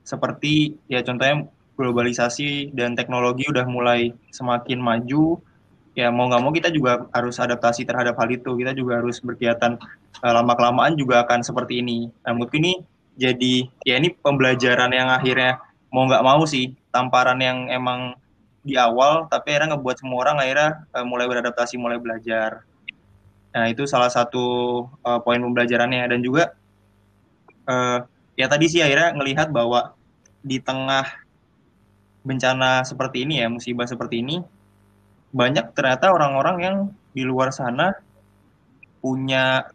Seperti 0.03 0.75
ya 0.91 1.01
contohnya 1.07 1.47
globalisasi 1.79 2.75
dan 2.75 2.99
teknologi 2.99 3.47
udah 3.47 3.62
mulai 3.71 4.11
semakin 4.35 4.83
maju 4.83 5.39
ya 5.95 6.14
mau 6.14 6.31
nggak 6.31 6.43
mau 6.43 6.55
kita 6.55 6.71
juga 6.71 7.07
harus 7.14 7.39
adaptasi 7.39 7.87
terhadap 7.87 8.19
hal 8.19 8.29
itu. 8.35 8.59
Kita 8.59 8.75
juga 8.75 8.99
harus 8.99 9.23
berkegiatan 9.23 9.79
uh, 10.23 10.33
lama 10.35 10.53
kelamaan 10.59 10.99
juga 10.99 11.23
akan 11.23 11.47
seperti 11.47 11.79
ini. 11.83 12.11
Nah 12.27 12.35
menurutku 12.35 12.59
ini 12.59 12.83
jadi 13.19 13.66
ya 13.87 13.99
ini 13.99 14.14
pembelajaran 14.14 14.91
yang 14.95 15.11
akhirnya 15.11 15.62
mau 15.91 16.07
nggak 16.07 16.23
mau 16.27 16.43
sih 16.47 16.75
tamparan 16.91 17.39
yang 17.39 17.66
emang 17.71 18.14
di 18.62 18.77
awal 18.77 19.27
tapi 19.31 19.55
akhirnya 19.55 19.75
ngebuat 19.79 19.97
semua 20.03 20.19
orang 20.27 20.37
akhirnya 20.43 20.71
uh, 20.95 21.07
mulai 21.07 21.27
beradaptasi 21.31 21.79
mulai 21.79 21.99
belajar. 21.99 22.66
Nah 23.55 23.66
itu 23.66 23.87
salah 23.91 24.11
satu 24.11 24.87
uh, 25.03 25.19
poin 25.23 25.43
pembelajarannya. 25.43 26.07
Dan 26.14 26.23
juga 26.23 26.57
uh, 27.69 28.03
ya 28.35 28.47
tadi 28.49 28.66
sih 28.66 28.81
akhirnya 28.81 29.14
ngelihat 29.14 29.53
bahwa 29.53 29.93
di 30.41 30.59
tengah 30.59 31.05
bencana 32.25 32.83
seperti 32.83 33.29
ini 33.29 33.45
ya 33.45 33.49
musibah 33.53 33.87
seperti 33.87 34.25
ini 34.25 34.43
banyak 35.29 35.77
ternyata 35.77 36.11
orang-orang 36.11 36.57
yang 36.59 36.77
di 37.12 37.23
luar 37.25 37.53
sana 37.53 37.93
punya 38.99 39.69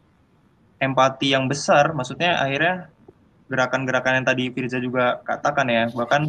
empati 0.83 1.31
yang 1.31 1.47
besar, 1.47 1.95
maksudnya 1.95 2.41
akhirnya 2.41 2.91
gerakan-gerakan 3.47 4.19
yang 4.19 4.27
tadi 4.27 4.43
Firza 4.51 4.81
juga 4.81 5.21
katakan 5.23 5.67
ya, 5.69 5.83
bahkan 5.93 6.27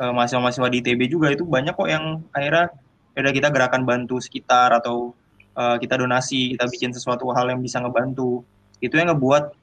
eh, 0.00 0.12
mahasiswa-mahasiswa 0.12 0.68
di 0.68 0.78
ITB 0.84 1.00
juga 1.08 1.32
itu 1.32 1.46
banyak 1.46 1.72
kok 1.72 1.88
yang 1.88 2.20
akhirnya 2.34 2.74
ya 3.14 3.18
udah 3.22 3.32
kita 3.32 3.48
gerakan 3.54 3.82
bantu 3.86 4.18
sekitar 4.18 4.74
atau 4.74 5.14
uh, 5.54 5.78
kita 5.78 5.94
donasi, 5.94 6.58
kita 6.58 6.66
bikin 6.66 6.90
sesuatu 6.90 7.30
hal 7.30 7.46
yang 7.46 7.62
bisa 7.62 7.78
ngebantu. 7.78 8.42
Itu 8.82 8.98
yang 8.98 9.14
ngebuat 9.14 9.54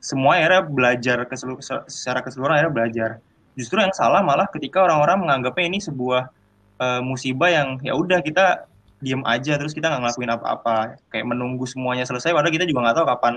semua 0.00 0.40
akhirnya 0.40 0.64
belajar 0.64 1.16
secara 1.86 2.24
keseluruhan 2.24 2.56
akhirnya 2.56 2.74
belajar. 2.74 3.10
Justru 3.52 3.76
yang 3.84 3.92
salah 3.92 4.24
malah 4.24 4.48
ketika 4.48 4.80
orang-orang 4.80 5.20
menganggapnya 5.28 5.64
ini 5.68 5.78
sebuah 5.78 6.32
uh, 6.80 7.00
musibah 7.04 7.52
yang 7.52 7.76
ya 7.84 7.92
udah 7.92 8.24
kita 8.24 8.64
diem 9.00 9.20
aja 9.28 9.56
terus 9.60 9.76
kita 9.76 9.92
nggak 9.92 10.00
ngelakuin 10.08 10.32
apa-apa. 10.32 10.96
Kayak 11.12 11.26
menunggu 11.28 11.68
semuanya 11.68 12.08
selesai 12.08 12.32
padahal 12.32 12.52
kita 12.52 12.64
juga 12.64 12.88
nggak 12.88 12.96
tahu 12.96 13.06
kapan 13.12 13.34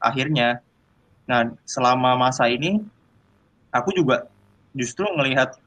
akhirnya. 0.00 0.48
Nah 1.28 1.52
selama 1.68 2.16
masa 2.16 2.48
ini 2.48 2.80
aku 3.68 3.92
juga 3.92 4.24
justru 4.72 5.04
ngelihat 5.04 5.60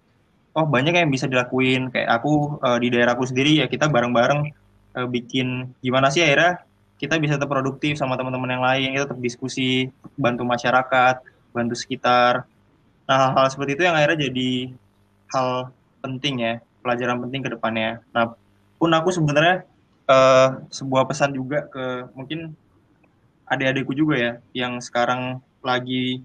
oh 0.58 0.66
banyak 0.66 0.98
yang 0.98 1.14
bisa 1.14 1.30
dilakuin. 1.30 1.94
Kayak 1.94 2.10
aku 2.18 2.58
uh, 2.66 2.82
di 2.82 2.90
daerahku 2.90 3.22
sendiri 3.30 3.62
ya 3.62 3.70
kita 3.70 3.86
bareng-bareng 3.86 4.50
uh, 4.98 5.06
bikin 5.06 5.70
gimana 5.86 6.10
sih 6.10 6.26
akhirnya 6.26 6.66
kita 7.00 7.16
bisa 7.18 7.40
tetap 7.40 7.48
produktif 7.48 7.96
sama 7.96 8.20
teman-teman 8.20 8.60
yang 8.60 8.64
lain 8.64 8.88
kita 8.94 9.04
tetap 9.08 9.22
diskusi 9.24 9.88
bantu 10.20 10.44
masyarakat 10.44 11.24
bantu 11.56 11.76
sekitar 11.80 12.44
nah 13.10 13.32
hal-hal 13.32 13.48
seperti 13.50 13.80
itu 13.80 13.84
yang 13.88 13.96
akhirnya 13.98 14.30
jadi 14.30 14.52
hal 15.34 15.74
penting 16.04 16.36
ya 16.44 16.54
pelajaran 16.82 17.20
penting 17.22 17.42
ke 17.46 17.50
depannya. 17.54 18.02
Nah, 18.16 18.34
pun 18.80 18.90
aku 18.96 19.12
sebenarnya 19.12 19.68
uh, 20.08 20.64
sebuah 20.72 21.06
pesan 21.06 21.36
juga 21.36 21.68
ke 21.68 22.10
mungkin 22.16 22.56
adik-adikku 23.50 23.94
juga 23.94 24.16
ya 24.16 24.34
yang 24.54 24.80
sekarang 24.80 25.42
lagi 25.60 26.24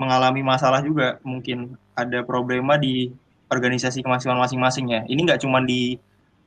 mengalami 0.00 0.40
masalah 0.40 0.80
juga 0.80 1.20
mungkin 1.20 1.76
ada 1.92 2.24
problema 2.24 2.80
di 2.80 3.12
organisasi 3.50 4.00
kemahasiswaan 4.00 4.40
masing-masing 4.40 4.86
ya. 4.94 5.00
Ini 5.04 5.20
nggak 5.26 5.42
cuma 5.44 5.60
di 5.60 5.98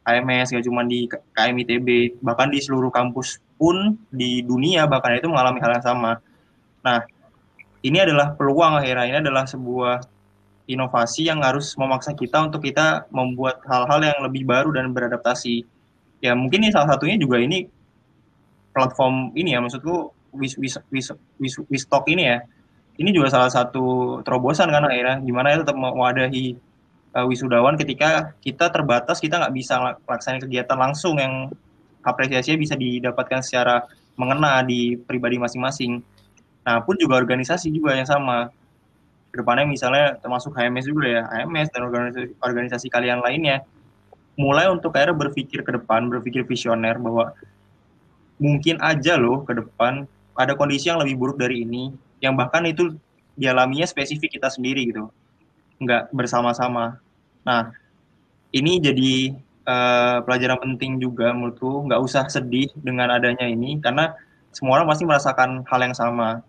AMS, 0.04 0.52
nggak 0.52 0.66
cuma 0.68 0.84
di 0.84 1.08
KMITB, 1.08 2.20
bahkan 2.20 2.52
di 2.52 2.60
seluruh 2.60 2.92
kampus 2.92 3.40
pun 3.56 3.96
di 4.12 4.44
dunia 4.44 4.84
bahkan 4.84 5.16
itu 5.16 5.32
mengalami 5.32 5.64
hal 5.64 5.80
yang 5.80 5.86
sama. 5.86 6.12
Nah, 6.84 7.08
ini 7.80 7.98
adalah 8.04 8.36
peluang 8.36 8.84
akhirnya, 8.84 9.06
ini 9.08 9.18
adalah 9.24 9.48
sebuah 9.48 10.04
inovasi 10.68 11.28
yang 11.28 11.44
harus 11.44 11.76
memaksa 11.76 12.16
kita 12.16 12.48
untuk 12.48 12.64
kita 12.64 13.08
membuat 13.12 13.64
hal-hal 13.68 14.00
yang 14.00 14.20
lebih 14.24 14.48
baru 14.48 14.72
dan 14.72 14.92
beradaptasi. 14.92 15.64
Ya 16.24 16.32
mungkin 16.36 16.64
ini 16.64 16.72
salah 16.72 16.96
satunya 16.96 17.20
juga 17.20 17.40
ini 17.40 17.68
platform 18.72 19.36
ini 19.36 19.56
ya 19.56 19.60
maksudku 19.60 20.16
wis 20.40 20.56
wis 20.56 20.80
wis 20.88 21.12
wis, 21.40 21.54
wis 21.68 21.84
ini 22.08 22.24
ya. 22.32 22.40
Ini 22.94 23.10
juga 23.10 23.34
salah 23.34 23.50
satu 23.50 24.20
terobosan 24.22 24.70
kan 24.70 24.86
akhirnya 24.86 25.18
gimana 25.20 25.52
ya 25.52 25.66
tetap 25.66 25.76
mewadahi 25.76 26.56
uh, 27.14 27.26
wisudawan 27.30 27.78
ketika 27.78 28.34
kita 28.42 28.70
terbatas 28.74 29.22
kita 29.22 29.40
nggak 29.40 29.54
bisa 29.54 29.98
melaksanakan 30.06 30.42
kegiatan 30.50 30.78
langsung 30.78 31.16
yang 31.22 31.54
apresiasinya 32.04 32.60
bisa 32.60 32.76
didapatkan 32.76 33.40
secara 33.46 33.86
mengena 34.20 34.62
di 34.62 35.00
pribadi 35.00 35.40
masing-masing. 35.40 36.04
Nah, 36.64 36.80
pun 36.84 36.96
juga 37.00 37.18
organisasi 37.18 37.72
juga 37.74 37.96
yang 37.96 38.08
sama. 38.08 38.52
Ke 39.34 39.42
depannya 39.42 39.66
misalnya 39.66 40.20
termasuk 40.22 40.54
HMS 40.54 40.86
juga 40.86 41.06
ya 41.10 41.22
HMS 41.26 41.74
dan 41.74 41.82
organisasi, 41.90 42.28
organisasi 42.38 42.88
kalian 42.94 43.18
lainnya 43.24 43.66
mulai 44.38 44.70
untuk 44.70 44.94
akhirnya 44.94 45.18
berpikir 45.18 45.62
ke 45.62 45.72
depan 45.74 46.10
berpikir 46.10 46.46
visioner 46.46 46.98
bahwa 46.98 47.34
mungkin 48.42 48.82
aja 48.82 49.18
loh 49.18 49.46
ke 49.46 49.58
depan 49.58 50.10
ada 50.34 50.54
kondisi 50.58 50.90
yang 50.90 51.02
lebih 51.02 51.18
buruk 51.18 51.38
dari 51.38 51.66
ini 51.66 51.94
yang 52.22 52.34
bahkan 52.34 52.66
itu 52.66 52.98
dialaminya 53.34 53.86
spesifik 53.90 54.38
kita 54.38 54.54
sendiri 54.54 54.90
gitu. 54.90 55.10
Nggak 55.82 56.14
bersama-sama 56.14 57.02
nah 57.44 57.72
ini 58.56 58.80
jadi 58.80 59.36
uh, 59.68 60.18
pelajaran 60.24 60.60
penting 60.64 61.00
juga 61.00 61.32
menurutku 61.36 61.88
nggak 61.92 62.02
usah 62.02 62.28
sedih 62.32 62.72
dengan 62.80 63.12
adanya 63.12 63.48
ini 63.48 63.80
karena 63.84 64.16
semua 64.56 64.80
orang 64.80 64.88
pasti 64.90 65.04
merasakan 65.04 65.64
hal 65.68 65.80
yang 65.84 65.96
sama 65.96 66.44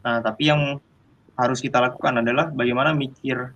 nah 0.00 0.22
tapi 0.22 0.48
yang 0.48 0.80
harus 1.36 1.60
kita 1.60 1.78
lakukan 1.78 2.24
adalah 2.24 2.48
bagaimana 2.48 2.96
mikir 2.96 3.52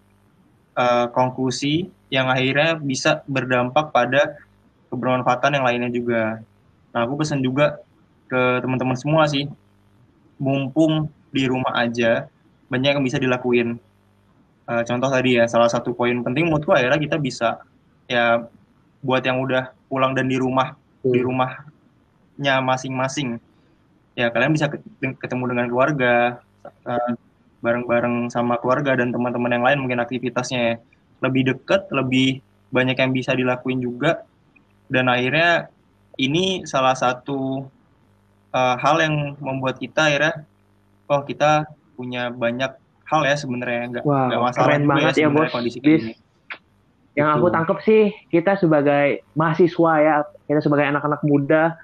uh, 0.76 1.06
konklusi 1.10 1.88
yang 2.12 2.28
akhirnya 2.28 2.76
bisa 2.76 3.24
berdampak 3.24 3.94
pada 3.94 4.36
kebermanfaatan 4.90 5.56
yang 5.58 5.64
lainnya 5.64 5.90
juga. 5.90 6.22
Nah, 6.90 7.06
aku 7.06 7.22
pesan 7.22 7.40
juga 7.40 7.78
ke 8.26 8.60
teman-teman 8.60 8.98
semua 8.98 9.24
sih, 9.30 9.46
mumpung 10.36 11.06
di 11.30 11.46
rumah 11.46 11.78
aja, 11.78 12.26
banyak 12.66 12.98
yang 12.98 13.04
bisa 13.06 13.22
dilakuin. 13.22 13.78
Uh, 14.70 14.86
contoh 14.86 15.10
tadi 15.10 15.34
ya, 15.34 15.50
salah 15.50 15.66
satu 15.66 15.90
poin 15.90 16.14
penting 16.22 16.46
menurutku 16.46 16.70
akhirnya 16.70 17.02
kita 17.02 17.18
bisa 17.18 17.58
ya 18.06 18.46
buat 19.02 19.26
yang 19.26 19.42
udah 19.42 19.74
pulang 19.90 20.14
dan 20.14 20.30
di 20.30 20.38
rumah 20.38 20.78
hmm. 21.02 21.10
di 21.10 21.20
rumahnya 21.26 22.54
masing-masing. 22.62 23.42
Ya 24.14 24.30
kalian 24.30 24.54
bisa 24.54 24.70
ketemu 25.02 25.44
dengan 25.50 25.66
keluarga, 25.66 26.38
uh, 26.86 27.12
bareng-bareng 27.66 28.30
sama 28.30 28.62
keluarga 28.62 28.94
dan 28.94 29.10
teman-teman 29.10 29.58
yang 29.58 29.64
lain 29.66 29.78
mungkin 29.82 29.98
aktivitasnya 29.98 30.78
lebih 31.18 31.50
dekat, 31.50 31.90
lebih 31.90 32.38
banyak 32.70 32.94
yang 32.94 33.10
bisa 33.10 33.34
dilakuin 33.34 33.82
juga 33.82 34.22
dan 34.90 35.06
akhirnya 35.10 35.68
ini 36.16 36.64
salah 36.64 36.94
satu 36.94 37.66
uh, 38.54 38.76
hal 38.78 38.96
yang 39.02 39.34
membuat 39.38 39.78
kita 39.78 40.10
akhirnya 40.10 40.46
oh 41.10 41.22
kita 41.26 41.66
punya 41.98 42.30
banyak 42.30 42.74
hal 43.10 43.22
ya 43.26 43.34
sebenarnya 43.34 43.82
nggak 43.90 44.04
wow, 44.06 44.30
nggak 44.30 44.40
masalah 44.40 44.66
keren 44.70 44.84
banget 44.86 45.14
ya, 45.18 45.26
ya 45.26 45.28
bos 45.34 45.50
kondisi 45.50 45.78
ini. 45.82 46.14
Yang 47.18 47.28
aku 47.36 47.46
gitu. 47.50 47.54
tangkap 47.58 47.78
sih 47.82 48.02
kita 48.30 48.52
sebagai 48.56 49.06
mahasiswa 49.34 49.92
ya 49.98 50.14
kita 50.46 50.60
sebagai 50.62 50.86
anak-anak 50.86 51.20
muda 51.26 51.74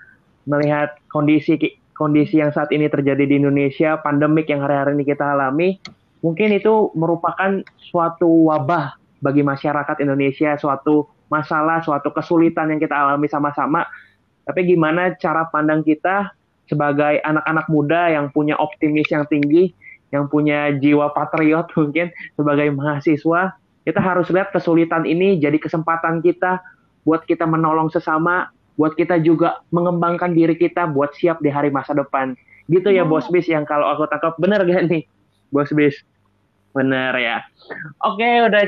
melihat 0.46 0.94
kondisi 1.10 1.58
kondisi 1.96 2.38
yang 2.38 2.52
saat 2.54 2.70
ini 2.70 2.86
terjadi 2.86 3.24
di 3.26 3.40
Indonesia, 3.40 3.98
pandemik 3.98 4.46
yang 4.52 4.62
hari-hari 4.62 4.94
ini 4.94 5.04
kita 5.08 5.32
alami, 5.34 5.80
mungkin 6.20 6.52
itu 6.52 6.92
merupakan 6.92 7.64
suatu 7.80 8.52
wabah 8.52 9.00
bagi 9.24 9.40
masyarakat 9.40 10.04
Indonesia, 10.04 10.54
suatu 10.60 11.08
masalah, 11.32 11.80
suatu 11.82 12.12
kesulitan 12.12 12.70
yang 12.70 12.78
kita 12.78 12.94
alami 12.94 13.26
sama-sama. 13.26 13.88
Tapi 14.46 14.62
gimana 14.68 15.16
cara 15.18 15.48
pandang 15.50 15.82
kita 15.82 16.30
sebagai 16.70 17.18
anak-anak 17.24 17.66
muda 17.72 18.12
yang 18.12 18.30
punya 18.30 18.54
optimis 18.60 19.08
yang 19.10 19.26
tinggi, 19.26 19.72
yang 20.14 20.30
punya 20.30 20.70
jiwa 20.78 21.10
patriot 21.10 21.66
mungkin 21.74 22.14
sebagai 22.38 22.70
mahasiswa, 22.70 23.54
kita 23.86 24.00
harus 24.02 24.26
lihat 24.30 24.50
kesulitan 24.50 25.06
ini 25.06 25.38
jadi 25.38 25.58
kesempatan 25.58 26.22
kita 26.22 26.62
buat 27.06 27.22
kita 27.22 27.46
menolong 27.46 27.86
sesama, 27.90 28.50
buat 28.74 28.98
kita 28.98 29.22
juga 29.22 29.62
mengembangkan 29.70 30.34
diri 30.34 30.58
kita 30.58 30.90
buat 30.90 31.14
siap 31.14 31.38
di 31.38 31.50
hari 31.50 31.70
masa 31.70 31.94
depan. 31.94 32.34
Gitu 32.66 32.90
ya. 32.90 33.06
Bos 33.06 33.30
Bis, 33.30 33.46
yang 33.46 33.62
kalau 33.62 33.86
aku 33.86 34.10
tangkap 34.10 34.34
bener 34.42 34.66
gak 34.66 34.90
nih, 34.90 35.06
Bos 35.54 35.70
Bis? 35.70 35.94
Bener 36.74 37.14
ya. 37.14 37.46
Oke, 38.02 38.26
udah 38.26 38.66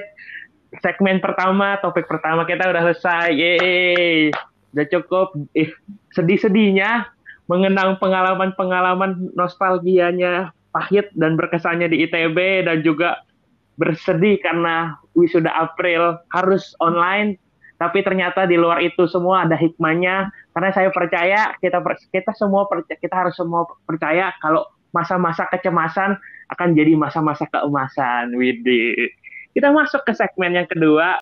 segmen 0.80 1.18
pertama, 1.18 1.76
topik 1.82 2.06
pertama 2.06 2.46
kita 2.46 2.70
udah 2.70 2.94
selesai. 2.94 3.34
Yeay. 3.34 4.30
Udah 4.70 4.86
cukup 4.86 5.34
eh, 5.58 5.74
sedih-sedihnya 6.14 7.10
mengenang 7.50 7.98
pengalaman-pengalaman 7.98 9.32
nostalgianya 9.34 10.52
pahit 10.78 11.10
dan 11.18 11.34
berkesannya 11.34 11.90
di 11.90 12.06
ITB 12.06 12.62
dan 12.70 12.86
juga 12.86 13.26
bersedih 13.74 14.38
karena 14.38 14.94
wisuda 15.18 15.50
April 15.50 16.22
harus 16.30 16.70
online. 16.78 17.34
Tapi 17.78 18.02
ternyata 18.02 18.46
di 18.46 18.58
luar 18.58 18.82
itu 18.82 19.06
semua 19.10 19.46
ada 19.46 19.58
hikmahnya. 19.58 20.30
Karena 20.54 20.70
saya 20.70 20.90
percaya 20.94 21.54
kita 21.58 21.82
kita 22.14 22.30
semua 22.34 22.70
percaya, 22.70 22.98
kita 22.98 23.14
harus 23.14 23.34
semua 23.34 23.66
percaya 23.86 24.30
kalau 24.38 24.66
masa-masa 24.94 25.46
kecemasan 25.50 26.18
akan 26.54 26.68
jadi 26.74 26.94
masa-masa 26.94 27.46
keemasan 27.50 28.34
Widi. 28.34 29.14
Kita 29.54 29.74
masuk 29.74 30.06
ke 30.06 30.12
segmen 30.14 30.54
yang 30.54 30.68
kedua 30.70 31.16